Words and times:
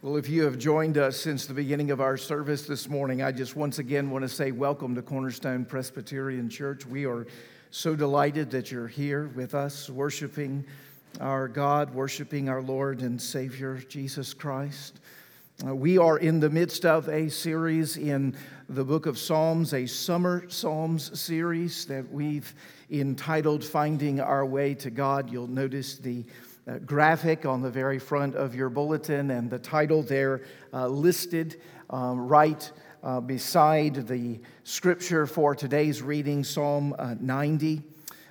Well, 0.00 0.16
if 0.16 0.28
you 0.28 0.44
have 0.44 0.58
joined 0.58 0.96
us 0.96 1.16
since 1.16 1.46
the 1.46 1.54
beginning 1.54 1.90
of 1.90 2.00
our 2.00 2.16
service 2.16 2.68
this 2.68 2.88
morning, 2.88 3.20
I 3.20 3.32
just 3.32 3.56
once 3.56 3.80
again 3.80 4.10
want 4.10 4.22
to 4.22 4.28
say 4.28 4.52
welcome 4.52 4.94
to 4.94 5.02
Cornerstone 5.02 5.64
Presbyterian 5.64 6.48
Church. 6.48 6.86
We 6.86 7.04
are 7.04 7.26
so 7.72 7.96
delighted 7.96 8.48
that 8.52 8.70
you're 8.70 8.86
here 8.86 9.26
with 9.34 9.56
us, 9.56 9.90
worshiping 9.90 10.64
our 11.20 11.48
God, 11.48 11.92
worshiping 11.92 12.48
our 12.48 12.62
Lord 12.62 13.02
and 13.02 13.20
Savior, 13.20 13.78
Jesus 13.88 14.32
Christ. 14.32 15.00
Uh, 15.66 15.74
we 15.74 15.98
are 15.98 16.18
in 16.18 16.38
the 16.38 16.48
midst 16.48 16.86
of 16.86 17.08
a 17.08 17.28
series 17.28 17.96
in 17.96 18.36
the 18.68 18.84
book 18.84 19.06
of 19.06 19.18
Psalms, 19.18 19.74
a 19.74 19.84
summer 19.84 20.48
Psalms 20.48 21.18
series 21.18 21.86
that 21.86 22.08
we've 22.12 22.54
entitled 22.88 23.64
Finding 23.64 24.20
Our 24.20 24.46
Way 24.46 24.74
to 24.74 24.90
God. 24.90 25.28
You'll 25.28 25.48
notice 25.48 25.98
the 25.98 26.24
graphic 26.84 27.46
on 27.46 27.62
the 27.62 27.70
very 27.70 27.98
front 27.98 28.34
of 28.34 28.54
your 28.54 28.68
bulletin 28.68 29.30
and 29.30 29.50
the 29.50 29.58
title 29.58 30.02
there 30.02 30.42
uh, 30.72 30.86
listed 30.86 31.60
um, 31.90 32.26
right 32.26 32.70
uh, 33.02 33.20
beside 33.20 34.06
the 34.08 34.40
scripture 34.64 35.26
for 35.26 35.54
today's 35.54 36.02
reading, 36.02 36.44
Psalm 36.44 36.94
uh, 36.98 37.14
90. 37.20 37.82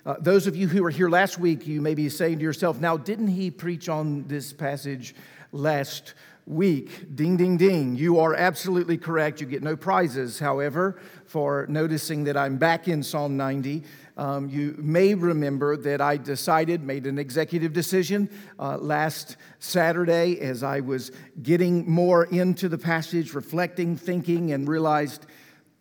Uh, 0.05 0.16
those 0.20 0.48
of 0.48 0.55
you 0.55 0.68
who 0.68 0.84
were 0.84 0.90
here 0.90 1.10
last 1.10 1.38
week, 1.38 1.68
you 1.68 1.82
may 1.82 1.94
be 1.94 2.10
saying 2.10 2.38
to 2.40 2.44
yourself, 2.44 2.80
now, 2.80 2.96
didn't 2.96 3.27
he 3.27 3.52
preach 3.52 3.90
on 3.90 4.27
this 4.27 4.54
passage 4.54 5.16
last 5.52 6.13
week? 6.46 7.16
Ding, 7.16 7.38
ding, 7.38 7.58
ding. 7.58 7.96
You 7.96 8.20
are 8.20 8.34
absolutely 8.34 8.98
correct. 8.98 9.41
You 9.41 9.48
get 9.48 9.63
no 9.63 9.76
prizes, 9.76 10.40
however, 10.40 10.99
for 11.26 11.66
noticing 11.68 12.24
that 12.26 12.38
I'm 12.38 12.58
back 12.58 12.88
in 12.88 13.04
Psalm 13.04 13.35
90. 13.35 13.84
Um, 14.17 14.49
you 14.49 14.76
may 14.80 15.13
remember 15.13 15.77
that 15.77 16.02
I 16.02 16.17
decided, 16.17 16.84
made 16.84 17.05
an 17.05 17.20
executive 17.20 17.71
decision 17.71 18.30
uh, 18.57 18.77
last 18.77 19.38
Saturday 19.59 20.40
as 20.41 20.63
I 20.63 20.80
was 20.80 21.12
getting 21.43 21.90
more 21.90 22.26
into 22.26 22.67
the 22.67 22.80
passage, 22.80 23.35
reflecting, 23.35 23.95
thinking, 23.95 24.54
and 24.54 24.68
realized 24.68 25.27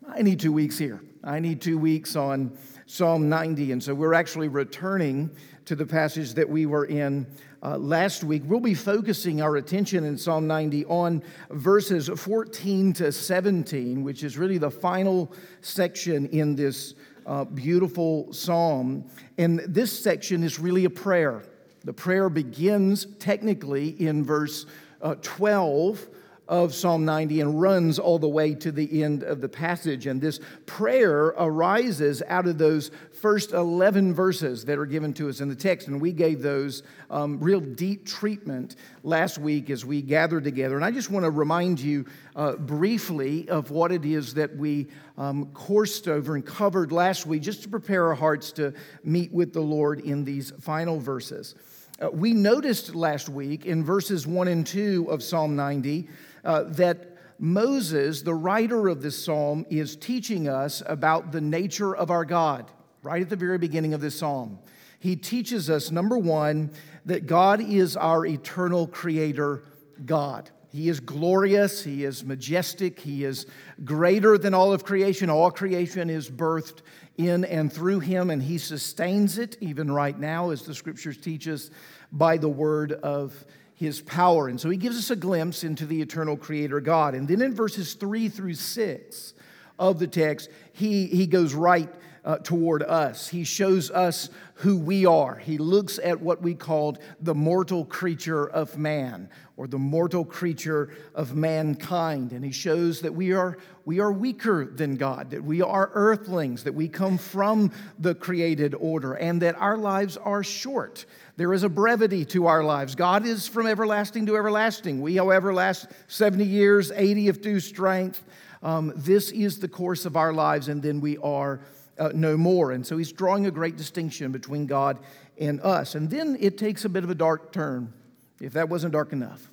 I 0.07 0.23
need 0.23 0.39
two 0.39 0.53
weeks 0.53 0.79
here. 0.79 1.01
I 1.25 1.41
need 1.41 1.61
two 1.61 1.79
weeks 1.79 2.15
on 2.15 2.57
Psalm 2.87 3.29
90. 3.29 3.73
And 3.73 3.83
so 3.83 3.95
we're 3.95 4.15
actually 4.15 4.49
returning 4.49 5.31
to 5.65 5.75
the 5.75 5.87
passage 5.87 6.35
that 6.35 6.49
we 6.49 6.67
were 6.67 6.85
in 6.85 7.27
uh, 7.63 7.77
last 7.77 8.23
week. 8.23 8.43
We'll 8.47 8.61
be 8.61 8.75
focusing 8.75 9.43
our 9.43 9.57
attention 9.57 10.05
in 10.05 10.17
Psalm 10.17 10.47
90 10.47 10.85
on 10.85 11.23
verses 11.51 12.09
14 12.09 12.93
to 12.93 13.11
17, 13.11 14.05
which 14.05 14.23
is 14.23 14.39
really 14.39 14.59
the 14.59 14.71
final 14.71 15.33
section 15.63 16.27
in 16.27 16.55
this 16.55 16.95
uh, 17.27 17.45
beautiful 17.45 18.33
psalm. 18.33 19.05
And 19.37 19.61
this 19.61 19.99
section 19.99 20.43
is 20.43 20.59
really 20.59 20.85
a 20.85 20.91
prayer. 20.91 21.43
The 21.85 21.93
prayer 21.93 22.29
begins 22.29 23.07
technically 23.19 23.89
in 23.89 24.25
verse 24.25 24.67
uh, 25.03 25.17
12 25.21 26.09
of 26.49 26.75
Psalm 26.75 27.05
90 27.05 27.41
and 27.41 27.61
runs 27.61 27.99
all 27.99 28.19
the 28.19 28.29
way 28.29 28.55
to 28.55 28.71
the 28.71 29.03
end 29.03 29.23
of 29.25 29.41
the 29.41 29.49
passage. 29.49 30.07
And 30.07 30.21
this 30.21 30.39
prayer 30.65 31.27
arises 31.37 32.23
out 32.29 32.47
of 32.47 32.59
those 32.59 32.91
first 33.13 33.53
11 33.53 34.15
verses 34.15 34.65
that 34.67 34.79
are 34.79 34.87
given 34.87 35.13
to 35.15 35.29
us 35.29 35.41
in 35.41 35.49
the 35.49 35.57
text. 35.57 35.89
And 35.89 36.01
we 36.01 36.13
gave 36.13 36.43
those 36.43 36.85
um, 37.11 37.41
real 37.41 37.61
deep 37.61 38.07
treatment 38.07 38.77
last 39.03 39.39
week 39.39 39.71
as 39.71 39.85
we 39.85 40.03
gathered 40.03 40.45
together. 40.45 40.77
And 40.77 40.85
I 40.85 40.93
just 40.93 41.11
want 41.11 41.25
to 41.25 41.31
remind 41.31 41.81
you 41.81 42.07
uh, 42.37 42.53
briefly 42.53 43.49
of 43.49 43.71
what 43.71 43.91
it 43.91 44.05
is 44.05 44.35
that 44.35 44.57
we 44.57 44.87
um, 45.19 45.47
coursed 45.47 46.07
over 46.07 46.37
and 46.37 46.47
covered 46.47 46.93
last 46.93 47.27
week, 47.27 47.43
just 47.43 47.63
to 47.65 47.69
prepare 47.69 48.07
our 48.07 48.15
hearts 48.15 48.53
to 48.53 48.73
meet 49.03 49.33
with 49.33 49.53
the 49.53 49.61
Lord 49.61 50.01
in 50.01 50.25
these 50.25 50.53
final 50.61 51.01
verses. 51.01 51.57
Uh, 51.99 52.11
we 52.11 52.35
noticed 52.35 52.95
last 52.95 53.29
week 53.31 53.65
in 53.65 53.83
verses 53.83 54.27
1 54.27 54.49
and 54.49 54.67
2 54.67 55.07
of 55.09 55.23
Psalm 55.23 55.57
90 55.57 56.07
uh, 56.47 56.63
that 56.63 57.19
Moses, 57.39 58.23
the 58.23 58.35
writer 58.35 58.89
of 58.89 59.03
this 59.03 59.23
psalm, 59.23 59.67
is 59.69 59.97
teaching 59.97 60.49
us 60.49 60.83
about 60.87 61.33
the 61.33 61.41
nature 61.41 61.95
of 61.95 62.11
our 62.11 62.25
God 62.25 62.71
right 63.03 63.21
at 63.21 63.29
the 63.29 63.37
very 63.37 63.59
beginning 63.59 63.93
of 63.93 64.01
this 64.01 64.19
psalm. 64.19 64.59
He 64.99 65.17
teaches 65.17 65.69
us, 65.69 65.91
number 65.91 66.17
one, 66.17 66.71
that 67.05 67.27
God 67.27 67.61
is 67.61 67.97
our 67.97 68.25
eternal 68.25 68.87
creator 68.87 69.65
God. 70.05 70.51
He 70.73 70.89
is 70.89 71.01
glorious, 71.01 71.85
He 71.85 72.05
is 72.05 72.25
majestic, 72.25 73.01
He 73.01 73.25
is 73.25 73.47
greater 73.85 74.39
than 74.39 74.55
all 74.55 74.73
of 74.73 74.85
creation. 74.85 75.31
All 75.31 75.51
creation 75.51 76.11
is 76.11 76.31
birthed 76.31 76.81
in 77.17 77.45
and 77.45 77.73
through 77.73 78.01
Him, 78.01 78.31
and 78.31 78.43
He 78.43 78.59
sustains 78.59 79.39
it 79.39 79.57
even 79.61 79.91
right 79.91 80.19
now, 80.19 80.51
as 80.51 80.63
the 80.63 80.75
scriptures 80.75 81.17
teach 81.17 81.49
us, 81.49 81.71
by 82.13 82.37
the 82.37 82.49
word 82.49 82.93
of 82.93 83.45
his 83.77 84.01
power. 84.01 84.49
And 84.49 84.61
so 84.61 84.69
he 84.69 84.77
gives 84.77 84.99
us 84.99 85.11
a 85.11 85.17
glimpse 85.17 85.63
into 85.63 85.87
the 85.87 86.03
eternal 86.03 86.37
creator 86.37 86.81
God. 86.81 87.15
And 87.15 87.29
then 87.29 87.43
in 87.43 87.55
verses 87.55 87.95
three 87.95 88.29
through 88.29 88.55
six 88.55 89.35
of 89.79 89.99
the 89.99 90.07
text, 90.07 90.51
he, 90.73 91.07
he 91.07 91.27
goes 91.27 91.55
right 91.55 91.93
uh, 92.27 92.37
toward 92.39 92.83
us. 92.83 93.29
He 93.29 93.45
shows 93.45 93.91
us 93.91 94.29
who 94.57 94.77
we 94.77 95.07
are. 95.07 95.37
He 95.37 95.57
looks 95.57 95.99
at 96.03 96.21
what 96.21 96.43
we 96.43 96.55
called 96.55 96.99
the 97.21 97.35
mortal 97.35 97.87
creature 97.87 98.47
of 98.47 98.77
man 98.77 99.31
or 99.57 99.67
the 99.67 99.79
mortal 99.79 100.25
creature 100.25 100.95
of 101.15 101.35
mankind. 101.35 102.33
And 102.33 102.45
he 102.45 102.53
shows 102.53 103.01
that 103.01 103.15
we 103.15 103.33
are, 103.33 103.57
we 103.87 104.01
are 104.01 104.13
weaker 104.13 104.67
than 104.67 104.97
God, 104.97 105.31
that 105.31 105.45
we 105.45 105.63
are 105.63 105.91
earthlings, 105.95 106.65
that 106.65 106.75
we 106.75 106.89
come 106.89 107.17
from 107.17 107.71
the 107.99 108.15
created 108.15 108.75
order, 108.75 109.15
and 109.15 109.41
that 109.41 109.55
our 109.57 109.79
lives 109.79 110.19
are 110.19 110.43
short 110.43 111.07
there 111.37 111.53
is 111.53 111.65
a 111.65 111.69
brevity 111.69 112.25
to 112.27 112.47
our 112.47 112.65
lives. 112.65 112.95
God 112.95 113.27
is 113.27 113.47
from 113.47 113.67
everlasting 113.67 114.25
to 114.27 114.37
everlasting. 114.37 115.03
We, 115.03 115.17
however, 115.17 115.53
last 115.53 115.87
70 116.09 116.45
years, 116.45 116.91
80 116.91 117.29
if 117.29 117.43
due 117.43 117.61
strength. 117.61 118.25
Um, 118.63 118.93
this 118.97 119.31
is 119.31 119.61
the 119.61 119.69
course 119.69 120.07
of 120.07 120.17
our 120.17 120.33
lives, 120.33 120.69
and 120.69 120.83
then 120.83 121.01
we 121.01 121.19
are 121.19 121.61
uh, 121.99 122.11
no 122.15 122.37
more. 122.37 122.73
And 122.73 122.87
so 122.87 122.97
he's 122.97 123.13
drawing 123.13 123.47
a 123.47 123.51
great 123.51 123.77
distinction 123.77 124.33
between 124.33 124.67
God 124.67 124.99
and 125.39 125.61
us. 125.61 125.95
And 125.95 126.11
then 126.11 126.37
it 126.41 126.59
takes 126.59 126.85
a 126.85 126.89
bit 126.89 127.05
of 127.05 127.11
a 127.11 127.15
dark 127.15 127.53
turn, 127.53 127.93
if 128.41 128.53
that 128.55 128.69
wasn't 128.69 128.93
dark 128.93 129.13
enough. 129.13 129.49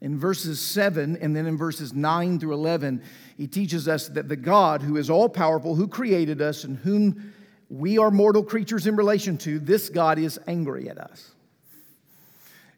In 0.00 0.18
verses 0.18 0.60
7 0.60 1.16
and 1.20 1.34
then 1.34 1.46
in 1.46 1.56
verses 1.56 1.92
9 1.92 2.40
through 2.40 2.54
11, 2.54 3.02
he 3.36 3.46
teaches 3.46 3.86
us 3.86 4.08
that 4.08 4.28
the 4.28 4.36
God 4.36 4.82
who 4.82 4.96
is 4.96 5.08
all 5.08 5.28
powerful, 5.28 5.76
who 5.76 5.86
created 5.86 6.42
us, 6.42 6.64
and 6.64 6.76
whom 6.78 7.32
we 7.68 7.98
are 7.98 8.10
mortal 8.10 8.42
creatures 8.42 8.86
in 8.86 8.96
relation 8.96 9.38
to, 9.38 9.58
this 9.58 9.88
God 9.88 10.18
is 10.18 10.40
angry 10.46 10.88
at 10.88 10.98
us. 10.98 11.31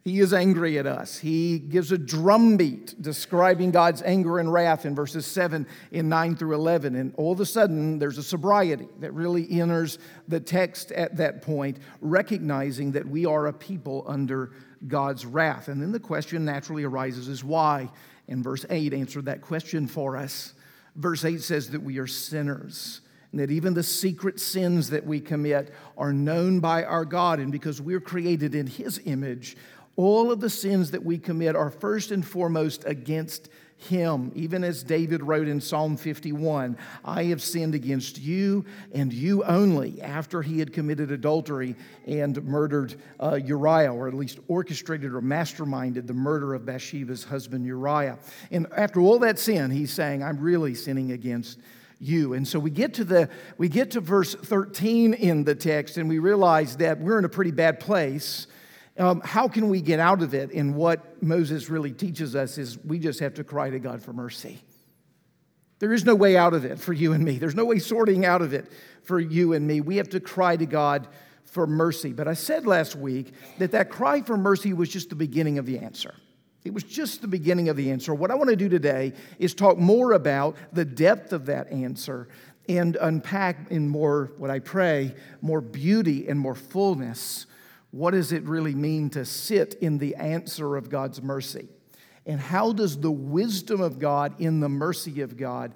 He 0.05 0.21
is 0.21 0.35
angry 0.35 0.79
at 0.79 0.87
us. 0.87 1.17
He 1.17 1.59
gives 1.59 1.91
a 1.91 1.97
drumbeat 1.97 3.01
describing 3.01 3.71
God's 3.71 4.03
anger 4.03 4.39
and 4.39 4.53
wrath 4.53 4.85
in 4.85 4.95
verses 4.95 5.25
7 5.25 5.67
and 5.93 6.09
9 6.11 6.37
through 6.37 6.55
11. 6.55 6.95
And 6.95 7.15
all 7.17 7.33
of 7.33 7.41
a 7.41 7.47
sudden, 7.47 7.99
there's 7.99 8.19
a 8.19 8.23
sobriety 8.23 8.87
that 9.01 9.15
really 9.15 9.51
enters 9.51 9.99
the 10.29 10.41
text 10.41 10.93
at 10.93 11.17
that 11.17 11.41
point, 11.41 11.79
recognizing 12.03 12.93
that 12.93 13.09
we 13.09 13.25
are 13.25 13.47
a 13.47 13.53
people 13.55 14.05
under 14.07 14.53
God's 14.87 15.25
wrath. 15.25 15.69
And 15.69 15.81
then 15.81 15.93
the 15.93 16.01
question 16.01 16.45
naturally 16.45 16.85
arises 16.85 17.29
is 17.29 17.43
why? 17.43 17.91
And 18.29 18.45
verse 18.45 18.67
8 18.69 18.93
answered 18.93 19.25
that 19.25 19.41
question 19.41 19.87
for 19.87 20.19
us. 20.19 20.53
Verse 20.97 21.25
8 21.25 21.41
says 21.41 21.71
that 21.71 21.83
we 21.83 21.97
are 21.97 22.07
sinners 22.07 23.01
and 23.35 23.41
that 23.41 23.51
even 23.51 23.75
the 23.75 23.83
secret 23.83 24.39
sins 24.39 24.91
that 24.91 25.05
we 25.05 25.19
commit 25.21 25.75
are 25.99 26.13
known 26.13 26.61
by 26.61 26.85
our 26.85 27.05
God. 27.05 27.41
And 27.41 27.51
because 27.51 27.81
we're 27.81 27.99
created 27.99 28.55
in 28.55 28.69
His 28.69 29.01
image, 29.07 29.57
all 29.97 30.33
of 30.33 30.41
the 30.41 30.51
sins 30.51 30.91
that 30.91 31.05
we 31.05 31.19
commit 31.19 31.57
are 31.57 31.71
first 31.71 32.11
and 32.11 32.27
foremost 32.27 32.85
against 32.87 33.49
him, 33.77 34.33
even 34.35 34.65
as 34.65 34.83
David 34.83 35.23
wrote 35.23 35.49
in 35.49 35.61
Psalm 35.61 35.97
51 35.97 36.77
I 37.05 37.25
have 37.25 37.43
sinned 37.43 37.75
against 37.75 38.19
you 38.19 38.65
and 38.93 39.13
you 39.13 39.45
only, 39.45 40.01
after 40.01 40.43
he 40.43 40.59
had 40.59 40.73
committed 40.73 41.11
adultery 41.11 41.77
and 42.07 42.43
murdered 42.45 42.95
uh, 43.21 43.35
Uriah, 43.35 43.93
or 43.93 44.09
at 44.09 44.15
least 44.15 44.39
orchestrated 44.49 45.13
or 45.13 45.21
masterminded 45.21 46.07
the 46.07 46.15
murder 46.15 46.55
of 46.55 46.65
Bathsheba's 46.65 47.25
husband 47.25 47.67
Uriah. 47.67 48.19
And 48.51 48.67
after 48.77 49.01
all 49.01 49.19
that 49.21 49.39
sin, 49.39 49.71
he's 49.71 49.93
saying, 49.93 50.23
I'm 50.23 50.39
really 50.39 50.75
sinning 50.75 51.13
against 51.13 51.59
you. 52.01 52.35
And 52.35 52.47
so 52.47 52.59
we 52.59 52.71
get 52.71 52.95
to 52.95 53.05
the 53.05 53.29
we 53.59 53.69
get 53.69 53.93
to 53.93 54.01
verse 54.01 54.35
13 54.35 55.15
in 55.15 55.45
the 55.45 55.55
text 55.55 55.97
and 55.97 56.09
we 56.09 56.19
realize 56.19 56.77
that 56.79 57.01
we're 57.01 57.19
in 57.19 57.25
a 57.25 57.31
pretty 57.31 57.53
bad 57.53 57.81
place. 57.81 58.47
Um, 58.97 59.21
how 59.25 59.49
can 59.49 59.69
we 59.69 59.81
get 59.81 59.99
out 59.99 60.23
of 60.23 60.35
it? 60.35 60.53
And 60.53 60.77
what 60.77 61.23
Moses 61.23 61.69
really 61.69 61.93
teaches 61.93 62.37
us 62.37 62.59
is 62.59 62.79
we 62.85 62.99
just 62.99 63.21
have 63.21 63.35
to 63.35 63.45
cry 63.45 63.71
to 63.71 63.79
God 63.79 64.03
for 64.03 64.13
mercy. 64.13 64.63
There 65.81 65.93
is 65.93 66.05
no 66.05 66.15
way 66.15 66.37
out 66.37 66.55
of 66.55 66.65
it 66.65 66.79
for 66.79 66.93
you 66.93 67.13
and 67.13 67.25
me. 67.25 67.39
There's 67.39 67.57
no 67.57 67.65
way 67.65 67.79
sorting 67.79 68.25
out 68.25 68.41
of 68.41 68.55
it 68.55 68.71
for 69.03 69.19
you 69.19 69.53
and 69.53 69.67
me. 69.67 69.81
We 69.81 69.97
have 69.97 70.09
to 70.11 70.21
cry 70.21 70.57
to 70.57 70.67
God 70.67 71.09
for 71.45 71.67
mercy. 71.67 72.13
But 72.13 72.29
I 72.29 72.35
said 72.35 72.67
last 72.67 72.95
week 72.97 73.33
that 73.59 73.73
that 73.73 73.91
cry 73.91 74.23
for 74.23 74.37
mercy 74.37 74.73
was 74.73 74.89
just 74.89 75.11
the 75.11 75.17
beginning 75.17 75.59
of 75.59 75.67
the 75.67 75.79
answer. 75.79 76.15
It 76.65 76.73
was 76.73 76.85
just 76.85 77.21
the 77.21 77.29
beginning 77.29 77.69
of 77.69 77.77
the 77.77 77.91
answer. 77.91 78.15
What 78.15 78.31
I 78.31 78.37
want 78.37 78.51
to 78.51 78.57
do 78.57 78.69
today 78.69 79.13
is 79.39 79.55
talk 79.55 79.77
more 79.77 80.13
about 80.13 80.57
the 80.73 80.85
depth 80.85 81.33
of 81.33 81.47
that 81.47 81.71
answer 81.71 82.29
and 82.69 82.97
unpack 82.97 83.71
in 83.71 83.89
more, 83.89 84.33
what 84.39 84.51
I 84.51 84.61
pray, 84.61 85.15
more 85.43 85.61
beauty 85.61 86.27
and 86.29 86.41
more 86.41 86.55
fullness. 86.55 87.47
What 87.95 88.11
does 88.11 88.33
it 88.33 88.43
really 88.43 88.75
mean 88.75 89.09
to 89.11 89.25
sit 89.25 89.75
in 89.75 89.99
the 89.99 90.17
answer 90.17 90.75
of 90.75 90.91
God's 90.91 91.23
mercy? 91.23 91.69
And 92.27 92.41
how 92.41 92.73
does 92.73 92.99
the 92.99 93.13
wisdom 93.13 93.81
of 93.81 94.01
God 94.01 94.41
in 94.41 94.59
the 94.59 94.69
mercy 94.69 95.21
of 95.21 95.37
God 95.37 95.75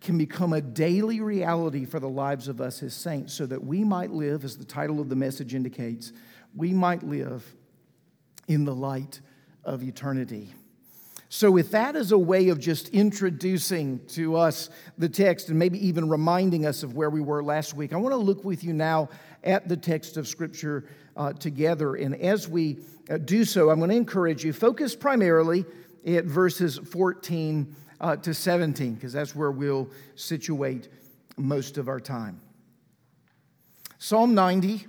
can 0.00 0.18
become 0.18 0.52
a 0.52 0.60
daily 0.60 1.20
reality 1.20 1.84
for 1.84 2.00
the 2.00 2.08
lives 2.08 2.48
of 2.48 2.60
us 2.60 2.82
as 2.82 2.92
saints 2.92 3.34
so 3.34 3.46
that 3.46 3.62
we 3.62 3.84
might 3.84 4.10
live, 4.10 4.42
as 4.42 4.56
the 4.56 4.64
title 4.64 4.98
of 4.98 5.08
the 5.08 5.14
message 5.14 5.54
indicates, 5.54 6.12
we 6.56 6.72
might 6.72 7.04
live 7.04 7.54
in 8.48 8.64
the 8.64 8.74
light 8.74 9.20
of 9.62 9.84
eternity. 9.84 10.52
So, 11.28 11.52
with 11.52 11.70
that 11.70 11.94
as 11.94 12.10
a 12.10 12.18
way 12.18 12.48
of 12.48 12.58
just 12.58 12.88
introducing 12.88 14.04
to 14.08 14.34
us 14.34 14.70
the 14.98 15.08
text 15.08 15.48
and 15.48 15.56
maybe 15.56 15.86
even 15.86 16.08
reminding 16.08 16.66
us 16.66 16.82
of 16.82 16.94
where 16.94 17.10
we 17.10 17.20
were 17.20 17.44
last 17.44 17.74
week, 17.74 17.92
I 17.92 17.96
want 17.98 18.12
to 18.12 18.16
look 18.16 18.44
with 18.44 18.64
you 18.64 18.72
now 18.72 19.10
at 19.44 19.68
the 19.68 19.76
text 19.76 20.16
of 20.16 20.26
Scripture 20.26 20.86
uh, 21.20 21.34
together. 21.34 21.96
And 21.96 22.14
as 22.16 22.48
we 22.48 22.78
uh, 23.10 23.18
do 23.18 23.44
so, 23.44 23.68
I'm 23.68 23.78
going 23.78 23.90
to 23.90 23.96
encourage 23.96 24.42
you, 24.42 24.54
focus 24.54 24.96
primarily 24.96 25.66
at 26.06 26.24
verses 26.24 26.78
14 26.78 27.76
uh, 28.00 28.16
to 28.16 28.32
17, 28.32 28.94
because 28.94 29.12
that's 29.12 29.36
where 29.36 29.50
we'll 29.50 29.90
situate 30.14 30.88
most 31.36 31.76
of 31.76 31.88
our 31.88 32.00
time. 32.00 32.40
Psalm 33.98 34.34
90, 34.34 34.86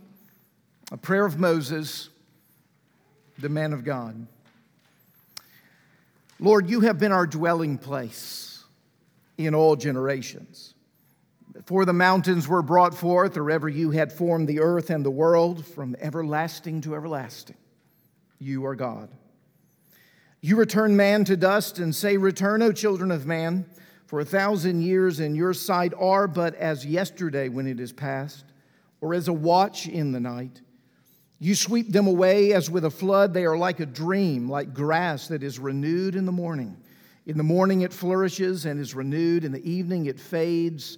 a 0.93 0.97
prayer 0.97 1.25
of 1.25 1.37
Moses, 1.37 2.07
the 3.37 3.49
man 3.49 3.73
of 3.73 3.83
God. 3.83 4.25
Lord, 6.39 6.69
you 6.69 6.79
have 6.79 6.97
been 6.97 7.11
our 7.11 7.27
dwelling 7.27 7.77
place 7.77 8.63
in 9.37 9.53
all 9.53 9.75
generations. 9.75 10.75
Before 11.53 11.83
the 11.83 11.93
mountains 11.93 12.47
were 12.47 12.61
brought 12.61 12.95
forth, 12.95 13.35
or 13.35 13.51
ever 13.51 13.67
you 13.67 13.91
had 13.91 14.13
formed 14.13 14.47
the 14.47 14.61
earth 14.61 14.89
and 14.89 15.05
the 15.05 15.11
world, 15.11 15.65
from 15.65 15.97
everlasting 15.99 16.81
to 16.81 16.95
everlasting, 16.95 17.57
you 18.39 18.65
are 18.65 18.75
God. 18.75 19.09
You 20.39 20.55
return 20.55 20.95
man 20.95 21.25
to 21.25 21.35
dust 21.35 21.77
and 21.77 21.93
say, 21.93 22.15
Return, 22.15 22.61
O 22.61 22.71
children 22.71 23.11
of 23.11 23.25
man, 23.25 23.65
for 24.05 24.21
a 24.21 24.25
thousand 24.25 24.81
years 24.81 25.19
in 25.19 25.35
your 25.35 25.53
sight 25.53 25.93
are 25.99 26.27
but 26.27 26.55
as 26.55 26.85
yesterday 26.85 27.49
when 27.49 27.67
it 27.67 27.79
is 27.79 27.91
past, 27.91 28.45
or 29.01 29.13
as 29.13 29.27
a 29.27 29.33
watch 29.33 29.87
in 29.87 30.13
the 30.13 30.19
night. 30.19 30.61
You 31.39 31.55
sweep 31.55 31.91
them 31.91 32.07
away 32.07 32.53
as 32.53 32.69
with 32.69 32.85
a 32.85 32.89
flood. 32.89 33.33
They 33.33 33.45
are 33.45 33.57
like 33.57 33.79
a 33.79 33.85
dream, 33.85 34.47
like 34.47 34.73
grass 34.73 35.27
that 35.27 35.43
is 35.43 35.59
renewed 35.59 36.15
in 36.15 36.25
the 36.25 36.31
morning. 36.31 36.77
In 37.25 37.37
the 37.37 37.43
morning 37.43 37.81
it 37.81 37.91
flourishes 37.91 38.65
and 38.65 38.79
is 38.79 38.95
renewed. 38.95 39.43
In 39.43 39.51
the 39.51 39.69
evening 39.69 40.05
it 40.05 40.19
fades 40.19 40.97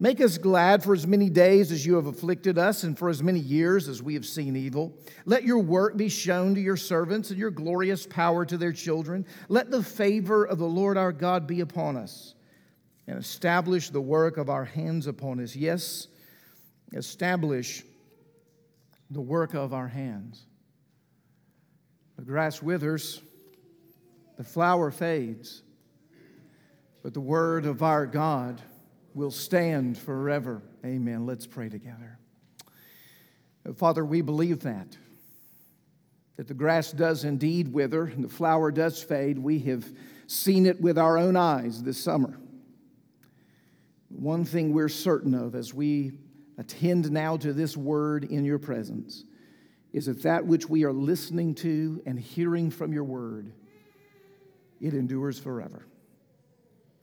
Make 0.00 0.20
us 0.20 0.38
glad 0.38 0.84
for 0.84 0.94
as 0.94 1.08
many 1.08 1.28
days 1.28 1.72
as 1.72 1.84
you 1.84 1.96
have 1.96 2.06
afflicted 2.06 2.56
us, 2.56 2.84
and 2.84 2.96
for 2.96 3.08
as 3.08 3.20
many 3.20 3.40
years 3.40 3.88
as 3.88 4.00
we 4.00 4.14
have 4.14 4.26
seen 4.26 4.54
evil. 4.54 4.96
Let 5.24 5.42
your 5.42 5.58
work 5.58 5.96
be 5.96 6.08
shown 6.08 6.54
to 6.54 6.60
your 6.60 6.76
servants, 6.76 7.30
and 7.30 7.38
your 7.38 7.50
glorious 7.50 8.06
power 8.06 8.44
to 8.44 8.56
their 8.56 8.72
children. 8.72 9.26
Let 9.48 9.72
the 9.72 9.82
favor 9.82 10.44
of 10.44 10.58
the 10.58 10.68
Lord 10.68 10.96
our 10.96 11.10
God 11.10 11.48
be 11.48 11.60
upon 11.60 11.96
us, 11.96 12.34
and 13.08 13.18
establish 13.18 13.90
the 13.90 14.00
work 14.00 14.36
of 14.36 14.48
our 14.48 14.64
hands 14.64 15.08
upon 15.08 15.40
us. 15.40 15.56
Yes, 15.56 16.06
establish 16.92 17.82
the 19.10 19.20
work 19.20 19.54
of 19.54 19.74
our 19.74 19.88
hands. 19.88 20.46
The 22.16 22.24
grass 22.24 22.62
withers, 22.62 23.20
the 24.36 24.44
flower 24.44 24.92
fades, 24.92 25.62
but 27.02 27.14
the 27.14 27.20
word 27.20 27.66
of 27.66 27.82
our 27.82 28.06
God 28.06 28.62
will 29.18 29.30
stand 29.32 29.98
forever. 29.98 30.62
Amen. 30.86 31.26
Let's 31.26 31.44
pray 31.44 31.68
together. 31.68 32.20
Father, 33.74 34.04
we 34.04 34.22
believe 34.22 34.60
that. 34.60 34.96
That 36.36 36.46
the 36.46 36.54
grass 36.54 36.92
does 36.92 37.24
indeed 37.24 37.72
wither 37.72 38.04
and 38.04 38.22
the 38.22 38.28
flower 38.28 38.70
does 38.70 39.02
fade. 39.02 39.36
We 39.36 39.58
have 39.60 39.84
seen 40.28 40.66
it 40.66 40.80
with 40.80 40.96
our 40.96 41.18
own 41.18 41.34
eyes 41.34 41.82
this 41.82 42.02
summer. 42.02 42.38
One 44.08 44.44
thing 44.44 44.72
we're 44.72 44.88
certain 44.88 45.34
of 45.34 45.56
as 45.56 45.74
we 45.74 46.12
attend 46.56 47.10
now 47.10 47.36
to 47.38 47.52
this 47.52 47.76
word 47.76 48.22
in 48.22 48.44
your 48.44 48.60
presence 48.60 49.24
is 49.92 50.06
that 50.06 50.22
that 50.22 50.46
which 50.46 50.68
we 50.68 50.84
are 50.84 50.92
listening 50.92 51.56
to 51.56 52.00
and 52.06 52.20
hearing 52.20 52.70
from 52.70 52.92
your 52.92 53.04
word, 53.04 53.52
it 54.80 54.94
endures 54.94 55.40
forever. 55.40 55.86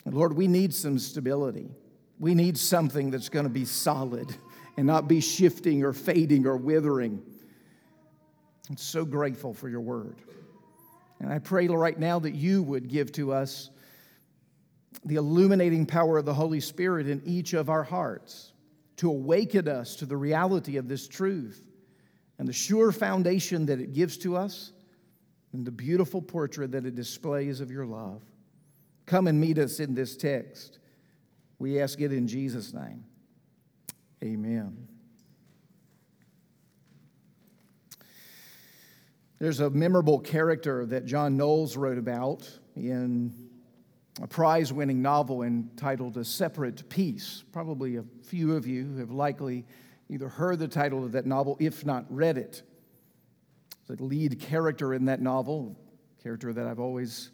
And 0.06 0.14
Lord, 0.14 0.34
we 0.34 0.48
need 0.48 0.72
some 0.72 0.98
stability. 0.98 1.68
We 2.18 2.34
need 2.34 2.56
something 2.56 3.10
that's 3.10 3.28
going 3.28 3.44
to 3.44 3.50
be 3.50 3.64
solid 3.64 4.34
and 4.76 4.86
not 4.86 5.08
be 5.08 5.20
shifting 5.20 5.84
or 5.84 5.92
fading 5.92 6.46
or 6.46 6.56
withering. 6.56 7.22
I'm 8.68 8.76
so 8.76 9.04
grateful 9.04 9.54
for 9.54 9.68
your 9.68 9.80
word. 9.80 10.16
And 11.20 11.32
I 11.32 11.38
pray 11.38 11.66
right 11.68 11.98
now 11.98 12.18
that 12.18 12.34
you 12.34 12.62
would 12.62 12.88
give 12.88 13.12
to 13.12 13.32
us 13.32 13.70
the 15.04 15.16
illuminating 15.16 15.86
power 15.86 16.18
of 16.18 16.24
the 16.24 16.34
Holy 16.34 16.60
Spirit 16.60 17.08
in 17.08 17.22
each 17.24 17.52
of 17.54 17.70
our 17.70 17.84
hearts 17.84 18.52
to 18.96 19.10
awaken 19.10 19.68
us 19.68 19.96
to 19.96 20.06
the 20.06 20.16
reality 20.16 20.76
of 20.76 20.88
this 20.88 21.06
truth 21.06 21.62
and 22.38 22.48
the 22.48 22.52
sure 22.52 22.92
foundation 22.92 23.66
that 23.66 23.80
it 23.80 23.92
gives 23.92 24.16
to 24.18 24.36
us 24.36 24.72
and 25.52 25.64
the 25.64 25.70
beautiful 25.70 26.20
portrait 26.20 26.72
that 26.72 26.84
it 26.84 26.94
displays 26.94 27.60
of 27.60 27.70
your 27.70 27.86
love. 27.86 28.22
Come 29.06 29.26
and 29.26 29.40
meet 29.40 29.58
us 29.58 29.80
in 29.80 29.94
this 29.94 30.16
text. 30.16 30.80
We 31.58 31.80
ask 31.80 32.00
it 32.00 32.12
in 32.12 32.26
Jesus' 32.26 32.72
name. 32.72 33.04
Amen. 34.22 34.88
There's 39.38 39.60
a 39.60 39.68
memorable 39.68 40.20
character 40.20 40.86
that 40.86 41.04
John 41.04 41.36
Knowles 41.36 41.76
wrote 41.76 41.98
about 41.98 42.48
in 42.74 43.34
a 44.22 44.26
prize 44.26 44.72
winning 44.72 45.02
novel 45.02 45.42
entitled 45.42 46.16
A 46.16 46.24
Separate 46.24 46.88
Peace. 46.88 47.44
Probably 47.52 47.96
a 47.96 48.04
few 48.22 48.56
of 48.56 48.66
you 48.66 48.96
have 48.96 49.10
likely 49.10 49.66
either 50.08 50.28
heard 50.28 50.58
the 50.58 50.68
title 50.68 51.04
of 51.04 51.12
that 51.12 51.26
novel, 51.26 51.56
if 51.60 51.84
not 51.84 52.06
read 52.08 52.38
it. 52.38 52.62
The 53.88 54.02
lead 54.02 54.40
character 54.40 54.94
in 54.94 55.04
that 55.04 55.20
novel, 55.20 55.78
character 56.22 56.52
that 56.54 56.66
I've 56.66 56.80
always, 56.80 57.30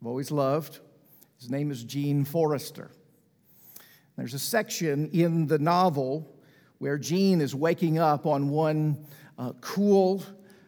I've 0.00 0.06
always 0.06 0.30
loved, 0.30 0.80
his 1.38 1.50
name 1.50 1.70
is 1.70 1.84
Gene 1.84 2.24
Forrester. 2.24 2.90
There's 4.16 4.34
a 4.34 4.38
section 4.38 5.08
in 5.10 5.46
the 5.46 5.58
novel 5.58 6.36
where 6.78 6.98
Gene 6.98 7.40
is 7.40 7.54
waking 7.54 7.98
up 7.98 8.26
on 8.26 8.50
one 8.50 9.06
uh, 9.38 9.52
cool, 9.60 10.22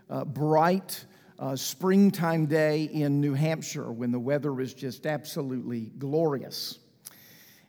uh, 0.09 0.25
bright 0.25 1.05
uh, 1.39 1.57
springtime 1.57 2.47
day 2.47 2.85
in 2.85 3.21
New 3.21 3.35
Hampshire 3.35 3.91
when 3.91 4.13
the 4.13 4.19
weather 4.19 4.61
is 4.61 4.75
just 4.75 5.07
absolutely 5.07 5.91
glorious. 5.99 6.79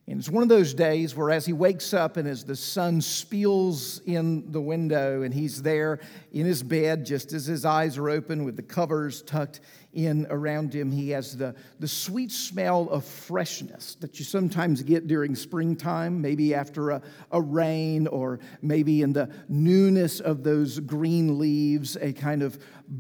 And 0.07 0.19
it's 0.19 0.29
one 0.29 0.43
of 0.43 0.49
those 0.49 0.73
days 0.73 1.15
where, 1.15 1.31
as 1.31 1.45
he 1.45 1.53
wakes 1.53 1.93
up 1.93 2.17
and 2.17 2.27
as 2.27 2.43
the 2.43 2.57
sun 2.57 2.99
spills 2.99 3.99
in 4.05 4.51
the 4.51 4.59
window, 4.59 5.21
and 5.21 5.33
he's 5.33 5.61
there 5.61 6.01
in 6.33 6.45
his 6.45 6.61
bed 6.61 7.05
just 7.05 7.31
as 7.31 7.45
his 7.45 7.63
eyes 7.63 7.97
are 7.97 8.09
open 8.09 8.43
with 8.43 8.57
the 8.57 8.63
covers 8.63 9.21
tucked 9.21 9.61
in 9.93 10.25
around 10.29 10.73
him. 10.73 10.91
He 10.91 11.09
has 11.12 11.38
the, 11.38 11.55
the 11.79 11.88
sweet 11.88 12.31
smell 12.31 12.89
of 12.89 13.05
freshness 13.05 13.95
that 14.01 14.19
you 14.19 14.25
sometimes 14.25 14.81
get 14.81 15.07
during 15.07 15.35
springtime, 15.35 16.21
maybe 16.21 16.53
after 16.53 16.91
a, 16.91 17.01
a 17.31 17.41
rain, 17.41 18.07
or 18.07 18.39
maybe 18.62 19.01
in 19.01 19.13
the 19.13 19.29
newness 19.47 20.19
of 20.19 20.43
those 20.43 20.79
green 20.79 21.38
leaves, 21.38 21.95
a 21.97 22.12
kind 22.13 22.41
of 22.41 22.57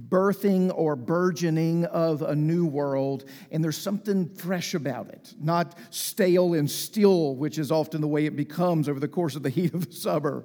birthing 0.09 0.71
or 0.75 0.95
burgeoning 0.95 1.85
of 1.85 2.21
a 2.21 2.35
new 2.35 2.65
world. 2.65 3.25
And 3.51 3.63
there's 3.63 3.77
something 3.77 4.29
fresh 4.29 4.73
about 4.73 5.09
it, 5.09 5.33
not 5.39 5.77
stale 5.89 6.53
and 6.53 6.69
still, 6.69 7.35
which 7.35 7.57
is 7.57 7.71
often 7.71 8.01
the 8.01 8.07
way 8.07 8.25
it 8.25 8.35
becomes 8.35 8.87
over 8.87 8.99
the 8.99 9.07
course 9.07 9.35
of 9.35 9.43
the 9.43 9.49
heat 9.53 9.73
of 9.73 9.87
the 9.89 9.95
summer. 9.95 10.43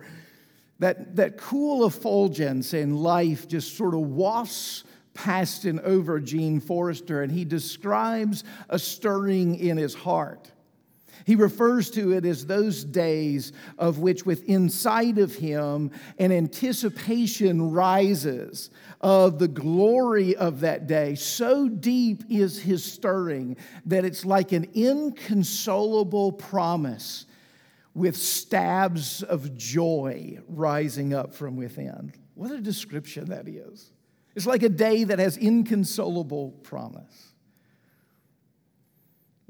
That, 0.81 1.17
that 1.17 1.39
cool 1.39 1.87
effulgence 1.87 2.73
in 2.73 2.97
life 2.97 3.49
just 3.49 3.77
sort 3.77 3.95
of 3.95 4.01
wafts 4.01 4.85
past 5.19 5.65
and 5.65 5.81
over 5.81 6.21
Gene 6.21 6.61
Forrester, 6.61 7.23
and 7.23 7.33
he 7.33 7.45
describes 7.45 8.45
a 8.69 8.79
stirring 8.79 9.57
in 9.57 9.77
his 9.77 9.93
heart. 9.93 10.53
He 11.25 11.35
refers 11.35 11.91
to 11.91 12.13
it 12.13 12.25
as 12.25 12.47
those 12.47 12.85
days 12.85 13.53
of 13.79 13.99
which, 13.99 14.25
with 14.25 14.49
inside 14.49 15.19
of 15.19 15.35
him, 15.35 15.91
an 16.21 16.31
anticipation 16.31 17.73
rises 17.73 18.71
of 19.01 19.41
the 19.41 19.49
glory 19.49 20.37
of 20.37 20.61
that 20.61 20.87
day. 20.87 21.17
So 21.17 21.69
deep 21.69 22.23
is 22.31 22.63
his 22.63 22.85
stirring 22.85 23.57
that 23.87 24.05
it's 24.05 24.25
like 24.25 24.53
an 24.53 24.69
inconsolable 24.73 26.31
promise 26.31 27.27
with 27.93 28.17
stabs 28.17 29.25
of 29.25 29.57
joy 29.57 30.39
rising 30.47 31.13
up 31.13 31.35
from 31.35 31.57
within. 31.57 32.13
What 32.35 32.53
a 32.53 32.61
description 32.61 33.31
that 33.31 33.49
is. 33.49 33.91
It's 34.39 34.47
like 34.47 34.63
a 34.63 34.69
day 34.69 35.03
that 35.03 35.19
has 35.19 35.37
inconsolable 35.37 36.53
promise. 36.63 37.33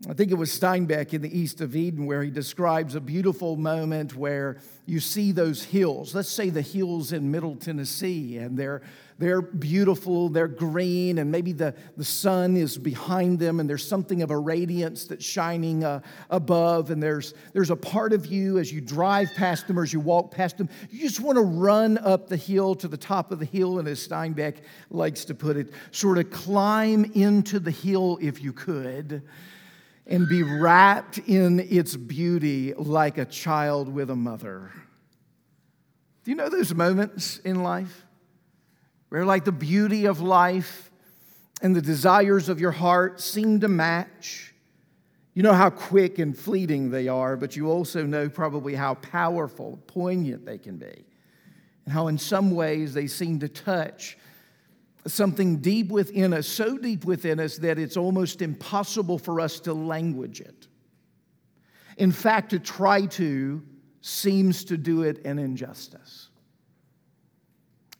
I 0.09 0.15
think 0.15 0.31
it 0.31 0.37
was 0.37 0.51
Steinbeck 0.51 1.13
in 1.13 1.21
the 1.21 1.39
East 1.39 1.61
of 1.61 1.77
Eden 1.77 2.07
where 2.07 2.23
he 2.23 2.31
describes 2.31 2.95
a 2.95 3.01
beautiful 3.03 3.57
moment 3.57 4.17
where 4.17 4.57
you 4.87 4.99
see 4.99 5.31
those 5.31 5.63
hills. 5.63 6.15
Let's 6.15 6.31
say 6.31 6.49
the 6.49 6.63
hills 6.63 7.13
in 7.13 7.31
Middle 7.31 7.55
Tennessee, 7.57 8.39
and 8.39 8.57
they're, 8.57 8.81
they're 9.19 9.43
beautiful, 9.43 10.29
they're 10.29 10.47
green, 10.47 11.19
and 11.19 11.31
maybe 11.31 11.53
the, 11.53 11.75
the 11.97 12.05
sun 12.05 12.57
is 12.57 12.79
behind 12.79 13.41
them, 13.41 13.59
and 13.59 13.69
there's 13.69 13.87
something 13.87 14.23
of 14.23 14.31
a 14.31 14.39
radiance 14.39 15.07
that's 15.07 15.25
shining 15.25 15.83
uh, 15.83 16.01
above, 16.31 16.93
and 16.93 17.03
there's, 17.03 17.35
there's 17.53 17.71
a 17.71 17.77
part 17.77 18.13
of 18.13 18.27
you 18.27 18.59
as 18.59 18.73
you 18.73 18.81
drive 18.81 19.29
past 19.35 19.67
them 19.67 19.77
or 19.77 19.83
as 19.83 19.93
you 19.93 19.99
walk 19.99 20.31
past 20.31 20.57
them, 20.57 20.69
you 20.89 21.01
just 21.01 21.21
want 21.21 21.37
to 21.37 21.43
run 21.43 21.99
up 21.99 22.29
the 22.29 22.37
hill 22.37 22.77
to 22.77 22.87
the 22.87 22.97
top 22.97 23.33
of 23.33 23.41
the 23.41 23.45
hill, 23.45 23.81
and 23.81 23.89
as 23.89 24.07
Steinbeck 24.07 24.59
likes 24.89 25.25
to 25.25 25.35
put 25.35 25.57
it, 25.57 25.73
sort 25.91 26.19
of 26.19 26.31
climb 26.31 27.05
into 27.15 27.59
the 27.59 27.73
hill 27.73 28.19
if 28.23 28.41
you 28.41 28.53
could 28.53 29.23
and 30.07 30.29
be 30.29 30.43
wrapped 30.43 31.19
in 31.19 31.61
its 31.61 31.97
beauty 31.97 32.73
like 32.75 33.19
a 33.19 33.25
child 33.25 33.89
with 33.89 34.11
a 34.11 34.17
mother. 34.17 34.71
Do 36.25 36.31
you 36.31 36.37
know 36.37 36.49
those 36.49 36.73
moments 36.73 37.39
in 37.39 37.63
life 37.63 38.07
where, 39.09 39.25
like, 39.25 39.45
the 39.45 39.53
beauty 39.53 40.07
of 40.07 40.21
life 40.21 40.91
and 41.63 41.75
the 41.75 41.83
desires 41.83 42.49
of 42.49 42.61
your 42.61 42.73
heart 42.73 43.21
seem 43.21 43.61
to 43.61 43.69
match? 43.69 44.55
You 45.35 45.43
know 45.43 45.53
how 45.53 45.71
quick 45.71 46.19
and 46.19 46.37
fleeting 46.37 46.91
they 46.91 47.09
are, 47.09 47.37
but 47.37 47.57
you 47.57 47.71
also 47.71 48.05
know 48.05 48.29
probably 48.29 48.75
how 48.75 48.95
powerful, 48.95 49.79
poignant 49.87 50.45
they 50.45 50.59
can 50.59 50.77
be, 50.77 51.05
and 51.85 51.93
how, 51.93 52.09
in 52.09 52.19
some 52.19 52.51
ways, 52.51 52.93
they 52.93 53.07
seem 53.07 53.39
to 53.41 53.49
touch 53.49 54.19
something 55.07 55.59
deep 55.59 55.91
within 55.91 56.33
us, 56.35 56.47
so 56.47 56.77
deep 56.77 57.05
within 57.05 57.41
us 57.41 57.57
that 57.59 57.79
it's 57.79 57.97
almost 57.97 58.43
impossible 58.43 59.19
for 59.19 59.41
us 59.41 59.61
to 59.61 59.73
language 59.73 60.41
it. 60.41 60.67
In 61.97 62.13
fact, 62.13 62.51
to 62.51 62.59
try 62.59 63.07
to 63.07 63.63
seems 64.01 64.65
to 64.65 64.77
do 64.77 65.03
it 65.03 65.25
an 65.25 65.39
injustice. 65.39 66.28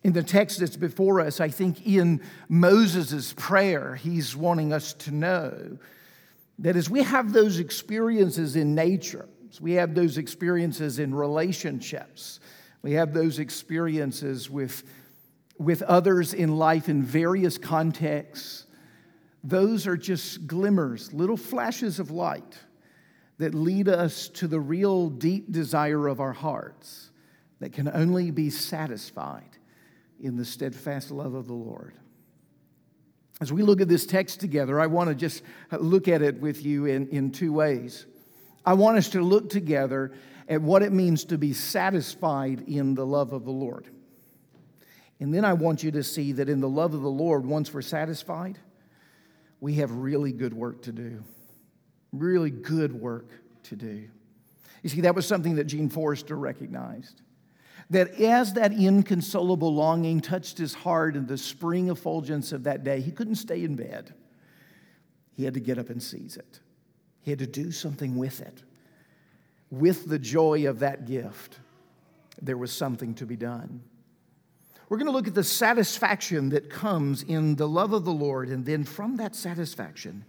In 0.03 0.13
the 0.13 0.23
text 0.23 0.59
that's 0.59 0.77
before 0.77 1.19
us, 1.19 1.39
I 1.39 1.49
think 1.49 1.85
in 1.85 2.21
Moses' 2.47 3.33
prayer, 3.35 3.95
he's 3.95 4.35
wanting 4.35 4.71
us 4.71 4.93
to 4.93 5.11
know 5.11 5.77
that 6.59 6.75
as 6.75 6.89
we 6.89 7.03
have 7.03 7.33
those 7.33 7.59
experiences 7.59 8.55
in 8.55 8.75
nature, 8.75 9.27
we 9.59 9.73
have 9.73 9.95
those 9.95 10.17
experiences 10.17 10.99
in 10.99 11.13
relationships, 11.13 12.39
we 12.81 12.93
have 12.93 13.13
those 13.13 13.39
experiences 13.39 14.49
with 14.49 14.83
with 15.59 15.81
others 15.83 16.33
in 16.33 16.57
life 16.57 16.87
in 16.87 17.03
various 17.03 17.57
contexts, 17.57 18.65
those 19.43 19.85
are 19.87 19.97
just 19.97 20.47
glimmers, 20.47 21.13
little 21.13 21.37
flashes 21.37 21.99
of 21.99 22.11
light 22.11 22.57
that 23.37 23.53
lead 23.53 23.89
us 23.89 24.29
to 24.29 24.47
the 24.47 24.59
real 24.59 25.09
deep 25.09 25.51
desire 25.51 26.07
of 26.07 26.21
our 26.21 26.31
hearts 26.31 27.11
that 27.59 27.73
can 27.73 27.89
only 27.89 28.31
be 28.31 28.49
satisfied 28.49 29.58
in 30.21 30.37
the 30.37 30.45
steadfast 30.45 31.11
love 31.11 31.33
of 31.33 31.47
the 31.47 31.53
Lord. 31.53 31.93
As 33.41 33.53
we 33.53 33.63
look 33.63 33.79
at 33.79 33.87
this 33.87 34.05
text 34.05 34.39
together, 34.39 34.79
I 34.79 34.87
want 34.87 35.09
to 35.09 35.15
just 35.15 35.43
look 35.71 36.07
at 36.07 36.21
it 36.21 36.41
with 36.41 36.65
you 36.65 36.85
in, 36.85 37.07
in 37.07 37.31
two 37.31 37.53
ways. 37.53 38.05
I 38.65 38.73
want 38.73 38.97
us 38.97 39.09
to 39.09 39.21
look 39.21 39.49
together 39.49 40.11
at 40.49 40.61
what 40.61 40.83
it 40.83 40.91
means 40.91 41.23
to 41.25 41.37
be 41.37 41.53
satisfied 41.53 42.67
in 42.67 42.95
the 42.95 43.05
love 43.05 43.31
of 43.31 43.45
the 43.45 43.51
Lord. 43.51 43.87
And 45.21 45.33
then 45.33 45.45
I 45.45 45.53
want 45.53 45.83
you 45.83 45.91
to 45.91 46.03
see 46.03 46.33
that 46.33 46.49
in 46.49 46.59
the 46.59 46.69
love 46.69 46.93
of 46.93 47.01
the 47.01 47.09
Lord, 47.09 47.45
once 47.45 47.73
we're 47.73 47.81
satisfied, 47.81 48.57
we 49.61 49.75
have 49.75 49.91
really 49.91 50.31
good 50.31 50.53
work 50.53 50.81
to 50.83 50.91
do. 50.91 51.23
Really 52.11 52.49
good 52.49 52.93
work 52.93 53.29
to 53.63 53.75
do. 53.75 54.09
You 54.81 54.89
see, 54.89 55.01
that 55.01 55.15
was 55.15 55.27
something 55.27 55.55
that 55.55 55.65
Gene 55.65 55.89
Forrester 55.89 56.35
recognized. 56.35 57.21
That 57.89 58.19
as 58.19 58.53
that 58.53 58.71
inconsolable 58.71 59.73
longing 59.73 60.21
touched 60.21 60.57
his 60.57 60.73
heart 60.73 61.15
in 61.15 61.25
the 61.25 61.37
spring 61.37 61.89
effulgence 61.89 62.51
of 62.51 62.63
that 62.65 62.83
day, 62.83 63.01
he 63.01 63.11
couldn't 63.11 63.35
stay 63.35 63.63
in 63.63 63.75
bed. 63.75 64.13
He 65.35 65.43
had 65.43 65.55
to 65.55 65.59
get 65.59 65.79
up 65.79 65.89
and 65.89 66.01
seize 66.01 66.37
it. 66.37 66.59
He 67.21 67.31
had 67.31 67.39
to 67.39 67.47
do 67.47 67.71
something 67.71 68.15
with 68.17 68.41
it. 68.41 68.63
With 69.71 70.07
the 70.07 70.19
joy 70.19 70.67
of 70.67 70.79
that 70.79 71.07
gift, 71.07 71.59
there 72.41 72.57
was 72.57 72.71
something 72.71 73.13
to 73.15 73.25
be 73.25 73.35
done. 73.35 73.81
We're 74.89 74.97
going 74.97 75.05
to 75.05 75.11
look 75.11 75.27
at 75.27 75.35
the 75.35 75.43
satisfaction 75.43 76.49
that 76.49 76.69
comes 76.69 77.21
in 77.21 77.55
the 77.55 77.67
love 77.67 77.93
of 77.93 78.05
the 78.05 78.11
Lord, 78.11 78.49
and 78.49 78.65
then 78.65 78.83
from 78.83 79.17
that 79.17 79.35
satisfaction, 79.35 80.25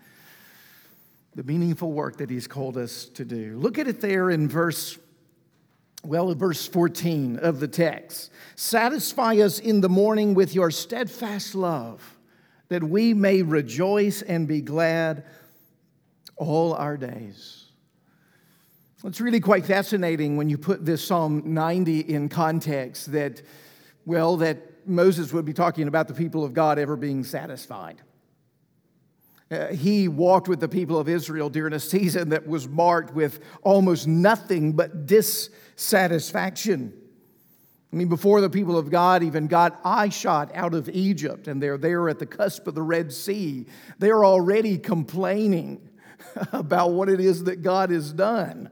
the 1.35 1.43
meaningful 1.43 1.93
work 1.93 2.19
that 2.19 2.29
He's 2.29 2.47
called 2.47 2.77
us 2.77 3.07
to 3.15 3.25
do. 3.25 3.57
Look 3.57 3.79
at 3.79 3.89
it 3.89 4.03
there 4.03 4.31
in 4.31 4.49
verse, 4.49 4.99
well, 6.05 6.35
verse 6.35 6.67
14 6.67 7.39
of 7.39 7.61
the 7.61 7.69
text. 7.69 8.31
Satisfy 8.57 9.37
us 9.37 9.59
in 9.59 9.81
the 9.81 9.89
morning 9.89 10.35
with 10.35 10.55
your 10.55 10.71
steadfast 10.71 11.55
love, 11.55 12.19
that 12.69 12.83
we 12.83 13.15
may 13.15 13.43
rejoice 13.43 14.23
and 14.23 14.49
be 14.49 14.61
glad 14.61 15.25
all 16.37 16.75
our 16.75 16.97
days. 16.97 17.67
It's 19.05 19.21
really 19.21 19.41
quite 19.41 19.65
fascinating 19.65 20.37
when 20.37 20.51
you 20.51 20.59
put 20.59 20.85
this 20.85 21.03
Psalm 21.03 21.43
90 21.55 22.01
in 22.01 22.29
context 22.29 23.13
that 23.13 23.43
well, 24.07 24.39
that 24.39 24.87
Moses 24.87 25.33
would 25.33 25.45
be 25.45 25.53
talking 25.53 25.89
about 25.89 26.09
the 26.09 26.15
people 26.15 26.45
of 26.45 26.55
God 26.55 26.79
ever 26.79 26.97
being 26.97 27.23
satisfied. 27.23 28.01
Uh, 29.51 29.69
he 29.69 30.09
walked 30.09 30.49
with 30.49 30.61
the 30.61 30.69
people 30.69 30.99
of 30.99 31.09
Israel 31.09 31.51
during 31.51 31.73
a 31.73 31.81
season 31.81 32.29
that 32.31 32.47
was 32.47 32.69
marked 32.69 33.13
with 33.15 33.41
almost 33.63 34.07
nothing 34.07 34.73
but 34.73 35.07
dissatisfaction. 35.07 35.61
I 37.93 37.97
mean, 37.97 38.09
before 38.09 38.41
the 38.41 38.51
people 38.51 38.79
of 38.79 38.91
God 38.91 39.23
even 39.23 39.47
got 39.47 39.83
eyeshot 39.83 40.55
out 40.55 40.75
of 40.75 40.89
Egypt 40.91 41.49
and 41.49 41.61
they're 41.61 41.79
there 41.79 42.09
at 42.09 42.19
the 42.19 42.27
cusp 42.27 42.67
of 42.69 42.75
the 42.75 42.83
Red 42.83 43.13
Sea, 43.13 43.67
they're 43.99 44.25
already 44.25 44.79
complaining 44.79 45.89
about 46.53 46.93
what 46.93 47.09
it 47.09 47.19
is 47.19 47.45
that 47.45 47.63
God 47.63 47.91
has 47.91 48.13
done. 48.13 48.71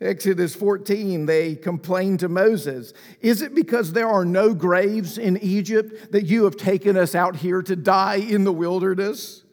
Exodus 0.00 0.54
14, 0.54 1.26
they 1.26 1.56
complain 1.56 2.18
to 2.18 2.28
Moses 2.28 2.92
Is 3.20 3.42
it 3.42 3.54
because 3.54 3.92
there 3.92 4.08
are 4.08 4.24
no 4.24 4.54
graves 4.54 5.18
in 5.18 5.38
Egypt 5.38 6.12
that 6.12 6.26
you 6.26 6.44
have 6.44 6.56
taken 6.56 6.96
us 6.96 7.14
out 7.14 7.36
here 7.36 7.62
to 7.62 7.74
die 7.74 8.16
in 8.16 8.44
the 8.44 8.52
wilderness? 8.52 9.44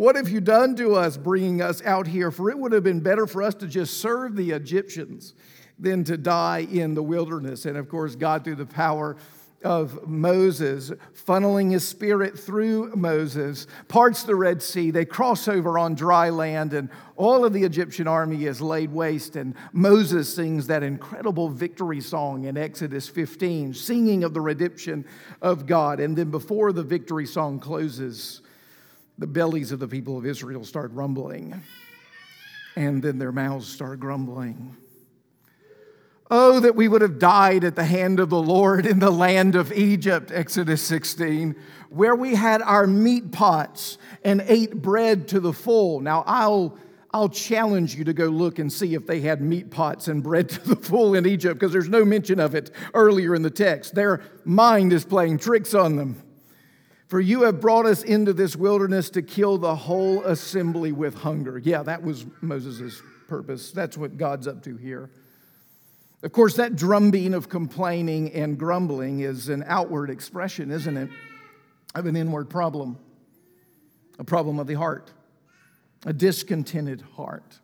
What 0.00 0.16
have 0.16 0.30
you 0.30 0.40
done 0.40 0.76
to 0.76 0.94
us 0.94 1.18
bringing 1.18 1.60
us 1.60 1.82
out 1.84 2.06
here? 2.06 2.30
For 2.30 2.48
it 2.48 2.58
would 2.58 2.72
have 2.72 2.82
been 2.82 3.00
better 3.00 3.26
for 3.26 3.42
us 3.42 3.54
to 3.56 3.66
just 3.66 3.98
serve 3.98 4.34
the 4.34 4.52
Egyptians 4.52 5.34
than 5.78 6.04
to 6.04 6.16
die 6.16 6.60
in 6.60 6.94
the 6.94 7.02
wilderness. 7.02 7.66
And 7.66 7.76
of 7.76 7.90
course, 7.90 8.16
God, 8.16 8.42
through 8.42 8.54
the 8.54 8.64
power 8.64 9.18
of 9.62 10.08
Moses, 10.08 10.90
funneling 11.12 11.72
his 11.72 11.86
spirit 11.86 12.38
through 12.38 12.96
Moses, 12.96 13.66
parts 13.88 14.22
the 14.22 14.34
Red 14.34 14.62
Sea. 14.62 14.90
They 14.90 15.04
cross 15.04 15.46
over 15.48 15.78
on 15.78 15.96
dry 15.96 16.30
land, 16.30 16.72
and 16.72 16.88
all 17.16 17.44
of 17.44 17.52
the 17.52 17.64
Egyptian 17.64 18.08
army 18.08 18.46
is 18.46 18.62
laid 18.62 18.90
waste. 18.90 19.36
And 19.36 19.54
Moses 19.74 20.34
sings 20.34 20.66
that 20.68 20.82
incredible 20.82 21.50
victory 21.50 22.00
song 22.00 22.44
in 22.44 22.56
Exodus 22.56 23.06
15, 23.06 23.74
singing 23.74 24.24
of 24.24 24.32
the 24.32 24.40
redemption 24.40 25.04
of 25.42 25.66
God. 25.66 26.00
And 26.00 26.16
then 26.16 26.30
before 26.30 26.72
the 26.72 26.82
victory 26.82 27.26
song 27.26 27.60
closes, 27.60 28.40
the 29.20 29.26
bellies 29.26 29.70
of 29.70 29.78
the 29.78 29.86
people 29.86 30.16
of 30.16 30.24
Israel 30.24 30.64
start 30.64 30.90
rumbling, 30.92 31.62
and 32.74 33.02
then 33.02 33.18
their 33.18 33.32
mouths 33.32 33.68
start 33.68 34.00
grumbling. 34.00 34.74
Oh, 36.30 36.60
that 36.60 36.74
we 36.74 36.88
would 36.88 37.02
have 37.02 37.18
died 37.18 37.64
at 37.64 37.76
the 37.76 37.84
hand 37.84 38.18
of 38.18 38.30
the 38.30 38.40
Lord 38.40 38.86
in 38.86 38.98
the 38.98 39.10
land 39.10 39.56
of 39.56 39.72
Egypt, 39.72 40.30
Exodus 40.32 40.80
16, 40.82 41.54
where 41.90 42.14
we 42.14 42.34
had 42.34 42.62
our 42.62 42.86
meat 42.86 43.30
pots 43.30 43.98
and 44.24 44.42
ate 44.46 44.80
bread 44.80 45.28
to 45.28 45.40
the 45.40 45.52
full. 45.52 46.00
Now, 46.00 46.24
I'll, 46.26 46.78
I'll 47.10 47.28
challenge 47.28 47.96
you 47.96 48.04
to 48.04 48.14
go 48.14 48.26
look 48.26 48.58
and 48.58 48.72
see 48.72 48.94
if 48.94 49.06
they 49.06 49.20
had 49.20 49.42
meat 49.42 49.70
pots 49.70 50.08
and 50.08 50.22
bread 50.22 50.48
to 50.50 50.60
the 50.66 50.76
full 50.76 51.14
in 51.14 51.26
Egypt, 51.26 51.60
because 51.60 51.72
there's 51.72 51.88
no 51.90 52.06
mention 52.06 52.40
of 52.40 52.54
it 52.54 52.70
earlier 52.94 53.34
in 53.34 53.42
the 53.42 53.50
text. 53.50 53.94
Their 53.94 54.22
mind 54.46 54.94
is 54.94 55.04
playing 55.04 55.38
tricks 55.38 55.74
on 55.74 55.96
them. 55.96 56.22
For 57.10 57.20
you 57.20 57.42
have 57.42 57.60
brought 57.60 57.86
us 57.86 58.04
into 58.04 58.32
this 58.32 58.54
wilderness 58.54 59.10
to 59.10 59.22
kill 59.22 59.58
the 59.58 59.74
whole 59.74 60.22
assembly 60.22 60.92
with 60.92 61.16
hunger. 61.16 61.58
Yeah, 61.58 61.82
that 61.82 62.04
was 62.04 62.24
Moses' 62.40 63.02
purpose. 63.26 63.72
That's 63.72 63.98
what 63.98 64.16
God's 64.16 64.46
up 64.46 64.62
to 64.62 64.76
here. 64.76 65.10
Of 66.22 66.30
course, 66.30 66.54
that 66.54 66.76
drumbeat 66.76 67.32
of 67.32 67.48
complaining 67.48 68.32
and 68.32 68.56
grumbling 68.56 69.20
is 69.20 69.48
an 69.48 69.64
outward 69.66 70.08
expression, 70.08 70.70
isn't 70.70 70.96
it, 70.96 71.10
of 71.96 72.06
an 72.06 72.14
inward 72.14 72.48
problem, 72.48 72.96
a 74.20 74.24
problem 74.24 74.60
of 74.60 74.68
the 74.68 74.74
heart, 74.74 75.12
a 76.06 76.12
discontented 76.12 77.00
heart. 77.16 77.58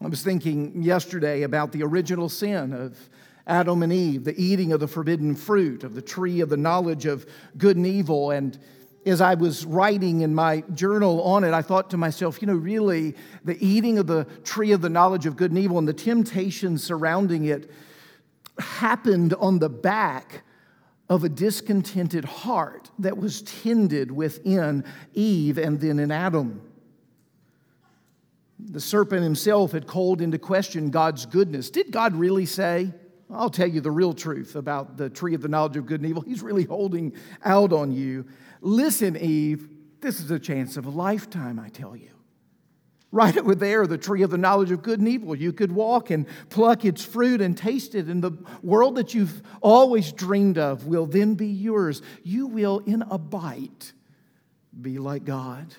I 0.00 0.06
was 0.06 0.22
thinking 0.22 0.82
yesterday 0.82 1.42
about 1.42 1.72
the 1.72 1.82
original 1.82 2.30
sin 2.30 2.72
of 2.72 2.98
Adam 3.46 3.82
and 3.82 3.92
Eve, 3.92 4.24
the 4.24 4.40
eating 4.42 4.72
of 4.72 4.80
the 4.80 4.88
forbidden 4.88 5.34
fruit, 5.34 5.84
of 5.84 5.94
the 5.94 6.02
tree 6.02 6.40
of 6.40 6.48
the 6.48 6.56
knowledge 6.56 7.06
of 7.06 7.26
good 7.56 7.76
and 7.76 7.86
evil, 7.86 8.30
and 8.30 8.58
as 9.06 9.20
I 9.20 9.34
was 9.34 9.64
writing 9.64 10.22
in 10.22 10.34
my 10.34 10.64
journal 10.74 11.22
on 11.22 11.44
it, 11.44 11.54
I 11.54 11.62
thought 11.62 11.90
to 11.90 11.96
myself, 11.96 12.42
you 12.42 12.46
know, 12.48 12.56
really, 12.56 13.14
the 13.44 13.56
eating 13.64 13.98
of 13.98 14.08
the 14.08 14.24
tree 14.42 14.72
of 14.72 14.80
the 14.80 14.90
knowledge 14.90 15.26
of 15.26 15.36
good 15.36 15.52
and 15.52 15.58
evil 15.58 15.78
and 15.78 15.86
the 15.86 15.92
temptations 15.92 16.82
surrounding 16.82 17.44
it 17.44 17.70
happened 18.58 19.32
on 19.34 19.60
the 19.60 19.68
back 19.68 20.42
of 21.08 21.22
a 21.22 21.28
discontented 21.28 22.24
heart 22.24 22.90
that 22.98 23.16
was 23.16 23.42
tended 23.42 24.10
within 24.10 24.84
Eve 25.14 25.56
and 25.56 25.80
then 25.80 26.00
in 26.00 26.10
Adam. 26.10 26.60
The 28.58 28.80
serpent 28.80 29.22
himself 29.22 29.70
had 29.70 29.86
called 29.86 30.20
into 30.20 30.38
question 30.38 30.90
God's 30.90 31.26
goodness. 31.26 31.70
Did 31.70 31.92
God 31.92 32.16
really 32.16 32.46
say? 32.46 32.92
I'll 33.30 33.50
tell 33.50 33.66
you 33.66 33.80
the 33.80 33.90
real 33.90 34.12
truth 34.12 34.54
about 34.54 34.96
the 34.96 35.10
tree 35.10 35.34
of 35.34 35.42
the 35.42 35.48
knowledge 35.48 35.76
of 35.76 35.86
good 35.86 36.00
and 36.00 36.08
evil. 36.08 36.22
He's 36.22 36.42
really 36.42 36.64
holding 36.64 37.12
out 37.44 37.72
on 37.72 37.92
you. 37.92 38.26
Listen, 38.60 39.16
Eve, 39.16 39.68
this 40.00 40.20
is 40.20 40.30
a 40.30 40.38
chance 40.38 40.76
of 40.76 40.86
a 40.86 40.90
lifetime, 40.90 41.58
I 41.58 41.68
tell 41.68 41.96
you. 41.96 42.10
Right 43.12 43.36
over 43.36 43.54
there, 43.54 43.86
the 43.86 43.98
tree 43.98 44.22
of 44.22 44.30
the 44.30 44.38
knowledge 44.38 44.70
of 44.70 44.82
good 44.82 44.98
and 44.98 45.08
evil. 45.08 45.34
You 45.34 45.52
could 45.52 45.72
walk 45.72 46.10
and 46.10 46.26
pluck 46.50 46.84
its 46.84 47.04
fruit 47.04 47.40
and 47.40 47.56
taste 47.56 47.94
it, 47.94 48.06
and 48.06 48.22
the 48.22 48.32
world 48.62 48.96
that 48.96 49.14
you've 49.14 49.42
always 49.60 50.12
dreamed 50.12 50.58
of 50.58 50.86
will 50.86 51.06
then 51.06 51.34
be 51.34 51.46
yours. 51.46 52.02
You 52.22 52.46
will, 52.46 52.80
in 52.80 53.02
a 53.02 53.16
bite, 53.18 53.92
be 54.78 54.98
like 54.98 55.24
God. 55.24 55.74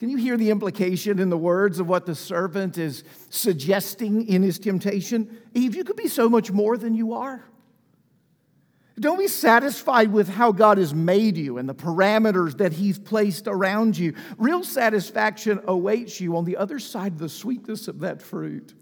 Can 0.00 0.08
you 0.08 0.16
hear 0.16 0.38
the 0.38 0.50
implication 0.50 1.18
in 1.18 1.28
the 1.28 1.36
words 1.36 1.78
of 1.78 1.86
what 1.86 2.06
the 2.06 2.14
servant 2.14 2.78
is 2.78 3.04
suggesting 3.28 4.26
in 4.26 4.42
his 4.42 4.58
temptation? 4.58 5.38
Eve, 5.52 5.76
you 5.76 5.84
could 5.84 5.96
be 5.96 6.08
so 6.08 6.26
much 6.26 6.50
more 6.50 6.78
than 6.78 6.94
you 6.94 7.12
are. 7.12 7.44
Don't 8.98 9.18
be 9.18 9.28
satisfied 9.28 10.10
with 10.10 10.28
how 10.28 10.52
God 10.52 10.78
has 10.78 10.94
made 10.94 11.36
you 11.36 11.58
and 11.58 11.68
the 11.68 11.74
parameters 11.74 12.56
that 12.58 12.72
He's 12.72 12.98
placed 12.98 13.46
around 13.46 13.96
you. 13.96 14.14
Real 14.36 14.62
satisfaction 14.62 15.60
awaits 15.66 16.20
you 16.20 16.36
on 16.36 16.44
the 16.44 16.58
other 16.58 16.78
side 16.78 17.12
of 17.12 17.18
the 17.18 17.28
sweetness 17.28 17.88
of 17.88 18.00
that 18.00 18.20
fruit. 18.20 18.74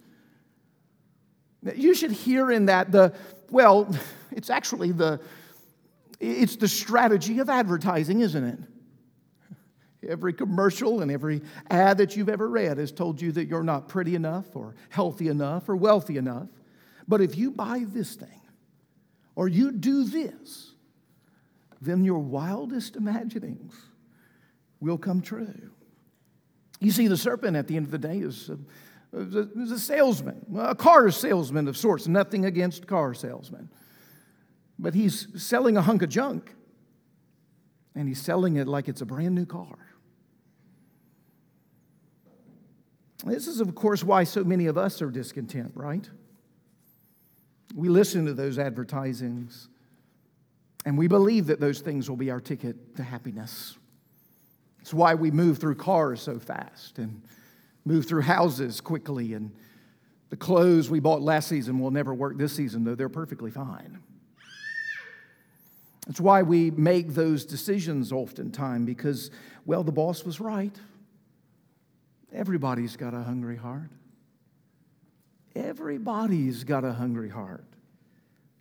You 1.75 1.95
should 1.95 2.11
hear 2.11 2.51
in 2.51 2.67
that 2.67 2.91
the, 2.91 3.15
well, 3.51 3.95
it's 4.33 4.51
actually 4.51 4.91
the, 4.91 5.21
it's 6.19 6.57
the 6.57 6.69
strategy 6.69 7.39
of 7.39 7.49
advertising, 7.49 8.21
isn't 8.21 8.45
it? 8.45 8.59
Every 10.07 10.33
commercial 10.33 11.01
and 11.01 11.11
every 11.11 11.43
ad 11.71 11.99
that 11.99 12.17
you've 12.17 12.29
ever 12.29 12.49
read 12.49 12.79
has 12.79 12.93
told 12.93 13.21
you 13.21 13.33
that 13.33 13.49
you're 13.49 13.65
not 13.65 13.89
pretty 13.89 14.15
enough 14.15 14.55
or 14.55 14.77
healthy 14.91 15.29
enough 15.29 15.69
or 15.69 15.77
wealthy 15.77 16.17
enough. 16.17 16.49
But 17.09 17.21
if 17.21 17.37
you 17.37 17.51
buy 17.51 17.85
this 17.87 18.15
thing, 18.15 18.41
or 19.39 19.47
you 19.47 19.71
do 19.71 20.03
this, 20.03 20.73
then 21.81 22.03
your 22.03 22.19
wildest 22.19 22.97
imaginings 22.97 23.73
will 24.81 24.99
come 24.99 25.21
true. 25.21 25.71
You 26.81 26.91
see, 26.91 27.07
the 27.07 27.17
serpent 27.17 27.57
at 27.57 27.69
the 27.69 27.77
end 27.77 27.87
of 27.87 27.93
the 27.93 27.99
day 27.99 28.19
is 28.19 28.51
a, 28.51 28.59
is 29.13 29.71
a 29.71 29.79
salesman, 29.79 30.45
a 30.59 30.75
car 30.75 31.09
salesman 31.11 31.69
of 31.69 31.77
sorts, 31.77 32.09
nothing 32.09 32.45
against 32.47 32.89
car 32.89 33.15
salesmen. 33.15 33.71
But 34.77 34.95
he's 34.95 35.29
selling 35.41 35.77
a 35.77 35.83
hunk 35.83 36.03
of 36.03 36.09
junk, 36.09 36.53
and 37.95 38.09
he's 38.09 38.21
selling 38.21 38.57
it 38.57 38.67
like 38.67 38.89
it's 38.89 39.03
a 39.03 39.07
brand 39.07 39.37
new 39.37 39.47
car. 39.47 39.79
This 43.25 43.47
is, 43.47 43.61
of 43.61 43.75
course, 43.75 44.05
why 44.05 44.25
so 44.25 44.45
many 44.45 44.67
of 44.67 44.79
us 44.79 45.03
are 45.03 45.11
discontent, 45.11 45.73
right? 45.75 46.09
We 47.75 47.89
listen 47.89 48.27
to 48.27 48.35
those 48.35 48.59
advertisings 48.59 49.69
and 50.85 50.97
we 50.97 51.09
believe 51.09 51.47
that 51.49 51.61
those 51.61 51.81
things 51.81 52.09
will 52.09 52.17
be 52.17 52.31
our 52.31 52.41
ticket 52.41 52.97
to 52.97 53.03
happiness. 53.03 53.77
It's 54.81 54.95
why 54.95 55.15
we 55.15 55.31
move 55.31 55.59
through 55.59 55.75
cars 55.75 56.23
so 56.23 56.39
fast 56.39 56.99
and 56.99 57.23
move 57.85 58.07
through 58.07 58.23
houses 58.23 58.81
quickly 58.81 59.35
and 59.35 59.51
the 60.31 60.37
clothes 60.37 60.91
we 60.91 61.01
bought 61.01 61.23
last 61.23 61.49
season 61.49 61.79
will 61.79 61.91
never 61.91 62.15
work 62.15 62.37
this 62.37 62.53
season, 62.53 62.85
though 62.85 62.95
they're 62.95 63.09
perfectly 63.09 63.51
fine. 63.51 63.99
That's 66.07 66.21
why 66.21 66.43
we 66.43 66.71
make 66.71 67.15
those 67.15 67.45
decisions 67.45 68.13
oftentimes 68.13 68.87
because, 68.87 69.31
well, 69.67 69.83
the 69.83 69.93
boss 69.93 70.25
was 70.25 70.41
right. 70.41 70.75
Everybody's 72.33 72.97
got 72.97 73.15
a 73.15 73.23
hungry 73.23 73.57
heart. 73.57 73.91
Everybody's 75.55 76.65
got 76.65 76.85
a 76.85 76.93
hungry 76.93 77.29
heart. 77.29 77.65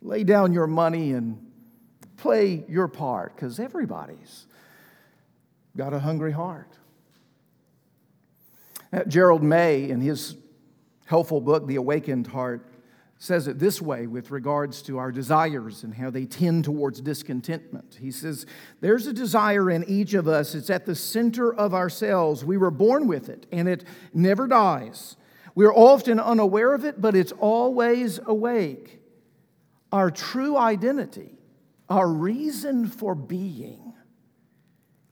Lay 0.00 0.24
down 0.24 0.52
your 0.52 0.66
money 0.66 1.12
and 1.12 1.44
play 2.16 2.64
your 2.68 2.88
part 2.88 3.34
because 3.34 3.60
everybody's 3.60 4.46
got 5.76 5.92
a 5.92 5.98
hungry 5.98 6.32
heart. 6.32 6.76
Gerald 9.06 9.42
May, 9.42 9.90
in 9.90 10.00
his 10.00 10.36
helpful 11.04 11.40
book, 11.40 11.66
The 11.66 11.76
Awakened 11.76 12.26
Heart, 12.26 12.67
says 13.18 13.48
it 13.48 13.58
this 13.58 13.82
way 13.82 14.06
with 14.06 14.30
regards 14.30 14.80
to 14.82 14.98
our 14.98 15.10
desires 15.10 15.82
and 15.82 15.92
how 15.94 16.08
they 16.08 16.24
tend 16.24 16.64
towards 16.64 17.00
discontentment. 17.00 17.98
He 18.00 18.12
says, 18.12 18.46
There's 18.80 19.08
a 19.08 19.12
desire 19.12 19.70
in 19.70 19.84
each 19.88 20.14
of 20.14 20.28
us, 20.28 20.54
it's 20.54 20.70
at 20.70 20.86
the 20.86 20.94
center 20.94 21.52
of 21.52 21.74
ourselves. 21.74 22.44
We 22.44 22.56
were 22.56 22.70
born 22.70 23.08
with 23.08 23.28
it, 23.28 23.46
and 23.50 23.68
it 23.68 23.84
never 24.14 24.46
dies. 24.46 25.16
We're 25.56 25.74
often 25.74 26.20
unaware 26.20 26.72
of 26.72 26.84
it, 26.84 27.00
but 27.00 27.16
it's 27.16 27.32
always 27.32 28.20
awake. 28.24 29.00
Our 29.90 30.10
true 30.12 30.56
identity, 30.56 31.36
our 31.88 32.06
reason 32.06 32.86
for 32.86 33.16
being, 33.16 33.94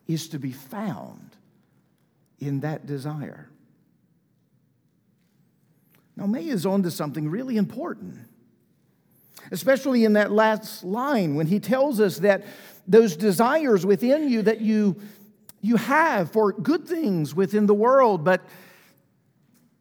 is 0.06 0.28
to 0.28 0.38
be 0.38 0.52
found 0.52 1.36
in 2.38 2.60
that 2.60 2.86
desire. 2.86 3.50
Now, 6.16 6.26
May 6.26 6.48
is 6.48 6.64
on 6.64 6.82
to 6.84 6.90
something 6.90 7.28
really 7.28 7.56
important, 7.56 8.16
especially 9.52 10.04
in 10.04 10.14
that 10.14 10.32
last 10.32 10.82
line 10.82 11.34
when 11.34 11.46
he 11.46 11.60
tells 11.60 12.00
us 12.00 12.18
that 12.18 12.44
those 12.88 13.16
desires 13.16 13.84
within 13.84 14.28
you 14.28 14.42
that 14.42 14.60
you, 14.60 14.96
you 15.60 15.76
have 15.76 16.32
for 16.32 16.52
good 16.52 16.86
things 16.86 17.34
within 17.34 17.66
the 17.66 17.74
world, 17.74 18.24
but 18.24 18.40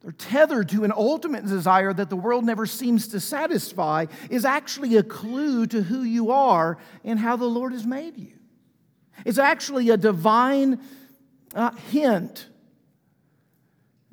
they're 0.02 0.12
tethered 0.12 0.68
to 0.68 0.84
an 0.84 0.92
ultimate 0.92 1.46
desire 1.46 1.92
that 1.92 2.10
the 2.10 2.16
world 2.16 2.44
never 2.44 2.66
seems 2.66 3.08
to 3.08 3.18
satisfy 3.18 4.06
is 4.30 4.44
actually 4.44 4.96
a 4.96 5.02
clue 5.02 5.66
to 5.66 5.82
who 5.82 6.02
you 6.02 6.30
are 6.30 6.78
and 7.02 7.18
how 7.18 7.36
the 7.36 7.46
Lord 7.46 7.72
has 7.72 7.86
made 7.86 8.16
you. 8.16 8.32
It's 9.24 9.38
actually 9.38 9.90
a 9.90 9.96
divine 9.96 10.80
uh, 11.54 11.72
hint. 11.90 12.46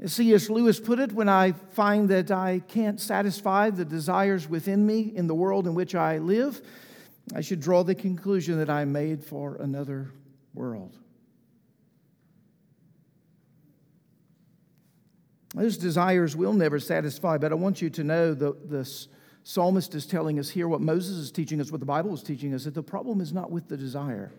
As 0.04 0.12
C.S. 0.12 0.50
Lewis 0.50 0.82
put 0.82 1.00
it, 1.00 1.14
when 1.14 1.30
I 1.30 1.54
find 1.54 2.10
that 2.10 2.30
I 2.30 2.60
can't 2.68 3.00
satisfy 3.00 3.70
the 3.70 3.86
desires 3.86 4.50
within 4.50 4.86
me 4.86 5.14
in 5.16 5.28
the 5.28 5.34
world 5.34 5.66
in 5.66 5.76
which 5.76 5.96
I 5.96 6.18
live, 6.18 6.62
I 7.34 7.40
should 7.40 7.62
draw 7.62 7.84
the 7.84 7.96
conclusion 7.96 8.58
that 8.58 8.70
I'm 8.70 8.92
made 8.92 9.24
for 9.24 9.56
another 9.56 10.12
world. 10.54 10.98
Those 15.56 15.78
desires 15.78 16.36
will 16.36 16.54
never 16.54 16.80
satisfy, 16.82 17.38
but 17.38 17.54
I 17.54 17.56
want 17.56 17.82
you 17.82 17.90
to 17.92 18.04
know 18.04 18.34
that 18.34 18.70
the 18.70 19.08
psalmist 19.44 19.96
is 19.96 20.06
telling 20.06 20.38
us 20.38 20.50
here 20.50 20.68
what 20.68 20.82
Moses 20.82 21.16
is 21.16 21.32
teaching 21.32 21.62
us, 21.62 21.72
what 21.72 21.80
the 21.80 21.86
Bible 21.86 22.14
is 22.14 22.24
teaching 22.24 22.54
us, 22.54 22.66
that 22.66 22.74
the 22.74 22.84
problem 22.84 23.22
is 23.22 23.32
not 23.32 23.52
with 23.52 23.70
the 23.70 23.78
desire. 23.78 24.34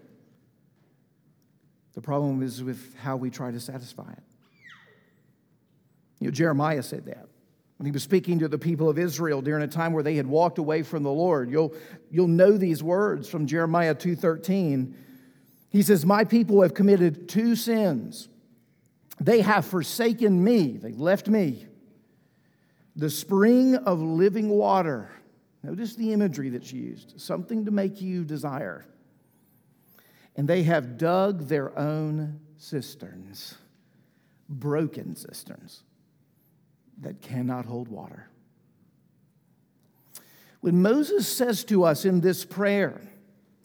The 1.95 2.03
problem 2.03 2.43
is 2.43 2.63
with 2.63 2.95
how 2.97 3.17
we 3.17 3.31
try 3.31 3.51
to 3.51 3.61
satisfy 3.61 4.13
it. 4.13 4.34
You 6.25 6.31
know, 6.31 6.33
Jeremiah 6.33 6.83
said 6.83 7.05
that 7.05 7.29
when 7.77 7.85
he 7.85 7.93
was 7.93 8.03
speaking 8.03 8.39
to 8.39 8.49
the 8.49 8.57
people 8.57 8.89
of 8.89 8.99
Israel 8.99 9.43
during 9.43 9.63
a 9.63 9.69
time 9.69 9.93
where 9.93 10.03
they 10.03 10.15
had 10.15 10.27
walked 10.27 10.57
away 10.57 10.83
from 10.83 11.03
the 11.03 11.11
Lord. 11.11 11.51
You'll, 11.51 11.75
you'll 12.11 12.29
know 12.29 12.57
these 12.57 12.83
words 12.83 13.29
from 13.29 13.47
Jeremiah 13.47 13.95
2:13. 13.95 14.95
He 15.69 15.83
says, 15.83 16.07
My 16.07 16.25
people 16.25 16.63
have 16.63 16.73
committed 16.73 17.29
two 17.29 17.57
sins. 17.57 18.31
They 19.21 19.43
have 19.43 19.67
forsaken 19.67 20.43
me, 20.43 20.79
they 20.79 20.93
left 20.93 21.29
me, 21.29 21.67
the 22.97 23.11
spring 23.11 23.75
of 23.75 24.01
living 24.01 24.49
water. 24.49 25.11
Notice 25.63 25.95
the 25.95 26.15
imagery 26.15 26.49
that's 26.49 26.73
used 26.73 27.21
something 27.21 27.67
to 27.67 27.71
make 27.71 28.01
you 28.01 28.25
desire. 28.25 28.87
And 30.37 30.49
they 30.49 30.63
have 30.63 30.97
dug 30.97 31.49
their 31.49 31.79
own 31.79 32.41
cisterns, 32.57 33.59
broken 34.49 35.17
cisterns 35.17 35.83
that 37.01 37.21
cannot 37.21 37.67
hold 37.67 37.89
water. 37.89 38.29
When 40.61 40.81
Moses 40.81 41.29
says 41.29 41.65
to 41.65 41.85
us 41.85 42.05
in 42.05 42.21
this 42.21 42.45
prayer, 42.45 43.03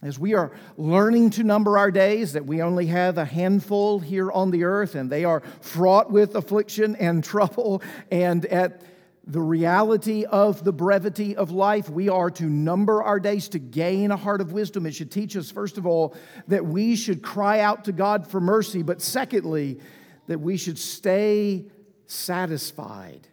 as 0.01 0.17
we 0.17 0.33
are 0.33 0.51
learning 0.77 1.31
to 1.31 1.43
number 1.43 1.77
our 1.77 1.91
days, 1.91 2.33
that 2.33 2.45
we 2.45 2.61
only 2.61 2.87
have 2.87 3.17
a 3.17 3.25
handful 3.25 3.99
here 3.99 4.31
on 4.31 4.51
the 4.51 4.63
earth 4.63 4.95
and 4.95 5.09
they 5.09 5.25
are 5.25 5.41
fraught 5.61 6.11
with 6.11 6.35
affliction 6.35 6.95
and 6.95 7.23
trouble, 7.23 7.81
and 8.11 8.45
at 8.45 8.81
the 9.25 9.41
reality 9.41 10.25
of 10.25 10.63
the 10.63 10.73
brevity 10.73 11.35
of 11.35 11.51
life, 11.51 11.87
we 11.87 12.09
are 12.09 12.31
to 12.31 12.45
number 12.45 13.03
our 13.03 13.19
days 13.19 13.47
to 13.49 13.59
gain 13.59 14.09
a 14.09 14.17
heart 14.17 14.41
of 14.41 14.51
wisdom. 14.53 14.87
It 14.87 14.95
should 14.95 15.11
teach 15.11 15.37
us, 15.37 15.51
first 15.51 15.77
of 15.77 15.85
all, 15.85 16.15
that 16.47 16.65
we 16.65 16.95
should 16.95 17.21
cry 17.21 17.59
out 17.59 17.85
to 17.85 17.91
God 17.91 18.25
for 18.25 18.41
mercy, 18.41 18.81
but 18.81 19.01
secondly, 19.01 19.79
that 20.25 20.39
we 20.39 20.57
should 20.57 20.79
stay 20.79 21.65
satisfied 22.09 23.27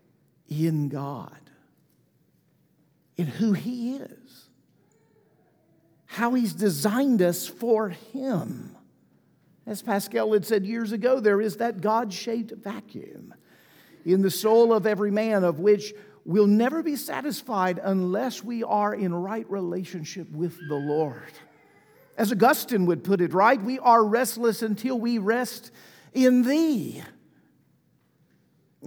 in 0.49 0.89
God, 0.89 1.41
in 3.17 3.27
who 3.27 3.53
He 3.53 3.97
is 3.97 4.47
how 6.17 6.33
He's 6.33 6.55
designed 6.55 7.21
us 7.21 7.47
for 7.47 7.91
Him. 7.91 8.75
As 9.67 9.83
Pascal 9.83 10.33
had 10.33 10.47
said 10.47 10.65
years 10.65 10.93
ago, 10.93 11.21
there 11.21 11.43
is 11.43 11.59
that 11.59 11.83
God 11.83 12.11
shaped 12.11 12.53
vacuum 12.53 13.35
in 14.05 14.23
the 14.23 14.31
soul 14.31 14.73
of 14.73 14.87
every 14.87 15.11
man 15.11 15.45
of 15.45 15.61
which 15.61 15.93
we'll 16.25 16.47
never 16.47 16.83
be 16.83 16.97
satisfied 16.97 17.79
unless 17.83 18.43
we 18.43 18.63
are 18.63 18.95
in 18.95 19.15
right 19.15 19.49
relationship 19.51 20.31
with 20.31 20.57
the 20.69 20.77
Lord. 20.77 21.33
As 22.17 22.33
Augustine 22.33 22.87
would 22.87 23.05
put 23.05 23.21
it, 23.21 23.35
right? 23.35 23.61
We 23.61 23.79
are 23.81 24.03
restless 24.03 24.63
until 24.63 24.99
we 24.99 25.19
rest 25.19 25.71
in 26.15 26.45
Thee. 26.45 27.03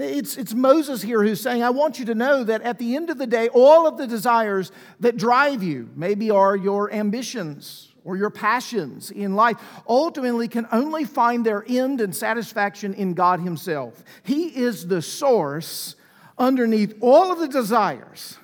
It's, 0.01 0.37
it's 0.37 0.53
Moses 0.53 1.01
here 1.01 1.21
who's 1.21 1.41
saying, 1.41 1.61
I 1.61 1.71
want 1.71 1.99
you 1.99 2.05
to 2.05 2.15
know 2.15 2.43
that 2.45 2.61
at 2.61 2.79
the 2.79 2.95
end 2.95 3.09
of 3.09 3.17
the 3.17 3.27
day, 3.27 3.49
all 3.49 3.85
of 3.85 3.97
the 3.97 4.07
desires 4.07 4.71
that 5.01 5.17
drive 5.17 5.61
you, 5.61 5.89
maybe 5.95 6.31
are 6.31 6.55
your 6.55 6.91
ambitions 6.93 7.93
or 8.05 8.15
your 8.15 8.29
passions 8.29 9.11
in 9.11 9.35
life, 9.35 9.57
ultimately 9.87 10.47
can 10.47 10.67
only 10.71 11.03
find 11.03 11.45
their 11.45 11.65
end 11.67 11.99
and 11.99 12.15
satisfaction 12.15 12.93
in 12.93 13.13
God 13.13 13.41
Himself. 13.41 14.03
He 14.23 14.47
is 14.47 14.87
the 14.87 15.01
source 15.01 15.95
underneath 16.37 16.95
all 17.01 17.31
of 17.31 17.39
the 17.39 17.49
desires 17.49 18.37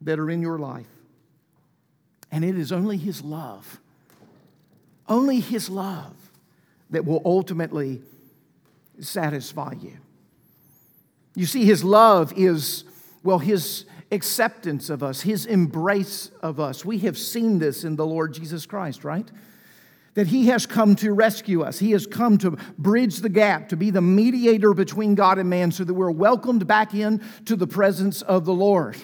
that 0.00 0.18
are 0.18 0.28
in 0.28 0.42
your 0.42 0.58
life. 0.58 0.88
And 2.32 2.44
it 2.44 2.58
is 2.58 2.72
only 2.72 2.96
His 2.96 3.22
love, 3.22 3.80
only 5.08 5.38
His 5.40 5.70
love 5.70 6.14
that 6.90 7.04
will 7.04 7.22
ultimately 7.24 8.02
satisfy 9.04 9.74
you. 9.80 9.96
You 11.34 11.46
see, 11.46 11.64
His 11.64 11.84
love 11.84 12.32
is, 12.36 12.84
well, 13.22 13.38
His 13.38 13.86
acceptance 14.12 14.90
of 14.90 15.02
us, 15.02 15.20
His 15.20 15.46
embrace 15.46 16.30
of 16.42 16.58
us. 16.58 16.84
We 16.84 16.98
have 17.00 17.16
seen 17.16 17.58
this 17.58 17.84
in 17.84 17.96
the 17.96 18.06
Lord 18.06 18.34
Jesus 18.34 18.66
Christ, 18.66 19.04
right? 19.04 19.30
That 20.14 20.26
He 20.26 20.46
has 20.48 20.66
come 20.66 20.96
to 20.96 21.12
rescue 21.12 21.62
us. 21.62 21.78
He 21.78 21.92
has 21.92 22.06
come 22.06 22.36
to 22.38 22.58
bridge 22.78 23.18
the 23.18 23.28
gap, 23.28 23.68
to 23.68 23.76
be 23.76 23.90
the 23.90 24.00
mediator 24.00 24.74
between 24.74 25.14
God 25.14 25.38
and 25.38 25.48
man, 25.48 25.70
so 25.70 25.84
that 25.84 25.94
we're 25.94 26.10
welcomed 26.10 26.66
back 26.66 26.94
in 26.94 27.22
to 27.44 27.54
the 27.54 27.68
presence 27.68 28.22
of 28.22 28.44
the 28.44 28.54
Lord. 28.54 28.96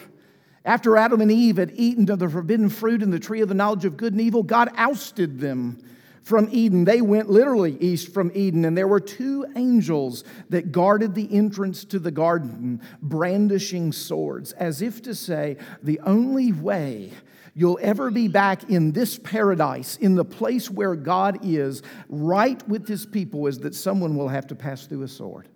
After 0.64 0.96
Adam 0.96 1.20
and 1.20 1.30
Eve 1.30 1.58
had 1.58 1.70
eaten 1.76 2.10
of 2.10 2.18
the 2.18 2.28
forbidden 2.28 2.68
fruit 2.68 3.00
in 3.00 3.12
the 3.12 3.20
tree 3.20 3.40
of 3.40 3.48
the 3.48 3.54
knowledge 3.54 3.84
of 3.84 3.96
good 3.96 4.12
and 4.14 4.20
evil, 4.20 4.42
God 4.42 4.68
ousted 4.76 5.38
them 5.38 5.78
from 6.26 6.48
Eden. 6.50 6.84
They 6.84 7.00
went 7.00 7.30
literally 7.30 7.78
east 7.78 8.12
from 8.12 8.32
Eden, 8.34 8.64
and 8.64 8.76
there 8.76 8.88
were 8.88 8.98
two 8.98 9.46
angels 9.54 10.24
that 10.48 10.72
guarded 10.72 11.14
the 11.14 11.32
entrance 11.32 11.84
to 11.84 12.00
the 12.00 12.10
garden, 12.10 12.80
brandishing 13.00 13.92
swords, 13.92 14.50
as 14.54 14.82
if 14.82 15.00
to 15.02 15.14
say, 15.14 15.56
The 15.84 16.00
only 16.00 16.50
way 16.50 17.12
you'll 17.54 17.78
ever 17.80 18.10
be 18.10 18.26
back 18.26 18.68
in 18.68 18.90
this 18.90 19.20
paradise, 19.20 19.98
in 19.98 20.16
the 20.16 20.24
place 20.24 20.68
where 20.68 20.96
God 20.96 21.38
is, 21.44 21.84
right 22.08 22.60
with 22.68 22.88
his 22.88 23.06
people, 23.06 23.46
is 23.46 23.60
that 23.60 23.76
someone 23.76 24.16
will 24.16 24.28
have 24.28 24.48
to 24.48 24.56
pass 24.56 24.84
through 24.84 25.04
a 25.04 25.08
sword. 25.08 25.48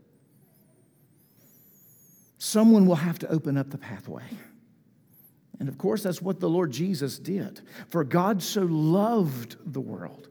Someone 2.38 2.86
will 2.86 2.94
have 2.94 3.18
to 3.18 3.28
open 3.28 3.58
up 3.58 3.70
the 3.70 3.78
pathway. 3.78 4.22
And 5.58 5.68
of 5.68 5.78
course, 5.78 6.04
that's 6.04 6.22
what 6.22 6.38
the 6.38 6.48
Lord 6.48 6.70
Jesus 6.70 7.18
did. 7.18 7.60
For 7.88 8.04
God 8.04 8.40
so 8.40 8.62
loved 8.62 9.56
the 9.66 9.80
world 9.80 10.29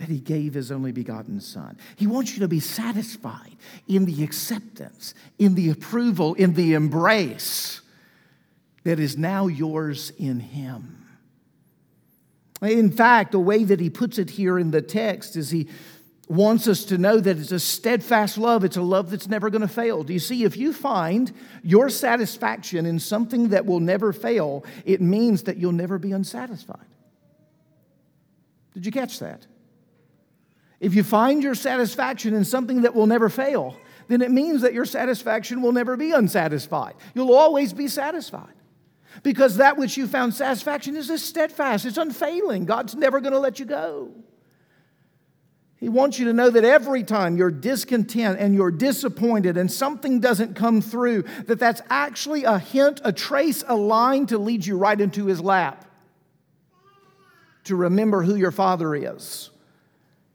that 0.00 0.08
he 0.08 0.18
gave 0.18 0.54
his 0.54 0.72
only 0.72 0.92
begotten 0.92 1.40
son. 1.40 1.76
He 1.96 2.06
wants 2.06 2.32
you 2.32 2.40
to 2.40 2.48
be 2.48 2.58
satisfied 2.58 3.54
in 3.86 4.06
the 4.06 4.24
acceptance, 4.24 5.12
in 5.38 5.54
the 5.54 5.68
approval, 5.68 6.32
in 6.34 6.54
the 6.54 6.72
embrace 6.72 7.82
that 8.84 8.98
is 8.98 9.18
now 9.18 9.46
yours 9.46 10.10
in 10.18 10.40
him. 10.40 11.06
In 12.62 12.90
fact, 12.90 13.32
the 13.32 13.38
way 13.38 13.62
that 13.62 13.78
he 13.78 13.90
puts 13.90 14.18
it 14.18 14.30
here 14.30 14.58
in 14.58 14.70
the 14.70 14.80
text 14.80 15.36
is 15.36 15.50
he 15.50 15.68
wants 16.28 16.66
us 16.66 16.84
to 16.86 16.96
know 16.96 17.20
that 17.20 17.36
it's 17.36 17.52
a 17.52 17.60
steadfast 17.60 18.38
love. 18.38 18.64
It's 18.64 18.78
a 18.78 18.82
love 18.82 19.10
that's 19.10 19.28
never 19.28 19.50
going 19.50 19.60
to 19.60 19.68
fail. 19.68 20.02
Do 20.02 20.14
you 20.14 20.18
see? 20.18 20.44
If 20.44 20.56
you 20.56 20.72
find 20.72 21.30
your 21.62 21.90
satisfaction 21.90 22.86
in 22.86 23.00
something 23.00 23.48
that 23.48 23.66
will 23.66 23.80
never 23.80 24.14
fail, 24.14 24.64
it 24.86 25.02
means 25.02 25.42
that 25.42 25.58
you'll 25.58 25.72
never 25.72 25.98
be 25.98 26.12
unsatisfied. 26.12 26.86
Did 28.72 28.86
you 28.86 28.92
catch 28.92 29.18
that? 29.18 29.46
If 30.80 30.94
you 30.94 31.02
find 31.04 31.42
your 31.42 31.54
satisfaction 31.54 32.34
in 32.34 32.44
something 32.44 32.82
that 32.82 32.94
will 32.94 33.06
never 33.06 33.28
fail, 33.28 33.76
then 34.08 34.22
it 34.22 34.30
means 34.30 34.62
that 34.62 34.72
your 34.72 34.86
satisfaction 34.86 35.60
will 35.60 35.72
never 35.72 35.96
be 35.96 36.12
unsatisfied. 36.12 36.94
You'll 37.14 37.34
always 37.34 37.74
be 37.74 37.86
satisfied. 37.86 38.54
Because 39.22 39.58
that 39.58 39.76
which 39.76 39.96
you 39.96 40.06
found 40.06 40.34
satisfaction 40.34 40.96
is 40.96 41.22
steadfast, 41.22 41.84
it's 41.84 41.98
unfailing. 41.98 42.64
God's 42.64 42.94
never 42.94 43.20
going 43.20 43.32
to 43.32 43.38
let 43.38 43.60
you 43.60 43.66
go. 43.66 44.10
He 45.76 45.88
wants 45.88 46.18
you 46.18 46.26
to 46.26 46.32
know 46.32 46.50
that 46.50 46.64
every 46.64 47.02
time 47.02 47.36
you're 47.36 47.50
discontent 47.50 48.38
and 48.38 48.54
you're 48.54 48.70
disappointed 48.70 49.56
and 49.56 49.70
something 49.70 50.20
doesn't 50.20 50.54
come 50.54 50.80
through, 50.80 51.24
that 51.46 51.58
that's 51.58 51.80
actually 51.88 52.44
a 52.44 52.58
hint, 52.58 53.00
a 53.02 53.12
trace, 53.12 53.64
a 53.66 53.76
line 53.76 54.26
to 54.26 54.38
lead 54.38 54.64
you 54.64 54.76
right 54.76 55.00
into 55.00 55.26
his 55.26 55.40
lap. 55.40 55.86
To 57.64 57.76
remember 57.76 58.22
who 58.22 58.36
your 58.36 58.50
father 58.50 58.94
is 58.94 59.50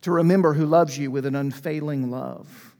to 0.05 0.11
remember 0.11 0.53
who 0.53 0.67
loves 0.67 0.95
you 0.99 1.09
with 1.09 1.25
an 1.25 1.35
unfailing 1.35 2.11
love. 2.11 2.75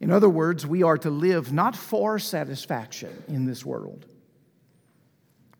In 0.00 0.10
other 0.10 0.28
words, 0.28 0.66
we 0.66 0.82
are 0.82 0.98
to 0.98 1.08
live 1.08 1.50
not 1.50 1.74
for 1.74 2.18
satisfaction 2.18 3.24
in 3.26 3.46
this 3.46 3.64
world, 3.64 4.04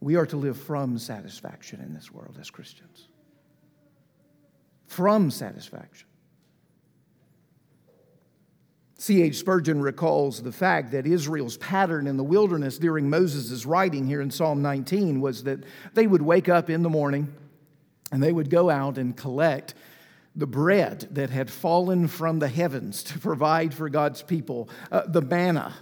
we 0.01 0.17
are 0.17 0.27
to 0.27 0.37
live 0.37 0.59
from 0.59 0.99
satisfaction 0.99 1.81
in 1.81 1.95
this 1.95 2.13
world 2.13 2.37
as 2.39 2.51
Christians. 2.51 3.09
From 4.87 5.31
satisfaction. 5.31 6.07
C.H. 8.99 9.39
Spurgeon 9.39 9.81
recalls 9.81 10.43
the 10.43 10.53
fact 10.53 10.93
that 10.93 11.07
Israel's 11.07 11.57
pattern 11.57 12.07
in 12.07 12.19
the 12.19 12.25
wilderness 12.25 12.77
during 12.77 13.09
Moses' 13.09 13.65
writing 13.65 14.07
here 14.07 14.21
in 14.21 14.31
Psalm 14.31 14.61
19 14.61 15.23
was 15.23 15.45
that 15.45 15.61
they 15.95 16.07
would 16.07 16.23
wake 16.23 16.51
up 16.51 16.69
in 16.69 16.83
the 16.83 16.91
morning 16.91 17.35
and 18.15 18.23
they 18.23 18.31
would 18.31 18.49
go 18.49 18.71
out 18.71 18.97
and 18.97 19.17
collect 19.17 19.75
the 20.37 20.47
bread 20.47 21.09
that 21.11 21.31
had 21.31 21.51
fallen 21.51 22.07
from 22.07 22.39
the 22.39 22.47
heavens 22.47 23.03
to 23.03 23.19
provide 23.19 23.75
for 23.75 23.89
God's 23.89 24.23
people, 24.23 24.69
uh, 24.93 25.03
the 25.09 25.21
manna. 25.21 25.75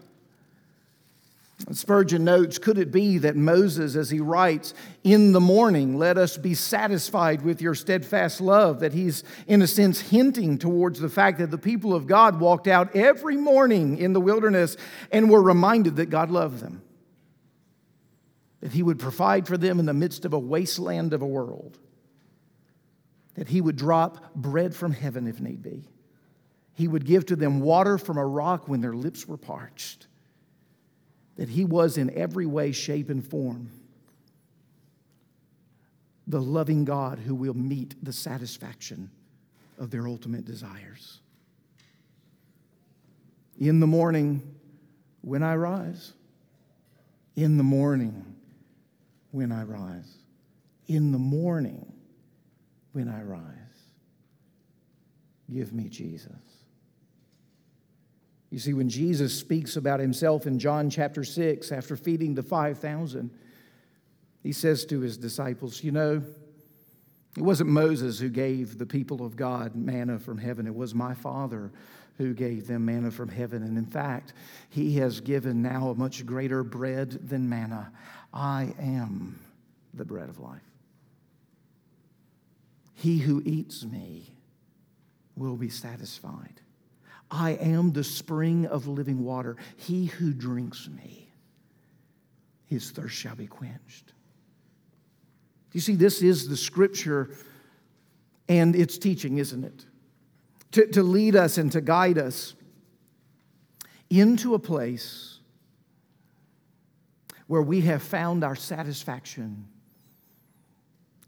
Spurgeon 1.72 2.24
notes, 2.24 2.56
could 2.56 2.78
it 2.78 2.90
be 2.90 3.18
that 3.18 3.36
Moses, 3.36 3.96
as 3.96 4.08
he 4.08 4.18
writes, 4.18 4.72
in 5.04 5.32
the 5.32 5.40
morning, 5.40 5.98
let 5.98 6.16
us 6.16 6.38
be 6.38 6.54
satisfied 6.54 7.42
with 7.42 7.60
your 7.60 7.74
steadfast 7.74 8.40
love, 8.40 8.80
that 8.80 8.94
he's, 8.94 9.24
in 9.46 9.60
a 9.60 9.66
sense, 9.66 10.00
hinting 10.00 10.56
towards 10.56 11.00
the 11.00 11.10
fact 11.10 11.38
that 11.38 11.50
the 11.50 11.58
people 11.58 11.94
of 11.94 12.06
God 12.06 12.40
walked 12.40 12.66
out 12.66 12.96
every 12.96 13.36
morning 13.36 13.98
in 13.98 14.14
the 14.14 14.22
wilderness 14.22 14.78
and 15.10 15.28
were 15.28 15.42
reminded 15.42 15.96
that 15.96 16.06
God 16.06 16.30
loved 16.30 16.60
them, 16.60 16.80
that 18.60 18.72
he 18.72 18.82
would 18.82 18.98
provide 18.98 19.46
for 19.46 19.58
them 19.58 19.78
in 19.78 19.84
the 19.84 19.92
midst 19.92 20.24
of 20.24 20.32
a 20.32 20.38
wasteland 20.38 21.12
of 21.12 21.20
a 21.20 21.26
world. 21.26 21.78
That 23.34 23.48
he 23.48 23.60
would 23.60 23.76
drop 23.76 24.34
bread 24.34 24.74
from 24.74 24.92
heaven 24.92 25.26
if 25.26 25.40
need 25.40 25.62
be. 25.62 25.88
He 26.74 26.88
would 26.88 27.04
give 27.04 27.26
to 27.26 27.36
them 27.36 27.60
water 27.60 27.98
from 27.98 28.18
a 28.18 28.26
rock 28.26 28.68
when 28.68 28.80
their 28.80 28.94
lips 28.94 29.26
were 29.26 29.36
parched. 29.36 30.06
That 31.36 31.48
he 31.48 31.64
was 31.64 31.96
in 31.96 32.10
every 32.10 32.46
way, 32.46 32.72
shape, 32.72 33.10
and 33.10 33.26
form 33.26 33.70
the 36.26 36.40
loving 36.40 36.84
God 36.84 37.18
who 37.18 37.34
will 37.34 37.54
meet 37.54 37.94
the 38.02 38.12
satisfaction 38.12 39.10
of 39.78 39.90
their 39.90 40.06
ultimate 40.06 40.44
desires. 40.44 41.20
In 43.58 43.80
the 43.80 43.86
morning, 43.86 44.42
when 45.20 45.42
I 45.42 45.56
rise, 45.56 46.12
in 47.36 47.56
the 47.56 47.64
morning, 47.64 48.34
when 49.30 49.52
I 49.52 49.64
rise, 49.64 50.18
in 50.86 51.12
the 51.12 51.18
morning, 51.18 51.91
when 52.92 53.08
I 53.08 53.22
rise, 53.22 53.40
give 55.50 55.72
me 55.72 55.88
Jesus. 55.88 56.32
You 58.50 58.58
see, 58.58 58.74
when 58.74 58.90
Jesus 58.90 59.38
speaks 59.38 59.76
about 59.76 59.98
himself 59.98 60.46
in 60.46 60.58
John 60.58 60.90
chapter 60.90 61.24
6, 61.24 61.72
after 61.72 61.96
feeding 61.96 62.34
the 62.34 62.42
5,000, 62.42 63.30
he 64.42 64.52
says 64.52 64.84
to 64.86 65.00
his 65.00 65.16
disciples, 65.16 65.82
You 65.82 65.92
know, 65.92 66.22
it 67.36 67.42
wasn't 67.42 67.70
Moses 67.70 68.18
who 68.18 68.28
gave 68.28 68.76
the 68.76 68.84
people 68.84 69.24
of 69.24 69.36
God 69.36 69.74
manna 69.74 70.18
from 70.18 70.36
heaven, 70.36 70.66
it 70.66 70.74
was 70.74 70.94
my 70.94 71.14
Father 71.14 71.72
who 72.18 72.34
gave 72.34 72.66
them 72.66 72.84
manna 72.84 73.10
from 73.10 73.30
heaven. 73.30 73.62
And 73.62 73.78
in 73.78 73.86
fact, 73.86 74.34
he 74.68 74.96
has 74.96 75.20
given 75.20 75.62
now 75.62 75.88
a 75.88 75.94
much 75.94 76.26
greater 76.26 76.62
bread 76.62 77.10
than 77.28 77.48
manna. 77.48 77.90
I 78.34 78.74
am 78.78 79.38
the 79.94 80.04
bread 80.04 80.28
of 80.28 80.38
life. 80.38 80.60
He 83.02 83.18
who 83.18 83.42
eats 83.44 83.84
me 83.84 84.32
will 85.34 85.56
be 85.56 85.68
satisfied. 85.68 86.60
I 87.32 87.54
am 87.54 87.90
the 87.90 88.04
spring 88.04 88.66
of 88.66 88.86
living 88.86 89.24
water. 89.24 89.56
He 89.76 90.06
who 90.06 90.32
drinks 90.32 90.88
me, 90.88 91.28
his 92.64 92.92
thirst 92.92 93.16
shall 93.16 93.34
be 93.34 93.48
quenched. 93.48 94.06
Do 94.06 94.12
You 95.72 95.80
see, 95.80 95.96
this 95.96 96.22
is 96.22 96.46
the 96.46 96.56
scripture 96.56 97.34
and 98.48 98.76
its 98.76 98.98
teaching, 98.98 99.38
isn't 99.38 99.64
it? 99.64 99.84
To, 100.70 100.86
to 100.92 101.02
lead 101.02 101.34
us 101.34 101.58
and 101.58 101.72
to 101.72 101.80
guide 101.80 102.18
us 102.18 102.54
into 104.10 104.54
a 104.54 104.60
place 104.60 105.40
where 107.48 107.62
we 107.62 107.80
have 107.80 108.00
found 108.00 108.44
our 108.44 108.54
satisfaction 108.54 109.66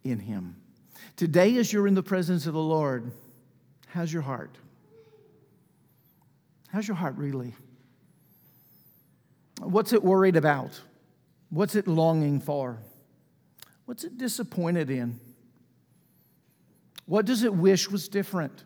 in 0.04 0.20
Him. 0.20 0.54
Today, 1.16 1.56
as 1.58 1.72
you're 1.72 1.86
in 1.86 1.94
the 1.94 2.02
presence 2.02 2.46
of 2.46 2.54
the 2.54 2.60
Lord, 2.60 3.12
how's 3.86 4.12
your 4.12 4.22
heart? 4.22 4.56
How's 6.68 6.88
your 6.88 6.96
heart 6.96 7.16
really? 7.16 7.54
What's 9.60 9.92
it 9.92 10.02
worried 10.02 10.34
about? 10.34 10.80
What's 11.50 11.76
it 11.76 11.86
longing 11.86 12.40
for? 12.40 12.78
What's 13.84 14.02
it 14.02 14.18
disappointed 14.18 14.90
in? 14.90 15.20
What 17.06 17.26
does 17.26 17.44
it 17.44 17.54
wish 17.54 17.88
was 17.88 18.08
different? 18.08 18.64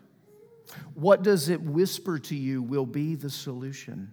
What 0.95 1.23
does 1.23 1.49
it 1.49 1.61
whisper 1.61 2.17
to 2.19 2.35
you 2.35 2.63
will 2.63 2.85
be 2.85 3.15
the 3.15 3.29
solution? 3.29 4.11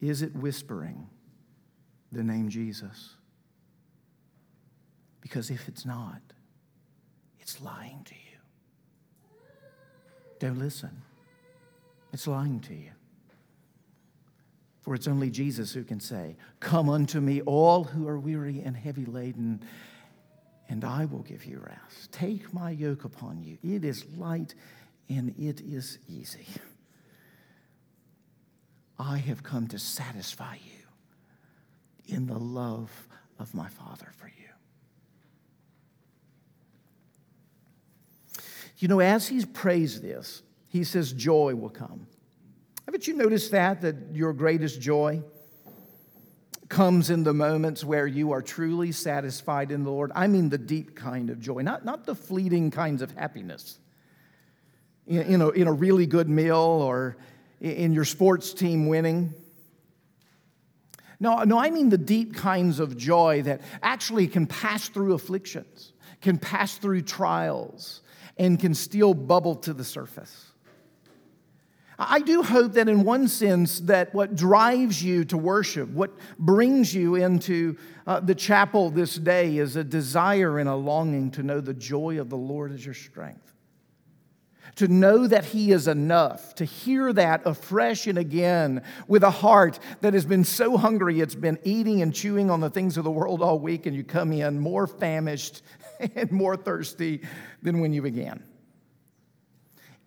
Is 0.00 0.20
it 0.20 0.34
whispering 0.34 1.08
the 2.10 2.22
name 2.22 2.48
Jesus? 2.48 3.14
Because 5.22 5.50
if 5.50 5.68
it's 5.68 5.86
not, 5.86 6.20
it's 7.40 7.62
lying 7.62 8.04
to 8.04 8.14
you. 8.14 8.20
Don't 10.38 10.58
listen. 10.58 11.02
It's 12.12 12.26
lying 12.26 12.60
to 12.60 12.74
you. 12.74 12.90
For 14.82 14.94
it's 14.94 15.06
only 15.06 15.30
Jesus 15.30 15.72
who 15.72 15.84
can 15.84 16.00
say, 16.00 16.36
Come 16.58 16.88
unto 16.90 17.20
me, 17.20 17.40
all 17.42 17.84
who 17.84 18.08
are 18.08 18.18
weary 18.18 18.60
and 18.64 18.76
heavy 18.76 19.04
laden, 19.04 19.62
and 20.68 20.84
I 20.84 21.04
will 21.04 21.22
give 21.22 21.44
you 21.44 21.58
rest. 21.58 22.10
Take 22.10 22.52
my 22.52 22.70
yoke 22.70 23.04
upon 23.04 23.42
you. 23.42 23.58
It 23.62 23.84
is 23.84 24.04
light 24.16 24.54
and 25.08 25.34
it 25.38 25.60
is 25.60 25.98
easy. 26.08 26.46
I 28.98 29.18
have 29.18 29.42
come 29.42 29.68
to 29.68 29.78
satisfy 29.78 30.56
you 30.56 32.14
in 32.14 32.26
the 32.26 32.38
love 32.38 32.90
of 33.38 33.54
my 33.54 33.68
Father 33.68 34.08
for 34.16 34.26
you. 34.26 34.48
You 38.82 38.88
know, 38.88 38.98
as 38.98 39.28
he 39.28 39.44
prays 39.46 40.00
this, 40.00 40.42
he 40.66 40.82
says, 40.82 41.12
Joy 41.12 41.54
will 41.54 41.70
come. 41.70 42.08
Haven't 42.84 43.06
you 43.06 43.16
noticed 43.16 43.52
that? 43.52 43.82
That 43.82 43.94
your 44.12 44.32
greatest 44.32 44.80
joy 44.80 45.22
comes 46.68 47.08
in 47.08 47.22
the 47.22 47.32
moments 47.32 47.84
where 47.84 48.08
you 48.08 48.32
are 48.32 48.42
truly 48.42 48.90
satisfied 48.90 49.70
in 49.70 49.84
the 49.84 49.90
Lord. 49.90 50.10
I 50.16 50.26
mean 50.26 50.48
the 50.48 50.58
deep 50.58 50.96
kind 50.96 51.30
of 51.30 51.38
joy, 51.38 51.60
not, 51.60 51.84
not 51.84 52.06
the 52.06 52.16
fleeting 52.16 52.72
kinds 52.72 53.02
of 53.02 53.12
happiness. 53.12 53.78
In, 55.06 55.22
in, 55.22 55.42
a, 55.42 55.50
in 55.50 55.68
a 55.68 55.72
really 55.72 56.06
good 56.06 56.28
meal 56.28 56.56
or 56.56 57.18
in 57.60 57.92
your 57.92 58.04
sports 58.04 58.52
team 58.52 58.88
winning. 58.88 59.32
No, 61.20 61.44
no, 61.44 61.56
I 61.56 61.70
mean 61.70 61.88
the 61.88 61.98
deep 61.98 62.34
kinds 62.34 62.80
of 62.80 62.96
joy 62.96 63.42
that 63.42 63.60
actually 63.80 64.26
can 64.26 64.48
pass 64.48 64.88
through 64.88 65.14
afflictions, 65.14 65.92
can 66.20 66.36
pass 66.36 66.78
through 66.78 67.02
trials, 67.02 68.01
and 68.36 68.58
can 68.58 68.74
still 68.74 69.14
bubble 69.14 69.56
to 69.56 69.72
the 69.72 69.84
surface. 69.84 70.52
I 71.98 72.20
do 72.20 72.42
hope 72.42 72.72
that 72.72 72.88
in 72.88 73.04
one 73.04 73.28
sense 73.28 73.80
that 73.80 74.14
what 74.14 74.34
drives 74.34 75.02
you 75.02 75.24
to 75.26 75.36
worship, 75.36 75.88
what 75.90 76.10
brings 76.38 76.94
you 76.94 77.14
into 77.16 77.76
uh, 78.06 78.20
the 78.20 78.34
chapel 78.34 78.90
this 78.90 79.14
day 79.14 79.58
is 79.58 79.76
a 79.76 79.84
desire 79.84 80.58
and 80.58 80.68
a 80.68 80.74
longing 80.74 81.30
to 81.32 81.42
know 81.42 81.60
the 81.60 81.74
joy 81.74 82.18
of 82.18 82.30
the 82.30 82.36
Lord 82.36 82.72
as 82.72 82.84
your 82.84 82.94
strength. 82.94 83.48
To 84.76 84.88
know 84.88 85.26
that 85.26 85.44
He 85.44 85.70
is 85.70 85.86
enough, 85.86 86.54
to 86.54 86.64
hear 86.64 87.12
that 87.12 87.42
afresh 87.44 88.06
and 88.06 88.16
again 88.16 88.82
with 89.06 89.22
a 89.22 89.30
heart 89.30 89.78
that 90.00 90.14
has 90.14 90.24
been 90.24 90.44
so 90.44 90.78
hungry 90.78 91.20
it's 91.20 91.34
been 91.34 91.58
eating 91.62 92.00
and 92.00 92.14
chewing 92.14 92.50
on 92.50 92.60
the 92.60 92.70
things 92.70 92.96
of 92.96 93.04
the 93.04 93.10
world 93.10 93.42
all 93.42 93.58
week, 93.58 93.84
and 93.84 93.94
you 93.94 94.02
come 94.02 94.32
in 94.32 94.58
more 94.58 94.86
famished 94.86 95.62
and 96.16 96.30
more 96.30 96.56
thirsty 96.56 97.22
than 97.62 97.80
when 97.80 97.92
you 97.92 98.02
began 98.02 98.42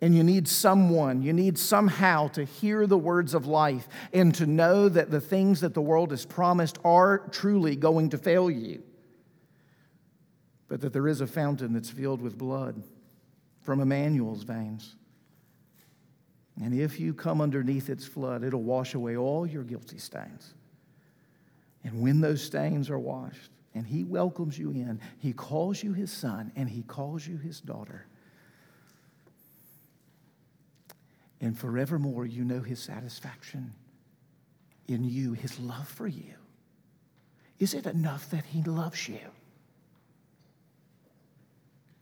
and 0.00 0.14
you 0.14 0.22
need 0.22 0.46
someone, 0.46 1.22
you 1.22 1.32
need 1.32 1.58
somehow 1.58 2.28
to 2.28 2.44
hear 2.44 2.86
the 2.86 2.98
words 2.98 3.32
of 3.34 3.46
life 3.46 3.88
and 4.12 4.34
to 4.34 4.46
know 4.46 4.88
that 4.88 5.10
the 5.10 5.20
things 5.20 5.60
that 5.60 5.74
the 5.74 5.80
world 5.80 6.10
has 6.10 6.26
promised 6.26 6.78
are 6.84 7.18
truly 7.30 7.76
going 7.76 8.10
to 8.10 8.18
fail 8.18 8.50
you. 8.50 8.82
But 10.68 10.80
that 10.82 10.92
there 10.92 11.08
is 11.08 11.20
a 11.20 11.26
fountain 11.26 11.72
that's 11.72 11.90
filled 11.90 12.20
with 12.20 12.36
blood 12.36 12.82
from 13.62 13.80
Emmanuel's 13.80 14.42
veins. 14.42 14.96
And 16.62 16.78
if 16.78 17.00
you 17.00 17.14
come 17.14 17.40
underneath 17.40 17.88
its 17.88 18.06
flood, 18.06 18.44
it'll 18.44 18.62
wash 18.62 18.94
away 18.94 19.16
all 19.16 19.46
your 19.46 19.62
guilty 19.62 19.98
stains. 19.98 20.54
And 21.84 22.02
when 22.02 22.20
those 22.20 22.42
stains 22.42 22.90
are 22.90 22.98
washed, 22.98 23.50
and 23.76 23.86
He 23.86 24.02
welcomes 24.02 24.58
you 24.58 24.70
in, 24.70 25.00
He 25.18 25.32
calls 25.32 25.82
you 25.82 25.92
His 25.92 26.10
son, 26.10 26.50
and 26.56 26.68
He 26.68 26.82
calls 26.82 27.26
you 27.26 27.36
His 27.36 27.60
daughter 27.60 28.06
And 31.40 31.58
forevermore, 31.58 32.26
you 32.26 32.44
know 32.44 32.60
his 32.60 32.80
satisfaction 32.80 33.74
in 34.88 35.04
you, 35.04 35.34
his 35.34 35.58
love 35.60 35.88
for 35.88 36.06
you. 36.06 36.34
Is 37.58 37.74
it 37.74 37.86
enough 37.86 38.30
that 38.30 38.44
he 38.46 38.62
loves 38.62 39.08
you? 39.08 39.20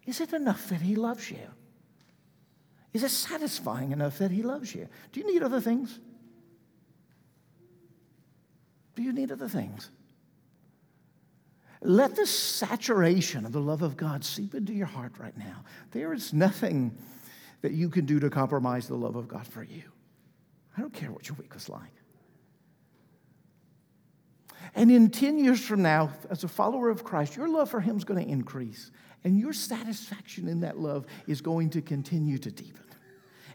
Is 0.06 0.20
it 0.20 0.32
enough 0.32 0.68
that 0.68 0.82
he 0.82 0.94
loves 0.94 1.30
you? 1.30 1.48
Is 2.92 3.02
it 3.02 3.10
satisfying 3.10 3.92
enough 3.92 4.18
that 4.18 4.30
he 4.30 4.42
loves 4.42 4.74
you? 4.74 4.88
Do 5.12 5.20
you 5.20 5.32
need 5.32 5.42
other 5.42 5.60
things? 5.60 5.98
Do 8.94 9.02
you 9.02 9.12
need 9.12 9.32
other 9.32 9.48
things? 9.48 9.90
Let 11.87 12.16
the 12.16 12.27
saturation 12.27 13.44
of 13.44 13.53
the 13.53 13.61
love 13.61 13.83
of 13.83 13.94
God 13.97 14.25
seep 14.25 14.55
into 14.55 14.73
your 14.73 14.87
heart 14.87 15.12
right 15.18 15.37
now. 15.37 15.64
There 15.92 16.14
is 16.14 16.33
nothing 16.33 16.97
that 17.61 17.73
you 17.73 17.90
can 17.90 18.07
do 18.07 18.18
to 18.20 18.31
compromise 18.31 18.88
the 18.88 18.97
love 18.97 19.16
of 19.16 19.29
God 19.29 19.47
for 19.47 19.62
you. 19.62 19.83
I 20.77 20.81
don't 20.81 20.94
care 20.94 21.12
what 21.12 21.29
your 21.29 21.37
week 21.37 21.53
was 21.53 21.68
like. 21.68 21.92
And 24.75 24.90
in 24.90 25.11
10 25.11 25.38
years 25.38 25.62
from 25.62 25.83
now, 25.83 26.11
as 26.31 26.42
a 26.42 26.49
follower 26.49 26.88
of 26.88 27.05
Christ, 27.05 27.37
your 27.37 27.49
love 27.49 27.70
for 27.70 27.81
Him 27.81 27.99
is 27.99 28.05
going 28.05 28.25
to 28.25 28.31
increase. 28.31 28.90
And 29.23 29.38
your 29.38 29.53
satisfaction 29.53 30.49
in 30.49 30.61
that 30.61 30.79
love 30.79 31.05
is 31.27 31.42
going 31.42 31.68
to 31.70 31.83
continue 31.83 32.38
to 32.38 32.51
deepen. 32.51 32.83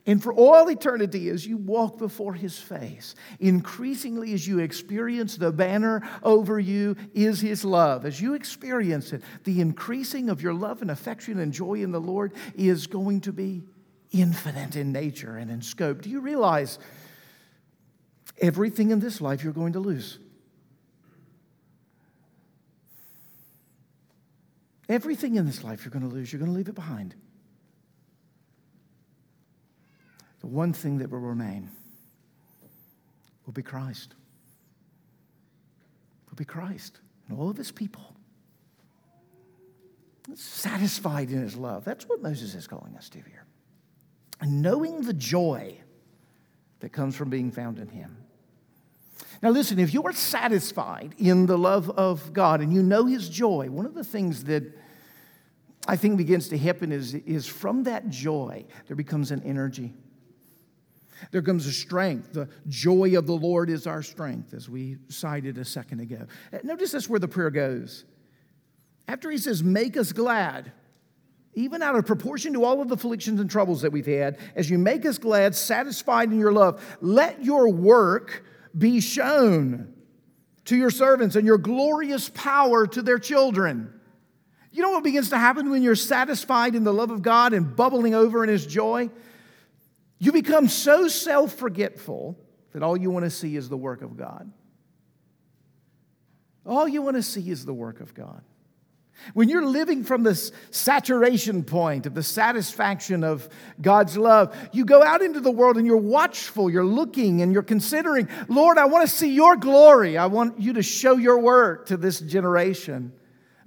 And 0.10 0.24
for 0.24 0.34
all 0.34 0.72
eternity, 0.72 1.30
as 1.30 1.46
you 1.46 1.56
walk 1.56 2.00
before 2.00 2.34
his 2.34 2.58
face, 2.58 3.14
increasingly 3.40 4.34
as 4.34 4.48
you 4.48 4.58
experience 4.58 5.38
the 5.38 5.52
banner 5.52 6.02
over 6.24 6.60
you 6.60 6.96
is 7.14 7.40
his 7.40 7.64
love. 7.64 8.08
As 8.08 8.20
you 8.20 8.34
experience 8.34 9.14
it, 9.14 9.22
the 9.44 9.62
increasing 9.62 10.32
of 10.32 10.42
your 10.42 10.56
love 10.56 10.82
and 10.82 10.90
affection 10.90 11.38
and 11.38 11.54
joy 11.54 11.84
in 11.84 11.92
the 11.92 12.02
Lord 12.02 12.34
is 12.56 12.88
going 12.88 13.22
to 13.22 13.32
be 13.32 13.62
infinite 14.12 14.76
in 14.76 14.92
nature 14.92 15.38
and 15.38 15.52
in 15.52 15.62
scope. 15.62 16.02
Do 16.02 16.10
you 16.10 16.22
realize 16.22 16.80
everything 18.40 18.90
in 18.90 19.00
this 19.00 19.22
life 19.22 19.44
you're 19.44 19.54
going 19.54 19.74
to 19.74 19.80
lose? 19.80 20.18
Everything 24.90 25.36
in 25.36 25.46
this 25.46 25.64
life 25.64 25.86
you're 25.86 25.92
going 25.92 26.10
to 26.10 26.16
lose, 26.16 26.34
you're 26.34 26.40
going 26.40 26.52
to 26.52 26.58
leave 26.58 26.68
it 26.68 26.74
behind. 26.74 27.14
The 30.42 30.48
one 30.48 30.74
thing 30.74 30.98
that 31.00 31.10
will 31.10 31.20
remain 31.20 31.70
will 33.46 33.54
be 33.54 33.62
Christ. 33.62 34.16
Will 36.30 36.36
be 36.36 36.46
Christ 36.46 37.00
and 37.28 37.38
all 37.38 37.50
of 37.50 37.58
his 37.58 37.72
people. 37.72 38.16
Satisfied 40.36 41.32
in 41.32 41.42
his 41.42 41.56
love. 41.56 41.84
That's 41.84 42.08
what 42.08 42.22
Moses 42.22 42.54
is 42.54 42.68
calling 42.68 42.96
us 42.96 43.10
to 43.10 43.18
here. 43.18 43.46
And 44.40 44.62
knowing 44.62 45.02
the 45.02 45.14
joy 45.14 45.76
that 46.80 46.94
comes 46.94 47.16
from 47.16 47.30
being 47.30 47.52
found 47.52 47.80
in 47.80 47.88
him. 47.88 48.16
Now, 49.42 49.50
listen, 49.50 49.80
if 49.80 49.94
you 49.94 50.04
are 50.04 50.14
satisfied 50.14 51.16
in 51.18 51.46
the 51.46 51.58
love 51.58 51.90
of 51.92 52.34
God 52.34 52.62
and 52.62 52.74
you 52.74 52.84
know 52.84 53.06
His 53.06 53.30
joy, 53.30 53.70
one 53.70 53.86
of 53.86 53.94
the 53.94 54.04
things 54.04 54.44
that 54.46 54.64
I 55.88 55.96
think 55.96 56.18
begins 56.18 56.50
to 56.50 56.58
happen 56.58 56.92
is, 56.92 57.14
is 57.14 57.48
from 57.48 57.84
that 57.84 58.10
joy, 58.10 58.66
there 58.88 58.98
becomes 58.98 59.32
an 59.32 59.42
energy. 59.44 59.94
There 61.32 61.42
comes 61.42 61.66
a 61.66 61.72
strength. 61.72 62.34
The 62.34 62.50
joy 62.68 63.18
of 63.18 63.28
the 63.28 63.34
Lord 63.34 63.70
is 63.70 63.88
our 63.88 64.02
strength, 64.02 64.54
as 64.54 64.70
we 64.70 64.98
cited 65.10 65.58
a 65.58 65.66
second 65.66 66.00
ago. 66.00 66.26
Notice 66.64 66.92
that's 66.92 67.10
where 67.10 67.20
the 67.20 67.28
prayer 67.28 67.52
goes. 67.52 68.06
After 69.08 69.32
he 69.32 69.38
says, 69.38 69.64
Make 69.64 69.98
us 69.98 70.12
glad, 70.12 70.72
even 71.54 71.82
out 71.82 71.96
of 71.96 72.06
proportion 72.06 72.54
to 72.54 72.64
all 72.64 72.82
of 72.82 72.90
the 72.90 72.96
afflictions 72.96 73.40
and 73.40 73.50
troubles 73.50 73.82
that 73.82 73.92
we've 73.92 74.06
had, 74.06 74.38
as 74.56 74.70
you 74.70 74.78
make 74.78 75.06
us 75.06 75.18
glad, 75.18 75.56
satisfied 75.56 76.32
in 76.32 76.40
your 76.40 76.52
love, 76.52 76.98
let 77.02 77.44
your 77.44 77.70
work 77.70 78.44
be 78.78 79.02
shown 79.02 79.94
to 80.66 80.78
your 80.78 80.92
servants 80.92 81.36
and 81.36 81.48
your 81.48 81.58
glorious 81.58 82.30
power 82.30 82.86
to 82.86 83.02
their 83.02 83.18
children. 83.18 84.00
You 84.72 84.84
know 84.84 84.92
what 84.92 85.04
begins 85.04 85.30
to 85.30 85.38
happen 85.38 85.72
when 85.72 85.82
you're 85.82 85.96
satisfied 85.96 86.76
in 86.76 86.84
the 86.84 86.94
love 86.94 87.10
of 87.10 87.24
God 87.24 87.54
and 87.54 87.76
bubbling 87.76 88.14
over 88.14 88.44
in 88.44 88.50
His 88.50 88.68
joy? 88.68 89.10
You 90.20 90.32
become 90.34 90.68
so 90.68 91.08
self 91.08 91.54
forgetful 91.54 92.38
that 92.74 92.84
all 92.84 92.96
you 92.96 93.10
want 93.10 93.26
to 93.26 93.32
see 93.32 93.56
is 93.56 93.70
the 93.70 93.78
work 93.78 94.02
of 94.02 94.18
God. 94.18 94.52
All 96.66 96.88
you 96.88 97.02
want 97.02 97.16
to 97.16 97.24
see 97.24 97.50
is 97.50 97.66
the 97.66 97.74
work 97.74 98.02
of 98.02 98.14
God. 98.14 98.44
When 99.34 99.50
you're 99.50 99.66
living 99.66 100.04
from 100.04 100.24
this 100.24 100.52
saturation 100.72 101.64
point 101.64 102.06
of 102.06 102.14
the 102.14 102.24
satisfaction 102.24 103.24
of 103.24 103.50
God's 103.82 104.18
love, 104.18 104.56
you 104.72 104.86
go 104.86 105.04
out 105.04 105.22
into 105.22 105.40
the 105.40 105.52
world 105.52 105.78
and 105.78 105.86
you're 105.86 105.98
watchful, 105.98 106.70
you're 106.70 106.86
looking 106.86 107.42
and 107.42 107.52
you're 107.52 107.64
considering, 107.64 108.30
Lord, 108.48 108.78
I 108.78 108.86
want 108.86 109.08
to 109.10 109.14
see 109.14 109.34
your 109.34 109.56
glory. 109.58 110.18
I 110.18 110.28
want 110.28 110.60
you 110.60 110.74
to 110.74 110.84
show 110.84 111.18
your 111.18 111.40
work 111.40 111.88
to 111.88 111.98
this 111.98 112.20
generation. 112.20 113.12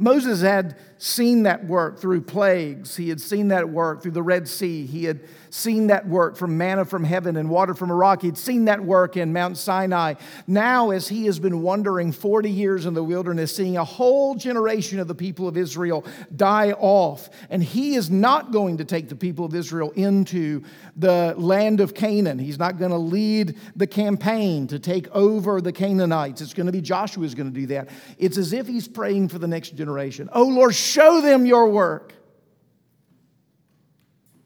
Moses 0.02 0.42
had 0.42 0.76
seen 0.98 1.44
that 1.44 1.64
work 1.64 1.98
through 1.98 2.22
plagues. 2.22 2.96
He 2.96 3.08
had 3.08 3.20
seen 3.20 3.48
that 3.48 3.68
work 3.68 4.02
through 4.02 4.12
the 4.12 4.22
Red 4.22 4.48
Sea. 4.48 4.84
He 4.84 5.04
had 5.04 5.20
seen 5.50 5.88
that 5.88 6.08
work 6.08 6.36
from 6.36 6.56
manna 6.56 6.84
from 6.84 7.04
heaven 7.04 7.36
and 7.36 7.48
water 7.50 7.74
from 7.74 7.90
a 7.90 7.94
rock. 7.94 8.22
He'd 8.22 8.38
seen 8.38 8.64
that 8.64 8.84
work 8.84 9.16
in 9.16 9.32
Mount 9.32 9.58
Sinai. 9.58 10.14
Now, 10.46 10.90
as 10.90 11.08
he 11.08 11.26
has 11.26 11.38
been 11.38 11.62
wandering 11.62 12.10
40 12.10 12.50
years 12.50 12.86
in 12.86 12.94
the 12.94 13.02
wilderness, 13.02 13.54
seeing 13.54 13.76
a 13.76 13.84
whole 13.84 14.34
generation 14.34 14.98
of 14.98 15.08
the 15.08 15.14
people 15.14 15.46
of 15.46 15.56
Israel 15.56 16.04
die 16.34 16.72
off, 16.72 17.28
and 17.50 17.62
he 17.62 17.94
is 17.94 18.10
not 18.10 18.50
going 18.50 18.78
to 18.78 18.84
take 18.84 19.08
the 19.08 19.16
people 19.16 19.44
of 19.44 19.54
Israel 19.54 19.90
into 19.90 20.62
the 20.96 21.34
land 21.36 21.80
of 21.80 21.94
Canaan. 21.94 22.38
He's 22.38 22.58
not 22.58 22.78
going 22.78 22.92
to 22.92 22.98
lead 22.98 23.56
the 23.76 23.86
campaign 23.86 24.66
to 24.68 24.78
take 24.78 25.08
over 25.10 25.60
the 25.60 25.72
Canaanites. 25.72 26.40
It's 26.40 26.54
going 26.54 26.66
to 26.66 26.72
be 26.72 26.80
Joshua 26.80 27.22
who's 27.22 27.34
going 27.34 27.52
to 27.52 27.60
do 27.60 27.66
that. 27.66 27.88
It's 28.18 28.38
as 28.38 28.52
if 28.52 28.66
he's 28.66 28.88
praying 28.88 29.28
for 29.28 29.38
the 29.38 29.48
next 29.48 29.70
generation. 29.76 29.91
Oh, 30.33 30.44
Lord, 30.44 30.74
show 30.74 31.20
them 31.20 31.46
your 31.46 31.68
work 31.68 32.14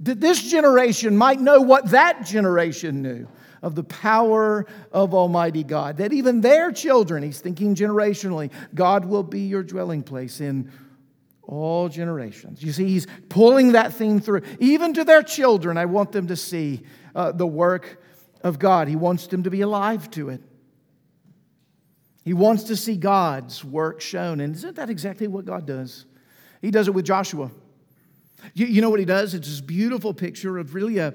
that 0.01 0.21
this 0.21 0.43
generation 0.43 1.17
might 1.17 1.41
know 1.41 1.61
what 1.61 1.91
that 1.91 2.27
generation 2.27 3.03
knew 3.03 3.27
of 3.63 3.75
the 3.75 3.85
power 3.85 4.67
of 4.93 5.15
Almighty 5.15 5.65
God. 5.65 5.97
That 5.97 6.13
even 6.13 6.41
their 6.41 6.71
children, 6.71 7.23
he's 7.23 7.41
thinking 7.41 7.75
generationally, 7.75 8.53
God 8.75 9.05
will 9.05 9.23
be 9.23 9.41
your 9.41 9.63
dwelling 9.63 10.03
place 10.03 10.41
in 10.41 10.71
all 11.43 11.89
generations. 11.89 12.63
You 12.63 12.73
see, 12.73 12.89
he's 12.89 13.07
pulling 13.29 13.73
that 13.73 13.95
theme 13.95 14.21
through. 14.21 14.43
Even 14.61 14.93
to 14.95 15.05
their 15.05 15.23
children, 15.23 15.79
I 15.79 15.87
want 15.87 16.13
them 16.13 16.27
to 16.29 16.37
see 16.37 16.83
uh, 17.15 17.33
the 17.33 17.47
work 17.47 18.03
of 18.43 18.59
God. 18.59 18.89
He 18.89 18.97
wants 18.97 19.27
them 19.29 19.45
to 19.45 19.51
be 19.51 19.63
alive 19.63 20.11
to 20.13 20.29
it. 20.29 20.43
He 22.27 22.35
wants 22.35 22.65
to 22.65 22.77
see 22.77 22.97
God's 22.97 23.65
work 23.65 24.01
shown. 24.01 24.41
And 24.41 24.53
isn't 24.53 24.75
that 24.75 24.91
exactly 24.91 25.29
what 25.29 25.45
God 25.45 25.65
does? 25.65 26.07
He 26.61 26.73
does 26.73 26.89
it 26.89 26.91
with 26.91 27.05
Joshua. 27.05 27.53
You, 28.53 28.67
you 28.67 28.83
know 28.83 28.91
what 28.91 28.99
he 28.99 29.05
does? 29.05 29.33
It's 29.33 29.47
this 29.47 29.61
beautiful 29.61 30.13
picture 30.13 30.59
of 30.59 30.75
really 30.75 30.99
a, 30.99 31.15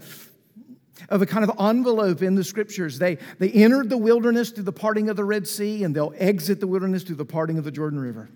of 1.09 1.21
a 1.21 1.25
kind 1.25 1.43
of 1.43 1.51
envelope 1.59 2.21
in 2.21 2.35
the 2.35 2.45
scriptures. 2.45 2.97
They, 2.97 3.17
they 3.39 3.51
entered 3.51 3.89
the 3.89 3.97
wilderness 3.97 4.51
through 4.51 4.63
the 4.63 4.71
parting 4.71 5.09
of 5.09 5.17
the 5.17 5.25
Red 5.25 5.49
Sea, 5.49 5.83
and 5.83 5.93
they'll 5.93 6.13
exit 6.15 6.61
the 6.61 6.67
wilderness 6.67 7.03
through 7.03 7.17
the 7.17 7.25
parting 7.25 7.57
of 7.57 7.65
the 7.65 7.71
Jordan 7.71 7.99
River. 7.99 8.29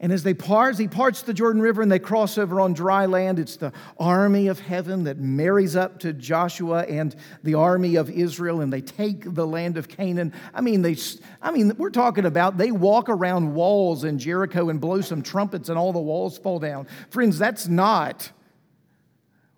And 0.00 0.12
as 0.12 0.22
they 0.22 0.34
parts, 0.34 0.78
he 0.78 0.86
parts 0.86 1.22
the 1.22 1.34
Jordan 1.34 1.60
River 1.60 1.82
and 1.82 1.90
they 1.90 1.98
cross 1.98 2.38
over 2.38 2.60
on 2.60 2.72
dry 2.72 3.06
land. 3.06 3.40
It's 3.40 3.56
the 3.56 3.72
army 3.98 4.46
of 4.46 4.60
heaven 4.60 5.04
that 5.04 5.18
marries 5.18 5.74
up 5.74 5.98
to 6.00 6.12
Joshua 6.12 6.82
and 6.84 7.16
the 7.42 7.54
army 7.54 7.96
of 7.96 8.08
Israel, 8.08 8.60
and 8.60 8.72
they 8.72 8.80
take 8.80 9.34
the 9.34 9.46
land 9.46 9.76
of 9.76 9.88
Canaan. 9.88 10.32
I 10.54 10.60
mean, 10.60 10.82
they, 10.82 10.96
I 11.42 11.50
mean, 11.50 11.72
we're 11.78 11.90
talking 11.90 12.26
about 12.26 12.56
they 12.56 12.70
walk 12.70 13.08
around 13.08 13.54
walls 13.54 14.04
in 14.04 14.20
Jericho 14.20 14.68
and 14.68 14.80
blow 14.80 15.00
some 15.00 15.20
trumpets, 15.20 15.68
and 15.68 15.76
all 15.76 15.92
the 15.92 15.98
walls 15.98 16.38
fall 16.38 16.60
down. 16.60 16.86
Friends, 17.10 17.36
that's 17.36 17.66
not 17.66 18.30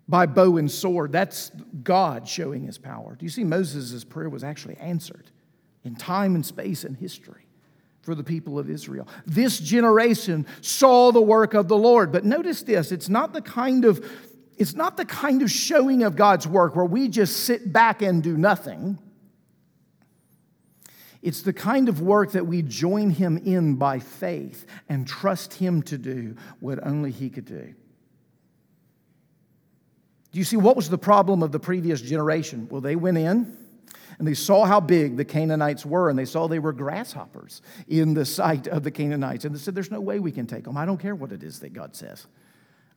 by 0.07 0.25
bow 0.25 0.57
and 0.57 0.71
sword. 0.71 1.11
That's 1.11 1.51
God 1.83 2.27
showing 2.27 2.63
his 2.63 2.79
power. 2.79 3.15
Do 3.15 3.25
you 3.25 3.29
see 3.29 3.43
Moses' 3.43 4.03
prayer 4.03 4.29
was 4.29 4.43
actually 4.43 4.77
answered 4.77 5.29
in 5.83 5.95
time 5.95 6.33
and 6.33 6.43
space 6.43 6.83
and 6.83 6.97
history? 6.97 7.45
For 8.01 8.15
the 8.15 8.23
people 8.23 8.57
of 8.57 8.69
Israel. 8.69 9.07
This 9.25 9.59
generation 9.59 10.45
saw 10.61 11.11
the 11.11 11.21
work 11.21 11.53
of 11.53 11.67
the 11.67 11.77
Lord. 11.77 12.11
But 12.11 12.25
notice 12.25 12.63
this, 12.63 12.91
it's 12.91 13.09
not 13.09 13.33
the 13.33 13.41
kind 13.41 13.85
of 13.85 14.05
it's 14.57 14.75
not 14.75 14.95
the 14.95 15.05
kind 15.05 15.41
of 15.41 15.49
showing 15.49 16.03
of 16.03 16.15
God's 16.15 16.47
work 16.47 16.75
where 16.75 16.85
we 16.85 17.07
just 17.07 17.45
sit 17.45 17.73
back 17.73 18.03
and 18.03 18.21
do 18.21 18.37
nothing. 18.37 18.99
It's 21.23 21.41
the 21.41 21.53
kind 21.53 21.89
of 21.89 22.01
work 22.01 22.33
that 22.33 22.45
we 22.45 22.61
join 22.61 23.09
him 23.09 23.37
in 23.37 23.75
by 23.75 23.97
faith 23.97 24.65
and 24.87 25.07
trust 25.07 25.53
him 25.55 25.81
to 25.83 25.97
do 25.97 26.35
what 26.59 26.85
only 26.85 27.09
he 27.09 27.29
could 27.29 27.45
do. 27.45 27.73
Do 30.31 30.39
you 30.39 30.45
see 30.45 30.57
what 30.57 30.75
was 30.75 30.89
the 30.89 30.97
problem 30.97 31.41
of 31.41 31.51
the 31.51 31.59
previous 31.59 31.99
generation? 31.99 32.67
Well, 32.69 32.81
they 32.81 32.95
went 32.95 33.17
in, 33.17 33.57
and 34.21 34.27
they 34.27 34.35
saw 34.35 34.65
how 34.65 34.79
big 34.79 35.17
the 35.17 35.25
Canaanites 35.25 35.83
were, 35.83 36.07
and 36.07 36.19
they 36.19 36.25
saw 36.25 36.47
they 36.47 36.59
were 36.59 36.73
grasshoppers 36.73 37.63
in 37.87 38.13
the 38.13 38.23
sight 38.23 38.67
of 38.67 38.83
the 38.83 38.91
Canaanites. 38.91 39.45
And 39.45 39.55
they 39.55 39.57
said, 39.57 39.73
There's 39.73 39.89
no 39.89 39.99
way 39.99 40.19
we 40.19 40.31
can 40.31 40.45
take 40.45 40.65
them. 40.65 40.77
I 40.77 40.85
don't 40.85 40.99
care 40.99 41.15
what 41.15 41.31
it 41.31 41.41
is 41.41 41.59
that 41.61 41.73
God 41.73 41.95
says. 41.95 42.27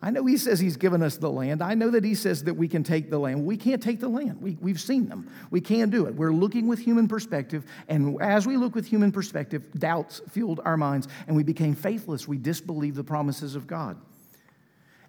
I 0.02 0.10
know 0.10 0.26
He 0.26 0.36
says 0.36 0.60
He's 0.60 0.76
given 0.76 1.02
us 1.02 1.16
the 1.16 1.30
land. 1.30 1.62
I 1.62 1.72
know 1.72 1.88
that 1.92 2.04
He 2.04 2.14
says 2.14 2.44
that 2.44 2.52
we 2.52 2.68
can 2.68 2.84
take 2.84 3.08
the 3.08 3.18
land. 3.18 3.46
We 3.46 3.56
can't 3.56 3.82
take 3.82 4.00
the 4.00 4.08
land. 4.08 4.42
We, 4.42 4.58
we've 4.60 4.78
seen 4.78 5.08
them. 5.08 5.30
We 5.50 5.62
can't 5.62 5.90
do 5.90 6.04
it. 6.04 6.14
We're 6.14 6.30
looking 6.30 6.66
with 6.66 6.78
human 6.78 7.08
perspective, 7.08 7.64
and 7.88 8.20
as 8.20 8.46
we 8.46 8.58
look 8.58 8.74
with 8.74 8.84
human 8.84 9.10
perspective, 9.10 9.72
doubts 9.78 10.20
filled 10.28 10.60
our 10.66 10.76
minds, 10.76 11.08
and 11.26 11.34
we 11.34 11.42
became 11.42 11.74
faithless. 11.74 12.28
We 12.28 12.36
disbelieved 12.36 12.96
the 12.96 13.04
promises 13.04 13.56
of 13.56 13.66
God 13.66 13.96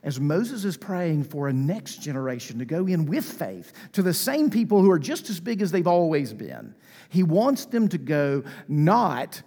as 0.05 0.19
Moses 0.19 0.63
is 0.63 0.77
praying 0.77 1.23
for 1.23 1.47
a 1.47 1.53
next 1.53 1.99
generation 1.99 2.59
to 2.59 2.65
go 2.65 2.85
in 2.85 3.07
with 3.07 3.25
faith 3.25 3.73
to 3.93 4.03
the 4.03 4.13
same 4.13 4.51
people 4.51 4.79
who 4.79 4.91
are 4.91 4.99
just 4.99 5.31
as 5.31 5.39
big 5.39 5.63
as 5.63 5.71
they've 5.71 5.87
always 5.87 6.31
been, 6.31 6.75
he 7.09 7.23
wants 7.23 7.65
them 7.65 7.89
to 7.89 7.97
go 7.97 8.43
not 8.67 9.41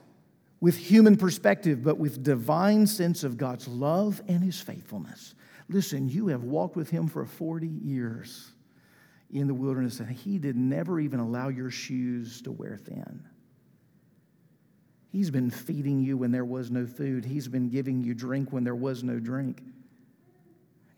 with 0.61 0.77
human 0.77 1.17
perspective, 1.17 1.85
but 1.85 1.97
with 1.97 2.25
divine 2.25 2.89
sense 2.89 3.23
of 3.23 3.37
God's 3.37 3.69
love 3.69 4.21
and 4.27 4.43
his 4.43 4.61
faithfulness. 4.61 5.37
Listen, 5.69 6.09
you 6.09 6.27
have 6.27 6.43
walked 6.43 6.75
with 6.75 6.91
him 6.91 7.07
for 7.07 7.25
40 7.25 7.69
years 7.69 8.51
in 9.31 9.47
the 9.47 9.55
wilderness, 9.55 10.01
and 10.01 10.11
he 10.11 10.39
did 10.39 10.57
never 10.57 10.99
even 10.99 11.21
allow 11.21 11.49
your 11.49 11.71
shoes 11.71 12.43
to 12.43 12.51
wear 12.51 12.77
thin. 12.77 13.23
He's 15.11 15.31
been 15.31 15.51
feeding 15.51 16.01
you 16.01 16.17
when 16.17 16.33
there 16.33 16.45
was 16.45 16.69
no 16.69 16.85
food. 16.85 17.25
He's 17.25 17.47
been 17.47 17.69
giving 17.69 18.03
you 18.03 18.13
drink 18.13 18.53
when 18.53 18.65
there 18.65 18.75
was 18.75 19.05
no 19.05 19.21
drink. 19.21 19.63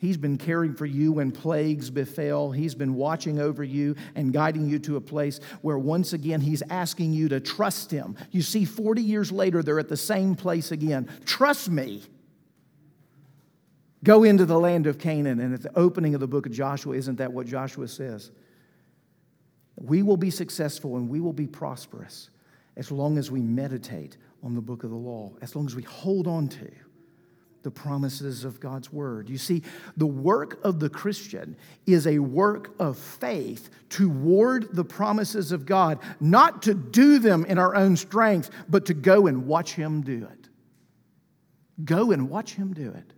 He's 0.00 0.16
been 0.16 0.38
caring 0.38 0.74
for 0.74 0.86
you 0.86 1.12
when 1.12 1.30
plagues 1.30 1.90
befell. 1.90 2.52
He's 2.52 2.74
been 2.74 2.94
watching 2.94 3.38
over 3.38 3.62
you 3.62 3.96
and 4.14 4.32
guiding 4.32 4.66
you 4.66 4.78
to 4.78 4.96
a 4.96 5.00
place 5.00 5.40
where 5.60 5.78
once 5.78 6.14
again 6.14 6.40
He's 6.40 6.62
asking 6.70 7.12
you 7.12 7.28
to 7.28 7.38
trust 7.38 7.90
Him. 7.90 8.16
You 8.30 8.40
see, 8.40 8.64
40 8.64 9.02
years 9.02 9.30
later, 9.30 9.62
they're 9.62 9.78
at 9.78 9.90
the 9.90 9.98
same 9.98 10.36
place 10.36 10.72
again. 10.72 11.06
Trust 11.26 11.68
me. 11.68 12.02
Go 14.02 14.24
into 14.24 14.46
the 14.46 14.58
land 14.58 14.86
of 14.86 14.98
Canaan. 14.98 15.38
And 15.38 15.52
at 15.52 15.60
the 15.60 15.78
opening 15.78 16.14
of 16.14 16.20
the 16.20 16.26
book 16.26 16.46
of 16.46 16.52
Joshua, 16.52 16.96
isn't 16.96 17.16
that 17.16 17.30
what 17.30 17.46
Joshua 17.46 17.86
says? 17.86 18.30
We 19.76 20.02
will 20.02 20.16
be 20.16 20.30
successful 20.30 20.96
and 20.96 21.10
we 21.10 21.20
will 21.20 21.34
be 21.34 21.46
prosperous 21.46 22.30
as 22.78 22.90
long 22.90 23.18
as 23.18 23.30
we 23.30 23.42
meditate 23.42 24.16
on 24.42 24.54
the 24.54 24.62
book 24.62 24.82
of 24.82 24.88
the 24.88 24.96
law, 24.96 25.32
as 25.42 25.54
long 25.54 25.66
as 25.66 25.76
we 25.76 25.82
hold 25.82 26.26
on 26.26 26.48
to 26.48 26.70
the 27.62 27.70
promises 27.70 28.44
of 28.44 28.60
God's 28.60 28.92
word. 28.92 29.28
You 29.28 29.38
see, 29.38 29.62
the 29.96 30.06
work 30.06 30.58
of 30.64 30.80
the 30.80 30.88
Christian 30.88 31.56
is 31.86 32.06
a 32.06 32.18
work 32.18 32.74
of 32.78 32.98
faith 32.98 33.70
toward 33.88 34.74
the 34.74 34.84
promises 34.84 35.52
of 35.52 35.66
God, 35.66 35.98
not 36.20 36.62
to 36.62 36.74
do 36.74 37.18
them 37.18 37.44
in 37.44 37.58
our 37.58 37.74
own 37.74 37.96
strength, 37.96 38.50
but 38.68 38.86
to 38.86 38.94
go 38.94 39.26
and 39.26 39.46
watch 39.46 39.74
Him 39.74 40.02
do 40.02 40.26
it. 40.30 40.48
Go 41.84 42.12
and 42.12 42.30
watch 42.30 42.54
Him 42.54 42.72
do 42.72 42.90
it. 42.90 43.12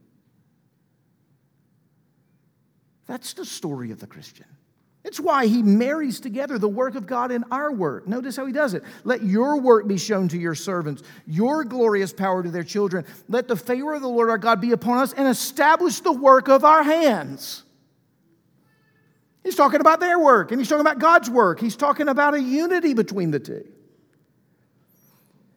That's 3.07 3.35
the 3.35 3.45
story 3.45 3.91
of 3.91 4.01
the 4.01 4.07
Christian. 4.07 4.47
It's 5.05 5.19
why 5.19 5.47
he 5.47 5.63
marries 5.63 6.21
together 6.21 6.59
the 6.59 6.69
work 6.69 6.95
of 6.95 7.07
God 7.07 7.33
and 7.33 7.45
our 7.51 7.73
work. 7.73 8.07
Notice 8.07 8.37
how 8.37 8.47
he 8.47 8.53
does 8.53 8.73
it. 8.73 8.85
Let 9.03 9.23
your 9.25 9.61
work 9.61 9.89
be 9.89 9.99
shown 9.99 10.29
to 10.29 10.39
your 10.39 10.55
servants, 10.55 11.03
your 11.27 11.65
glorious 11.65 12.13
power 12.13 12.43
to 12.43 12.51
their 12.51 12.63
children. 12.63 13.05
Let 13.29 13.49
the 13.49 13.57
favor 13.57 13.95
of 13.95 14.03
the 14.03 14.09
Lord 14.09 14.31
our 14.31 14.39
God 14.39 14.61
be 14.61 14.71
upon 14.71 14.99
us 14.99 15.13
and 15.13 15.27
establish 15.27 16.01
the 16.01 16.13
work 16.13 16.49
of 16.49 16.65
our 16.65 16.85
hands. 16.85 17.65
He's 19.43 19.57
talking 19.57 19.81
about 19.81 19.99
their 19.99 20.21
work 20.21 20.53
and 20.53 20.61
he's 20.61 20.69
talking 20.69 20.83
about 20.83 21.01
God's 21.01 21.29
work. 21.29 21.59
He's 21.59 21.75
talking 21.75 22.09
about 22.09 22.35
a 22.35 22.41
unity 22.41 22.95
between 22.95 23.33
the 23.33 23.41
two. 23.41 23.67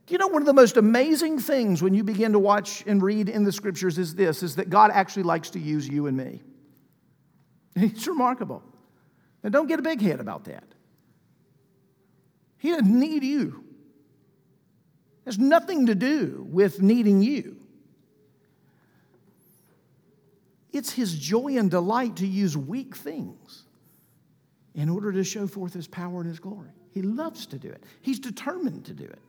Do 0.07 0.13
you 0.13 0.17
know 0.17 0.27
one 0.27 0.41
of 0.41 0.47
the 0.47 0.53
most 0.53 0.77
amazing 0.77 1.39
things 1.39 1.83
when 1.83 1.93
you 1.93 2.03
begin 2.03 2.31
to 2.33 2.39
watch 2.39 2.83
and 2.87 3.01
read 3.01 3.29
in 3.29 3.43
the 3.43 3.51
scriptures 3.51 3.99
is 3.99 4.15
this 4.15 4.41
is 4.41 4.55
that 4.55 4.71
God 4.71 4.89
actually 4.91 5.23
likes 5.23 5.51
to 5.51 5.59
use 5.59 5.87
you 5.87 6.07
and 6.07 6.17
me. 6.17 6.41
It's 7.75 8.07
remarkable. 8.07 8.63
Now, 9.45 9.51
don't 9.51 9.67
get 9.67 9.77
a 9.77 9.83
big 9.83 10.01
head 10.01 10.19
about 10.19 10.45
that. 10.45 10.63
He 12.57 12.71
doesn't 12.71 12.99
need 12.99 13.23
you. 13.23 13.63
It 15.21 15.25
has 15.27 15.37
nothing 15.37 15.85
to 15.85 15.93
do 15.93 16.47
with 16.49 16.81
needing 16.81 17.21
you. 17.21 17.57
It's 20.73 20.91
his 20.91 21.13
joy 21.13 21.57
and 21.59 21.69
delight 21.69 22.15
to 22.15 22.27
use 22.27 22.57
weak 22.57 22.95
things 22.95 23.65
in 24.73 24.89
order 24.89 25.11
to 25.11 25.23
show 25.23 25.45
forth 25.45 25.75
his 25.75 25.87
power 25.87 26.21
and 26.21 26.27
his 26.27 26.39
glory. 26.39 26.71
He 26.91 27.03
loves 27.03 27.45
to 27.45 27.59
do 27.59 27.69
it, 27.69 27.83
he's 28.01 28.17
determined 28.17 28.85
to 28.85 28.93
do 28.93 29.03
it 29.03 29.19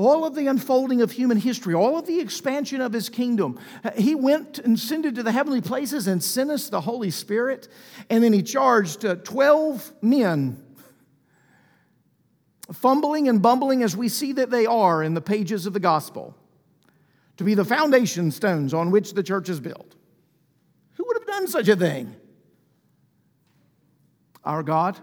all 0.00 0.24
of 0.24 0.34
the 0.34 0.46
unfolding 0.46 1.02
of 1.02 1.12
human 1.12 1.36
history, 1.36 1.74
all 1.74 1.98
of 1.98 2.06
the 2.06 2.20
expansion 2.20 2.80
of 2.80 2.92
his 2.92 3.08
kingdom. 3.08 3.58
He 3.96 4.14
went 4.14 4.58
and 4.58 4.76
ascended 4.76 5.14
to 5.16 5.22
the 5.22 5.32
heavenly 5.32 5.60
places 5.60 6.06
and 6.06 6.22
sent 6.22 6.50
us 6.50 6.68
the 6.68 6.80
Holy 6.80 7.10
Spirit. 7.10 7.68
And 8.08 8.22
then 8.24 8.32
he 8.32 8.42
charged 8.42 9.04
uh, 9.04 9.16
12 9.16 9.92
men, 10.02 10.62
fumbling 12.72 13.28
and 13.28 13.42
bumbling 13.42 13.82
as 13.82 13.96
we 13.96 14.08
see 14.08 14.32
that 14.32 14.50
they 14.50 14.66
are 14.66 15.02
in 15.02 15.14
the 15.14 15.20
pages 15.20 15.66
of 15.66 15.72
the 15.72 15.80
gospel, 15.80 16.36
to 17.36 17.44
be 17.44 17.54
the 17.54 17.64
foundation 17.64 18.30
stones 18.30 18.72
on 18.72 18.90
which 18.90 19.14
the 19.14 19.22
church 19.22 19.48
is 19.48 19.60
built. 19.60 19.94
Who 20.94 21.04
would 21.06 21.16
have 21.18 21.26
done 21.26 21.48
such 21.48 21.68
a 21.68 21.76
thing? 21.76 22.14
Our 24.44 24.62
God 24.62 24.98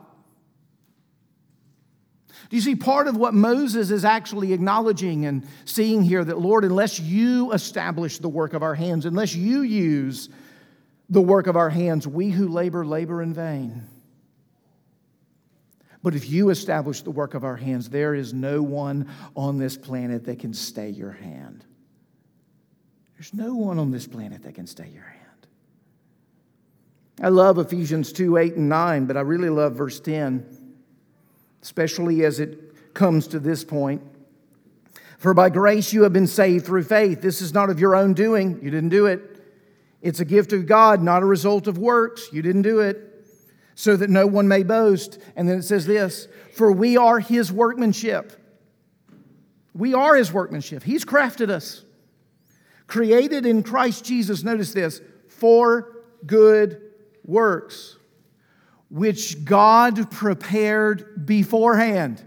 do 2.50 2.56
you 2.56 2.62
see 2.62 2.76
part 2.76 3.08
of 3.08 3.18
what 3.18 3.34
Moses 3.34 3.92
is 3.92 4.06
actually 4.06 4.54
acknowledging 4.54 5.26
and 5.26 5.46
seeing 5.66 6.02
here 6.02 6.24
that, 6.24 6.40
Lord, 6.40 6.64
unless 6.64 7.00
you 7.00 7.52
establish 7.52 8.20
the 8.20 8.30
work 8.30 8.54
of 8.54 8.64
our 8.64 8.76
hands, 8.76 9.06
unless 9.06 9.36
you 9.36 9.62
use 9.62 10.30
the 11.10 11.22
work 11.22 11.48
of 11.48 11.56
our 11.56 11.70
hands, 11.70 12.08
we 12.08 12.30
who 12.30 12.48
labor, 12.48 12.86
labor 12.86 13.22
in 13.22 13.34
vain. 13.34 13.84
But 16.04 16.16
if 16.16 16.30
you 16.30 16.50
establish 16.50 17.02
the 17.02 17.12
work 17.12 17.34
of 17.34 17.44
our 17.44 17.58
hands, 17.58 17.90
there 17.90 18.16
is 18.16 18.34
no 18.34 18.62
one 18.62 19.10
on 19.36 19.58
this 19.58 19.76
planet 19.76 20.26
that 20.26 20.40
can 20.40 20.54
stay 20.54 20.90
your 20.90 21.12
hand. 21.12 21.66
There's 23.16 23.34
no 23.34 23.56
one 23.56 23.80
on 23.80 23.92
this 23.92 24.08
planet 24.08 24.44
that 24.44 24.56
can 24.56 24.68
stay 24.68 24.88
your 24.94 25.04
hand. 25.04 25.18
I 27.22 27.30
love 27.30 27.58
Ephesians 27.58 28.14
2 28.14 28.38
8 28.38 28.56
and 28.56 28.70
9, 28.70 29.06
but 29.06 29.18
I 29.18 29.22
really 29.22 29.50
love 29.50 29.74
verse 29.74 30.00
10 30.00 30.57
especially 31.62 32.24
as 32.24 32.40
it 32.40 32.94
comes 32.94 33.28
to 33.28 33.40
this 33.40 33.64
point. 33.64 34.02
For 35.18 35.34
by 35.34 35.50
grace 35.50 35.94
you 35.94 36.04
have 36.04 36.14
been 36.14 36.28
saved 36.28 36.66
through 36.66 36.84
faith. 36.84 37.22
This 37.22 37.42
is 37.42 37.54
not 37.54 37.70
of 37.70 37.80
your 37.80 37.96
own 37.96 38.14
doing, 38.14 38.60
you 38.62 38.70
didn't 38.70 38.90
do 38.90 39.08
it. 39.08 39.22
It's 40.02 40.20
a 40.20 40.26
gift 40.26 40.54
of 40.54 40.68
God, 40.68 41.02
not 41.02 41.24
a 41.24 41.26
result 41.26 41.68
of 41.68 41.78
works. 41.78 42.30
You 42.32 42.42
didn't 42.42 42.62
do 42.62 42.80
it. 42.80 43.04
So 43.76 43.96
that 43.96 44.10
no 44.10 44.26
one 44.26 44.48
may 44.48 44.64
boast. 44.64 45.20
And 45.36 45.50
then 45.50 45.60
it 45.60 45.64
says 45.64 45.86
this 45.86 46.28
For 46.54 46.72
we 46.72 46.98
are 46.98 47.20
his 47.20 47.52
workmanship. 47.52 48.34
We 49.74 49.94
are 49.94 50.16
his 50.16 50.32
workmanship. 50.32 50.84
He's 50.84 51.06
crafted 51.06 51.50
us, 51.50 51.84
created 52.88 53.46
in 53.46 53.64
Christ 53.64 54.06
Jesus. 54.06 54.44
Notice 54.44 54.74
this 54.74 55.02
for 55.28 56.04
good 56.26 56.82
works 57.26 57.97
which 58.90 59.44
God 59.44 60.12
prepared 60.12 61.26
beforehand 61.26 62.24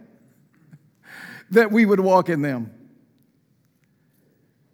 that 1.51 1.73
we 1.73 1.85
would 1.85 2.01
walk 2.01 2.29
in 2.29 2.43
them. 2.43 2.73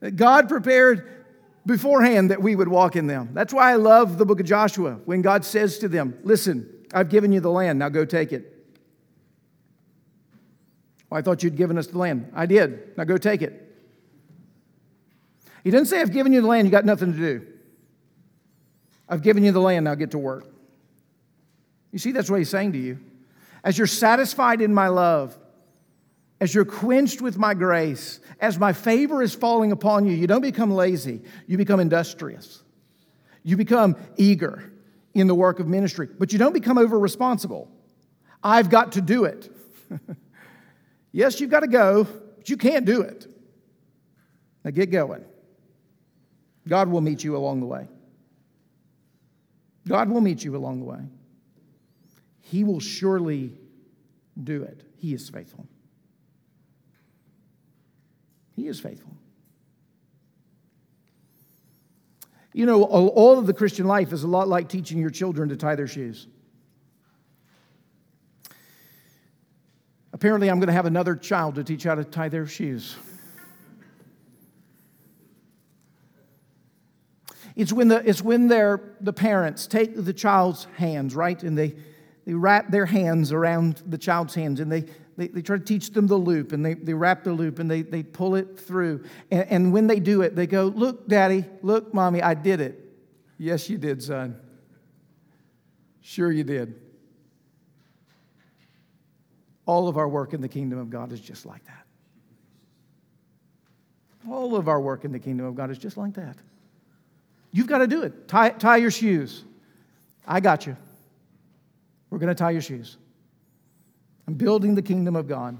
That 0.00 0.16
God 0.16 0.48
prepared 0.48 1.24
beforehand 1.64 2.30
that 2.30 2.42
we 2.42 2.54
would 2.54 2.68
walk 2.68 2.96
in 2.96 3.06
them. 3.06 3.30
That's 3.32 3.52
why 3.52 3.72
I 3.72 3.76
love 3.76 4.18
the 4.18 4.26
book 4.26 4.40
of 4.40 4.46
Joshua 4.46 5.00
when 5.04 5.22
God 5.22 5.44
says 5.44 5.78
to 5.78 5.88
them, 5.88 6.18
Listen, 6.22 6.68
I've 6.92 7.08
given 7.08 7.32
you 7.32 7.40
the 7.40 7.50
land, 7.50 7.78
now 7.78 7.88
go 7.88 8.04
take 8.04 8.32
it. 8.32 8.52
Well, 11.10 11.18
I 11.18 11.22
thought 11.22 11.42
you'd 11.42 11.56
given 11.56 11.78
us 11.78 11.86
the 11.86 11.98
land. 11.98 12.30
I 12.34 12.46
did, 12.46 12.96
now 12.96 13.04
go 13.04 13.16
take 13.16 13.42
it. 13.42 13.62
He 15.64 15.70
didn't 15.70 15.86
say, 15.86 16.00
I've 16.00 16.12
given 16.12 16.32
you 16.32 16.40
the 16.40 16.46
land, 16.46 16.66
you 16.66 16.70
got 16.70 16.84
nothing 16.84 17.12
to 17.12 17.18
do. 17.18 17.46
I've 19.08 19.22
given 19.22 19.44
you 19.44 19.52
the 19.52 19.60
land, 19.60 19.84
now 19.84 19.94
get 19.94 20.12
to 20.12 20.18
work. 20.18 20.46
You 21.92 21.98
see, 21.98 22.12
that's 22.12 22.30
what 22.30 22.38
he's 22.38 22.50
saying 22.50 22.72
to 22.72 22.78
you. 22.78 22.98
As 23.64 23.78
you're 23.78 23.86
satisfied 23.86 24.60
in 24.60 24.72
my 24.72 24.88
love, 24.88 25.36
as 26.40 26.54
you're 26.54 26.64
quenched 26.64 27.22
with 27.22 27.38
my 27.38 27.54
grace, 27.54 28.20
as 28.40 28.58
my 28.58 28.72
favor 28.72 29.22
is 29.22 29.34
falling 29.34 29.72
upon 29.72 30.06
you, 30.06 30.12
you 30.12 30.26
don't 30.26 30.42
become 30.42 30.70
lazy, 30.70 31.22
you 31.46 31.56
become 31.56 31.80
industrious. 31.80 32.62
You 33.42 33.56
become 33.56 33.96
eager 34.16 34.72
in 35.14 35.28
the 35.28 35.34
work 35.34 35.60
of 35.60 35.68
ministry, 35.68 36.08
but 36.18 36.32
you 36.32 36.38
don't 36.38 36.52
become 36.52 36.78
over 36.78 36.98
responsible. 36.98 37.70
I've 38.42 38.68
got 38.70 38.92
to 38.92 39.00
do 39.00 39.24
it. 39.24 39.48
yes, 41.12 41.40
you've 41.40 41.50
got 41.50 41.60
to 41.60 41.68
go, 41.68 42.04
but 42.04 42.50
you 42.50 42.56
can't 42.56 42.84
do 42.84 43.02
it. 43.02 43.26
Now 44.64 44.72
get 44.72 44.90
going. 44.90 45.24
God 46.68 46.88
will 46.88 47.00
meet 47.00 47.22
you 47.22 47.36
along 47.36 47.60
the 47.60 47.66
way. 47.66 47.88
God 49.86 50.10
will 50.10 50.20
meet 50.20 50.42
you 50.42 50.56
along 50.56 50.80
the 50.80 50.86
way. 50.86 50.98
He 52.50 52.62
will 52.62 52.80
surely 52.80 53.52
do 54.42 54.62
it. 54.62 54.82
He 54.98 55.12
is 55.12 55.28
faithful. 55.28 55.66
He 58.54 58.68
is 58.68 58.78
faithful. 58.78 59.16
You 62.52 62.66
know, 62.66 62.84
all 62.84 63.38
of 63.38 63.46
the 63.46 63.52
Christian 63.52 63.86
life 63.86 64.12
is 64.12 64.22
a 64.22 64.28
lot 64.28 64.48
like 64.48 64.68
teaching 64.68 64.98
your 64.98 65.10
children 65.10 65.48
to 65.48 65.56
tie 65.56 65.74
their 65.74 65.88
shoes. 65.88 66.26
Apparently, 70.12 70.48
I'm 70.48 70.58
going 70.58 70.68
to 70.68 70.72
have 70.72 70.86
another 70.86 71.16
child 71.16 71.56
to 71.56 71.64
teach 71.64 71.82
how 71.82 71.96
to 71.96 72.04
tie 72.04 72.28
their 72.28 72.46
shoes. 72.46 72.96
It's 77.56 77.72
when 77.72 77.88
the, 77.88 78.08
it's 78.08 78.22
when 78.22 78.48
the 78.48 79.12
parents 79.14 79.66
take 79.66 79.92
the 79.96 80.12
child's 80.12 80.66
hands, 80.76 81.14
right? 81.14 81.42
And 81.42 81.58
they, 81.58 81.74
they 82.26 82.34
wrap 82.34 82.70
their 82.70 82.86
hands 82.86 83.32
around 83.32 83.82
the 83.86 83.96
child's 83.96 84.34
hands 84.34 84.58
and 84.58 84.70
they, 84.70 84.84
they, 85.16 85.28
they 85.28 85.42
try 85.42 85.56
to 85.56 85.64
teach 85.64 85.90
them 85.90 86.08
the 86.08 86.16
loop 86.16 86.52
and 86.52 86.66
they, 86.66 86.74
they 86.74 86.92
wrap 86.92 87.22
the 87.22 87.32
loop 87.32 87.60
and 87.60 87.70
they, 87.70 87.82
they 87.82 88.02
pull 88.02 88.34
it 88.34 88.58
through. 88.58 89.04
And, 89.30 89.48
and 89.48 89.72
when 89.72 89.86
they 89.86 90.00
do 90.00 90.22
it, 90.22 90.34
they 90.34 90.48
go, 90.48 90.64
Look, 90.64 91.08
daddy, 91.08 91.44
look, 91.62 91.94
mommy, 91.94 92.20
I 92.20 92.34
did 92.34 92.60
it. 92.60 92.82
Yes, 93.38 93.70
you 93.70 93.78
did, 93.78 94.02
son. 94.02 94.38
Sure, 96.00 96.30
you 96.30 96.42
did. 96.42 96.74
All 99.64 99.88
of 99.88 99.96
our 99.96 100.08
work 100.08 100.34
in 100.34 100.40
the 100.40 100.48
kingdom 100.48 100.78
of 100.78 100.90
God 100.90 101.12
is 101.12 101.20
just 101.20 101.46
like 101.46 101.64
that. 101.66 101.86
All 104.28 104.56
of 104.56 104.68
our 104.68 104.80
work 104.80 105.04
in 105.04 105.12
the 105.12 105.18
kingdom 105.18 105.46
of 105.46 105.54
God 105.54 105.70
is 105.70 105.78
just 105.78 105.96
like 105.96 106.14
that. 106.14 106.36
You've 107.52 107.68
got 107.68 107.78
to 107.78 107.86
do 107.86 108.02
it. 108.02 108.26
Tie, 108.26 108.50
tie 108.50 108.76
your 108.78 108.90
shoes. 108.90 109.44
I 110.26 110.40
got 110.40 110.66
you. 110.66 110.76
We're 112.16 112.20
going 112.20 112.34
to 112.34 112.34
tie 112.34 112.52
your 112.52 112.62
shoes. 112.62 112.96
I'm 114.26 114.32
building 114.32 114.74
the 114.74 114.80
kingdom 114.80 115.16
of 115.16 115.28
God. 115.28 115.58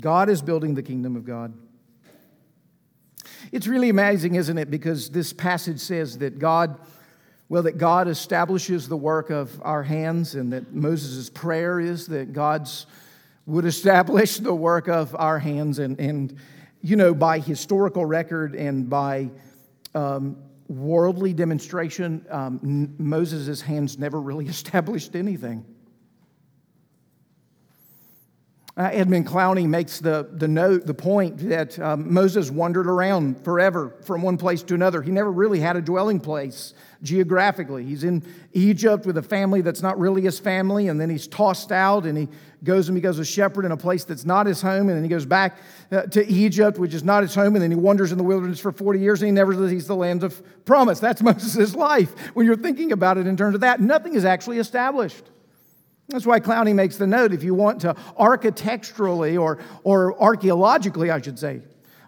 God 0.00 0.30
is 0.30 0.40
building 0.40 0.74
the 0.74 0.82
kingdom 0.82 1.14
of 1.14 1.26
God. 1.26 1.52
It's 3.52 3.66
really 3.66 3.90
amazing, 3.90 4.36
isn't 4.36 4.56
it? 4.56 4.70
Because 4.70 5.10
this 5.10 5.34
passage 5.34 5.78
says 5.78 6.16
that 6.20 6.38
God, 6.38 6.80
well, 7.50 7.64
that 7.64 7.76
God 7.76 8.08
establishes 8.08 8.88
the 8.88 8.96
work 8.96 9.28
of 9.28 9.60
our 9.62 9.82
hands, 9.82 10.36
and 10.36 10.54
that 10.54 10.72
Moses' 10.72 11.28
prayer 11.28 11.78
is 11.78 12.06
that 12.06 12.32
God's 12.32 12.86
would 13.44 13.66
establish 13.66 14.38
the 14.38 14.54
work 14.54 14.88
of 14.88 15.14
our 15.18 15.38
hands. 15.38 15.78
And, 15.78 16.00
and 16.00 16.34
you 16.80 16.96
know, 16.96 17.12
by 17.12 17.40
historical 17.40 18.06
record 18.06 18.54
and 18.54 18.88
by 18.88 19.28
um, 19.94 20.38
worldly 20.68 21.32
demonstration, 21.32 22.24
um, 22.30 22.94
Moses' 22.98 23.60
hands 23.60 23.98
never 23.98 24.20
really 24.20 24.46
established 24.48 25.16
anything. 25.16 25.64
Uh, 28.74 28.88
Edmund 28.90 29.26
Clowney 29.26 29.68
makes 29.68 29.98
the, 29.98 30.30
the 30.32 30.48
note, 30.48 30.86
the 30.86 30.94
point 30.94 31.36
that 31.50 31.78
um, 31.78 32.10
Moses 32.10 32.50
wandered 32.50 32.86
around 32.86 33.44
forever 33.44 33.94
from 34.02 34.22
one 34.22 34.38
place 34.38 34.62
to 34.62 34.74
another. 34.74 35.02
He 35.02 35.10
never 35.10 35.30
really 35.30 35.60
had 35.60 35.76
a 35.76 35.82
dwelling 35.82 36.18
place 36.18 36.72
geographically. 37.02 37.84
He's 37.84 38.02
in 38.02 38.24
Egypt 38.54 39.04
with 39.04 39.18
a 39.18 39.22
family 39.22 39.60
that's 39.60 39.82
not 39.82 39.98
really 39.98 40.22
his 40.22 40.38
family, 40.38 40.88
and 40.88 40.98
then 40.98 41.10
he's 41.10 41.26
tossed 41.26 41.70
out 41.70 42.06
and 42.06 42.16
he 42.16 42.28
goes 42.64 42.88
and 42.88 42.94
becomes 42.94 43.18
a 43.18 43.24
shepherd 43.24 43.64
in 43.64 43.72
a 43.72 43.76
place 43.76 44.04
that's 44.04 44.24
not 44.24 44.46
his 44.46 44.62
home, 44.62 44.88
and 44.88 44.96
then 44.96 45.02
he 45.02 45.08
goes 45.08 45.26
back 45.26 45.58
uh, 45.90 46.02
to 46.02 46.26
Egypt, 46.26 46.78
which 46.78 46.94
is 46.94 47.02
not 47.02 47.22
his 47.22 47.34
home, 47.34 47.54
and 47.54 47.62
then 47.62 47.70
he 47.70 47.76
wanders 47.76 48.12
in 48.12 48.18
the 48.18 48.24
wilderness 48.24 48.60
for 48.60 48.70
40 48.72 49.00
years 49.00 49.20
and 49.20 49.26
he 49.26 49.32
never 49.32 49.68
sees 49.68 49.86
the 49.86 49.96
land 49.96 50.22
of 50.22 50.64
promise. 50.64 51.00
That's 51.00 51.22
Moses' 51.22 51.74
life. 51.74 52.10
When 52.34 52.46
you're 52.46 52.56
thinking 52.56 52.92
about 52.92 53.18
it 53.18 53.26
in 53.26 53.36
terms 53.36 53.54
of 53.54 53.62
that, 53.62 53.80
nothing 53.80 54.14
is 54.14 54.24
actually 54.24 54.58
established. 54.58 55.24
That's 56.08 56.26
why 56.26 56.40
Clowney 56.40 56.74
makes 56.74 56.96
the 56.96 57.06
note 57.06 57.32
if 57.32 57.42
you 57.42 57.54
want 57.54 57.80
to 57.82 57.96
architecturally 58.16 59.36
or, 59.36 59.58
or 59.82 60.20
archaeologically, 60.20 61.10
I 61.10 61.20
should 61.20 61.38
say, 61.38 61.62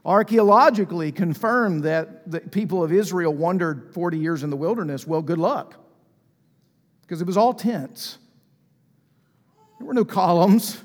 archaeologically 0.05 1.11
confirm 1.11 1.81
that 1.81 2.31
the 2.31 2.41
people 2.41 2.85
of 2.85 2.93
Israel 2.93 3.33
wandered 3.33 3.93
40 3.95 4.19
years 4.19 4.43
in 4.43 4.51
the 4.51 4.57
wilderness, 4.57 5.07
well, 5.07 5.23
good 5.23 5.39
luck. 5.39 5.81
Because 7.03 7.21
it 7.21 7.27
was 7.27 7.37
all 7.37 7.55
tents. 7.55 8.19
There 9.79 9.87
were 9.87 9.95
no 9.95 10.05
columns, 10.05 10.83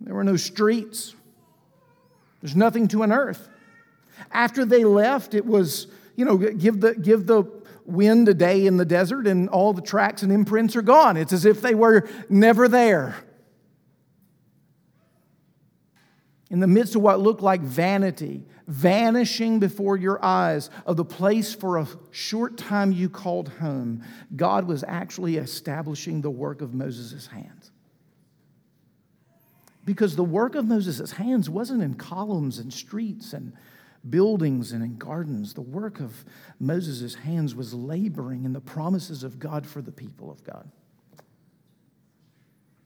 there 0.00 0.14
were 0.14 0.24
no 0.24 0.36
streets, 0.36 1.14
there's 2.40 2.56
nothing 2.56 2.88
to 2.88 3.02
unearth. 3.02 3.48
After 4.32 4.64
they 4.64 4.84
left, 4.84 5.34
it 5.34 5.46
was, 5.46 5.86
you 6.16 6.24
know, 6.24 6.36
give 6.36 6.80
the, 6.80 6.94
give 6.94 7.26
the 7.26 7.44
wind 7.84 8.28
a 8.28 8.34
day 8.34 8.66
in 8.66 8.76
the 8.76 8.84
desert 8.84 9.26
and 9.26 9.48
all 9.48 9.72
the 9.72 9.82
tracks 9.82 10.22
and 10.22 10.30
imprints 10.30 10.76
are 10.76 10.82
gone. 10.82 11.16
It's 11.16 11.32
as 11.32 11.44
if 11.44 11.62
they 11.62 11.74
were 11.74 12.08
never 12.28 12.68
there. 12.68 13.16
In 16.50 16.60
the 16.60 16.66
midst 16.66 16.96
of 16.96 17.02
what 17.02 17.20
looked 17.20 17.42
like 17.42 17.60
vanity, 17.60 18.46
vanishing 18.66 19.58
before 19.58 19.96
your 19.96 20.22
eyes 20.24 20.70
of 20.86 20.96
the 20.96 21.04
place 21.04 21.54
for 21.54 21.78
a 21.78 21.86
short 22.10 22.56
time 22.56 22.92
you 22.92 23.08
called 23.08 23.48
home, 23.48 24.02
God 24.34 24.66
was 24.66 24.84
actually 24.86 25.36
establishing 25.36 26.20
the 26.20 26.30
work 26.30 26.62
of 26.62 26.74
Moses' 26.74 27.26
hands. 27.26 27.57
Because 29.88 30.16
the 30.16 30.22
work 30.22 30.54
of 30.54 30.66
Moses' 30.66 31.12
hands 31.12 31.48
wasn't 31.48 31.82
in 31.82 31.94
columns 31.94 32.58
and 32.58 32.70
streets 32.70 33.32
and 33.32 33.54
buildings 34.10 34.72
and 34.72 34.84
in 34.84 34.98
gardens. 34.98 35.54
The 35.54 35.62
work 35.62 35.98
of 35.98 36.26
Moses' 36.60 37.14
hands 37.14 37.54
was 37.54 37.72
laboring 37.72 38.44
in 38.44 38.52
the 38.52 38.60
promises 38.60 39.24
of 39.24 39.38
God 39.38 39.66
for 39.66 39.80
the 39.80 39.90
people 39.90 40.30
of 40.30 40.44
God. 40.44 40.70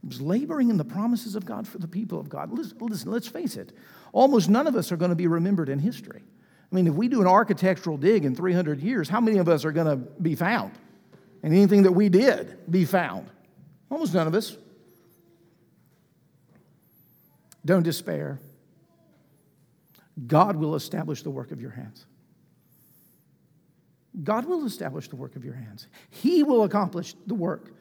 It 0.05 0.07
was 0.07 0.20
laboring 0.20 0.70
in 0.70 0.76
the 0.76 0.84
promises 0.84 1.34
of 1.34 1.44
God 1.44 1.66
for 1.66 1.78
the 1.78 1.88
people 1.88 2.20
of 2.20 2.28
God. 2.28 2.53
Listen, 2.53 2.78
listen, 2.78 3.11
let's 3.11 3.26
face 3.26 3.57
it, 3.57 3.72
almost 4.12 4.48
none 4.48 4.68
of 4.68 4.76
us 4.76 4.92
are 4.92 4.96
going 4.96 5.11
to 5.11 5.16
be 5.16 5.26
remembered 5.26 5.70
in 5.70 5.80
history. 5.80 6.22
I 6.70 6.72
mean, 6.72 6.86
if 6.86 6.94
we 6.94 7.09
do 7.09 7.20
an 7.20 7.26
architectural 7.26 7.96
dig 7.96 8.24
in 8.24 8.36
300 8.36 8.80
years, 8.80 9.09
how 9.09 9.20
many 9.20 9.38
of 9.38 9.48
us 9.48 9.64
are 9.64 9.72
going 9.72 9.88
to 9.88 9.96
be 9.96 10.36
found? 10.36 10.70
And 11.42 11.53
anything 11.53 11.82
that 11.82 11.90
we 11.90 12.09
did 12.09 12.59
be 12.70 12.84
found? 12.84 13.28
Almost 13.90 14.14
none 14.14 14.28
of 14.28 14.36
us. 14.36 14.57
Don't 17.64 17.82
despair. 17.82 18.40
God 20.26 20.56
will 20.56 20.74
establish 20.74 21.22
the 21.22 21.30
work 21.30 21.52
of 21.52 21.60
your 21.60 21.70
hands. 21.70 22.06
God 24.22 24.44
will 24.44 24.66
establish 24.66 25.08
the 25.08 25.16
work 25.16 25.36
of 25.36 25.44
your 25.44 25.54
hands. 25.54 25.86
He 26.10 26.42
will 26.42 26.64
accomplish 26.64 27.14
the 27.26 27.34
work 27.34 27.72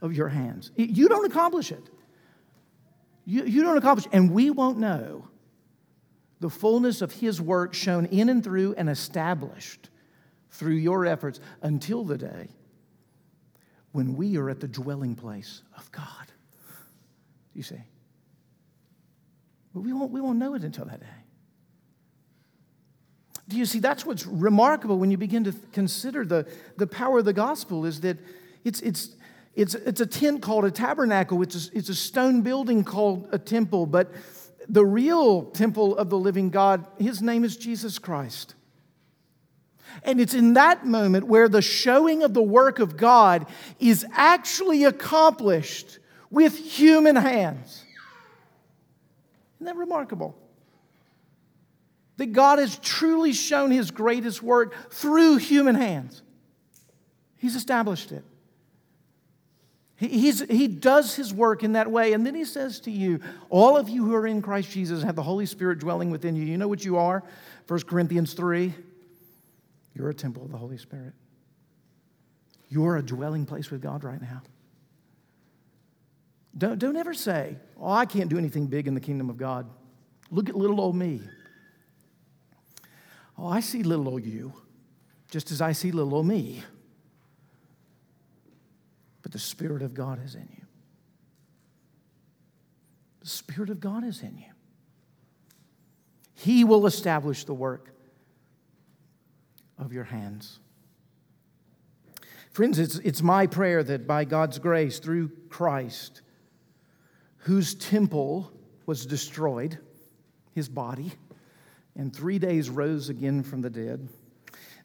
of 0.00 0.14
your 0.14 0.28
hands. 0.28 0.70
You 0.76 1.08
don't 1.08 1.26
accomplish 1.26 1.72
it. 1.72 1.90
You, 3.26 3.44
you 3.44 3.62
don't 3.62 3.76
accomplish 3.76 4.06
it. 4.06 4.12
And 4.14 4.30
we 4.30 4.50
won't 4.50 4.78
know 4.78 5.28
the 6.40 6.48
fullness 6.48 7.02
of 7.02 7.12
His 7.12 7.40
work 7.40 7.74
shown 7.74 8.06
in 8.06 8.28
and 8.28 8.42
through 8.42 8.74
and 8.76 8.88
established 8.88 9.90
through 10.50 10.74
your 10.74 11.04
efforts 11.04 11.40
until 11.62 12.04
the 12.04 12.16
day 12.16 12.48
when 13.92 14.14
we 14.16 14.36
are 14.36 14.50
at 14.50 14.60
the 14.60 14.68
dwelling 14.68 15.14
place 15.14 15.62
of 15.76 15.90
God. 15.92 16.26
You 17.54 17.62
see? 17.62 17.80
We 19.74 19.92
won't, 19.92 20.12
we 20.12 20.20
won't 20.20 20.38
know 20.38 20.54
it 20.54 20.62
until 20.62 20.84
that 20.84 21.00
day. 21.00 21.06
Do 23.48 23.58
you 23.58 23.66
see? 23.66 23.80
That's 23.80 24.06
what's 24.06 24.24
remarkable 24.24 24.98
when 24.98 25.10
you 25.10 25.18
begin 25.18 25.44
to 25.44 25.52
consider 25.72 26.24
the, 26.24 26.46
the 26.76 26.86
power 26.86 27.18
of 27.18 27.24
the 27.24 27.32
gospel 27.32 27.84
is 27.84 28.00
that 28.00 28.16
it's, 28.64 28.80
it's, 28.80 29.16
it's, 29.54 29.74
it's 29.74 30.00
a 30.00 30.06
tent 30.06 30.40
called 30.40 30.64
a 30.64 30.70
tabernacle, 30.70 31.42
it's 31.42 31.68
a, 31.68 31.76
it's 31.76 31.88
a 31.88 31.94
stone 31.94 32.40
building 32.40 32.84
called 32.84 33.28
a 33.32 33.38
temple, 33.38 33.84
but 33.86 34.10
the 34.68 34.84
real 34.84 35.42
temple 35.42 35.96
of 35.98 36.08
the 36.08 36.18
living 36.18 36.48
God, 36.50 36.86
his 36.98 37.20
name 37.20 37.44
is 37.44 37.56
Jesus 37.56 37.98
Christ. 37.98 38.54
And 40.02 40.20
it's 40.20 40.34
in 40.34 40.54
that 40.54 40.86
moment 40.86 41.26
where 41.26 41.48
the 41.48 41.62
showing 41.62 42.22
of 42.22 42.32
the 42.32 42.42
work 42.42 42.78
of 42.78 42.96
God 42.96 43.46
is 43.78 44.06
actually 44.12 44.84
accomplished 44.84 45.98
with 46.30 46.56
human 46.56 47.16
hands. 47.16 47.84
Isn't 49.64 49.76
that 49.76 49.76
remarkable? 49.76 50.36
that 52.16 52.32
God 52.32 52.58
has 52.58 52.78
truly 52.78 53.32
shown 53.32 53.70
his 53.70 53.90
greatest 53.90 54.42
work 54.42 54.74
through 54.90 55.36
human 55.36 55.74
hands. 55.74 56.22
He's 57.36 57.56
established 57.56 58.12
it. 58.12 58.24
He's, 59.96 60.40
he 60.40 60.68
does 60.68 61.14
his 61.14 61.32
work 61.32 61.62
in 61.62 61.72
that 61.72 61.90
way. 61.90 62.12
And 62.12 62.26
then 62.26 62.34
he 62.34 62.44
says 62.44 62.80
to 62.80 62.90
you, 62.90 63.20
all 63.48 63.76
of 63.76 63.88
you 63.88 64.04
who 64.04 64.14
are 64.14 64.26
in 64.26 64.42
Christ 64.42 64.70
Jesus 64.70 65.02
have 65.02 65.16
the 65.16 65.22
Holy 65.22 65.46
Spirit 65.46 65.78
dwelling 65.78 66.10
within 66.10 66.36
you. 66.36 66.44
You 66.44 66.58
know 66.58 66.68
what 66.68 66.84
you 66.84 66.96
are? 66.96 67.22
1 67.68 67.80
Corinthians 67.82 68.34
3. 68.34 68.74
You're 69.94 70.10
a 70.10 70.14
temple 70.14 70.44
of 70.44 70.50
the 70.50 70.58
Holy 70.58 70.78
Spirit. 70.78 71.14
You're 72.68 72.96
a 72.96 73.02
dwelling 73.02 73.46
place 73.46 73.70
with 73.70 73.80
God 73.80 74.04
right 74.04 74.20
now. 74.20 74.42
Don't, 76.56 76.78
don't 76.78 76.96
ever 76.96 77.14
say, 77.14 77.56
Oh, 77.78 77.90
I 77.90 78.06
can't 78.06 78.30
do 78.30 78.38
anything 78.38 78.66
big 78.66 78.86
in 78.86 78.94
the 78.94 79.00
kingdom 79.00 79.28
of 79.28 79.36
God. 79.36 79.68
Look 80.30 80.48
at 80.48 80.54
little 80.54 80.80
old 80.80 80.96
me. 80.96 81.20
Oh, 83.36 83.46
I 83.46 83.60
see 83.60 83.82
little 83.82 84.08
old 84.08 84.24
you, 84.24 84.52
just 85.30 85.50
as 85.50 85.60
I 85.60 85.72
see 85.72 85.90
little 85.90 86.14
old 86.14 86.26
me. 86.26 86.62
But 89.22 89.32
the 89.32 89.38
Spirit 89.38 89.82
of 89.82 89.94
God 89.94 90.24
is 90.24 90.34
in 90.34 90.48
you. 90.56 90.64
The 93.20 93.28
Spirit 93.28 93.70
of 93.70 93.80
God 93.80 94.04
is 94.04 94.22
in 94.22 94.36
you. 94.36 94.52
He 96.34 96.62
will 96.62 96.86
establish 96.86 97.44
the 97.44 97.54
work 97.54 97.90
of 99.78 99.92
your 99.92 100.04
hands. 100.04 100.60
Friends, 102.50 102.78
it's, 102.78 102.96
it's 102.98 103.22
my 103.22 103.46
prayer 103.46 103.82
that 103.82 104.06
by 104.06 104.24
God's 104.24 104.58
grace, 104.58 104.98
through 104.98 105.30
Christ, 105.48 106.22
whose 107.44 107.74
temple 107.74 108.50
was 108.86 109.04
destroyed, 109.04 109.78
his 110.54 110.66
body, 110.66 111.12
and 111.94 112.14
three 112.14 112.38
days 112.38 112.70
rose 112.70 113.10
again 113.10 113.42
from 113.42 113.60
the 113.60 113.68
dead, 113.68 114.08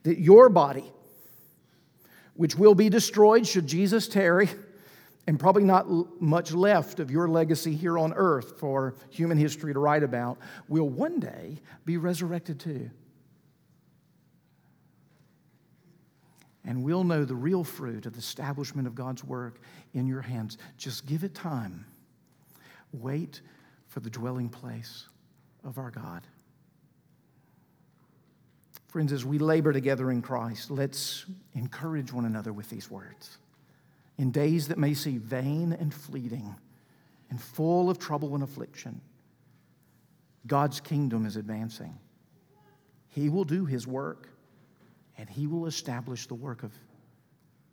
that 0.03 0.19
your 0.19 0.49
body, 0.49 0.91
which 2.33 2.55
will 2.55 2.75
be 2.75 2.89
destroyed 2.89 3.47
should 3.47 3.65
Jesus 3.65 4.09
tarry, 4.09 4.49
and 5.25 5.39
probably 5.39 5.63
not 5.63 5.87
much 6.21 6.51
left 6.51 6.99
of 6.99 7.09
your 7.09 7.29
legacy 7.29 7.73
here 7.73 7.97
on 7.97 8.13
earth 8.13 8.59
for 8.59 8.95
human 9.09 9.37
history 9.37 9.71
to 9.71 9.79
write 9.79 10.03
about, 10.03 10.37
will 10.67 10.89
one 10.89 11.19
day 11.19 11.61
be 11.85 11.95
resurrected 11.95 12.59
too. 12.59 12.89
And 16.65 16.83
we'll 16.83 17.05
know 17.05 17.23
the 17.23 17.35
real 17.35 17.63
fruit 17.63 18.05
of 18.05 18.13
the 18.13 18.19
establishment 18.19 18.85
of 18.85 18.95
God's 18.95 19.23
work 19.23 19.61
in 19.93 20.07
your 20.07 20.21
hands. 20.21 20.57
Just 20.77 21.05
give 21.05 21.23
it 21.23 21.33
time. 21.33 21.85
Wait 22.91 23.41
for 23.87 23.99
the 23.99 24.09
dwelling 24.09 24.49
place 24.49 25.07
of 25.63 25.77
our 25.77 25.91
God. 25.91 26.25
Friends, 28.87 29.11
as 29.11 29.23
we 29.23 29.37
labor 29.37 29.71
together 29.71 30.09
in 30.09 30.21
Christ, 30.21 30.71
let's 30.71 31.25
encourage 31.53 32.11
one 32.11 32.25
another 32.25 32.51
with 32.51 32.69
these 32.69 32.89
words. 32.89 33.37
In 34.17 34.31
days 34.31 34.67
that 34.67 34.77
may 34.77 34.93
seem 34.93 35.19
vain 35.19 35.73
and 35.73 35.93
fleeting 35.93 36.55
and 37.29 37.39
full 37.39 37.89
of 37.89 37.99
trouble 37.99 38.33
and 38.33 38.43
affliction, 38.43 38.99
God's 40.47 40.79
kingdom 40.79 41.25
is 41.25 41.35
advancing. 41.35 41.99
He 43.09 43.29
will 43.29 43.43
do 43.43 43.65
his 43.65 43.85
work, 43.85 44.29
and 45.17 45.29
he 45.29 45.45
will 45.45 45.67
establish 45.67 46.25
the 46.25 46.33
work 46.33 46.63
of 46.63 46.71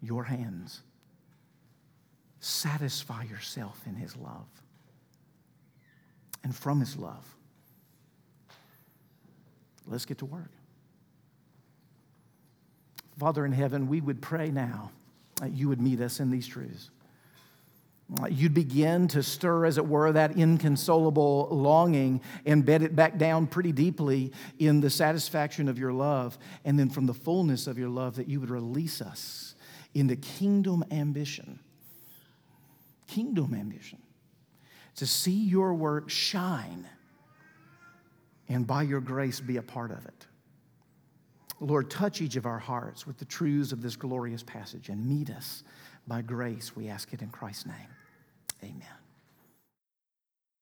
your 0.02 0.24
hands. 0.24 0.82
Satisfy 2.40 3.24
yourself 3.24 3.80
in 3.86 3.94
his 3.94 4.16
love 4.16 4.46
and 6.44 6.54
from 6.54 6.80
his 6.80 6.96
love. 6.96 7.24
Let's 9.86 10.04
get 10.04 10.18
to 10.18 10.26
work. 10.26 10.50
Father 13.18 13.46
in 13.46 13.52
heaven, 13.52 13.88
we 13.88 14.00
would 14.00 14.20
pray 14.20 14.50
now 14.50 14.90
that 15.40 15.52
you 15.52 15.68
would 15.68 15.80
meet 15.80 16.00
us 16.00 16.20
in 16.20 16.30
these 16.30 16.46
truths. 16.46 16.90
You'd 18.30 18.54
begin 18.54 19.08
to 19.08 19.22
stir, 19.22 19.64
as 19.64 19.78
it 19.78 19.86
were, 19.86 20.12
that 20.12 20.36
inconsolable 20.36 21.48
longing 21.50 22.20
and 22.44 22.64
bed 22.64 22.82
it 22.82 22.94
back 22.94 23.18
down 23.18 23.48
pretty 23.48 23.72
deeply 23.72 24.32
in 24.60 24.80
the 24.80 24.90
satisfaction 24.90 25.68
of 25.68 25.76
your 25.76 25.92
love. 25.92 26.38
And 26.64 26.78
then 26.78 26.88
from 26.88 27.06
the 27.06 27.14
fullness 27.14 27.66
of 27.66 27.78
your 27.78 27.88
love, 27.88 28.14
that 28.16 28.28
you 28.28 28.38
would 28.38 28.50
release 28.50 29.00
us 29.00 29.56
into 29.92 30.14
kingdom 30.14 30.84
ambition. 30.92 31.58
Kingdom 33.08 33.54
ambition. 33.54 33.98
To 34.96 35.06
see 35.06 35.44
your 35.44 35.74
work 35.74 36.08
shine 36.10 36.86
and 38.48 38.66
by 38.66 38.82
your 38.82 39.00
grace 39.00 39.40
be 39.40 39.56
a 39.56 39.62
part 39.62 39.90
of 39.90 40.04
it. 40.06 40.26
Lord, 41.60 41.90
touch 41.90 42.20
each 42.20 42.36
of 42.36 42.46
our 42.46 42.58
hearts 42.58 43.06
with 43.06 43.18
the 43.18 43.24
truths 43.24 43.72
of 43.72 43.80
this 43.82 43.96
glorious 43.96 44.42
passage 44.42 44.88
and 44.88 45.06
meet 45.06 45.30
us 45.30 45.64
by 46.06 46.22
grace. 46.22 46.76
We 46.76 46.88
ask 46.88 47.12
it 47.12 47.22
in 47.22 47.28
Christ's 47.28 47.66
name. 47.66 47.88
Amen. 48.62 49.05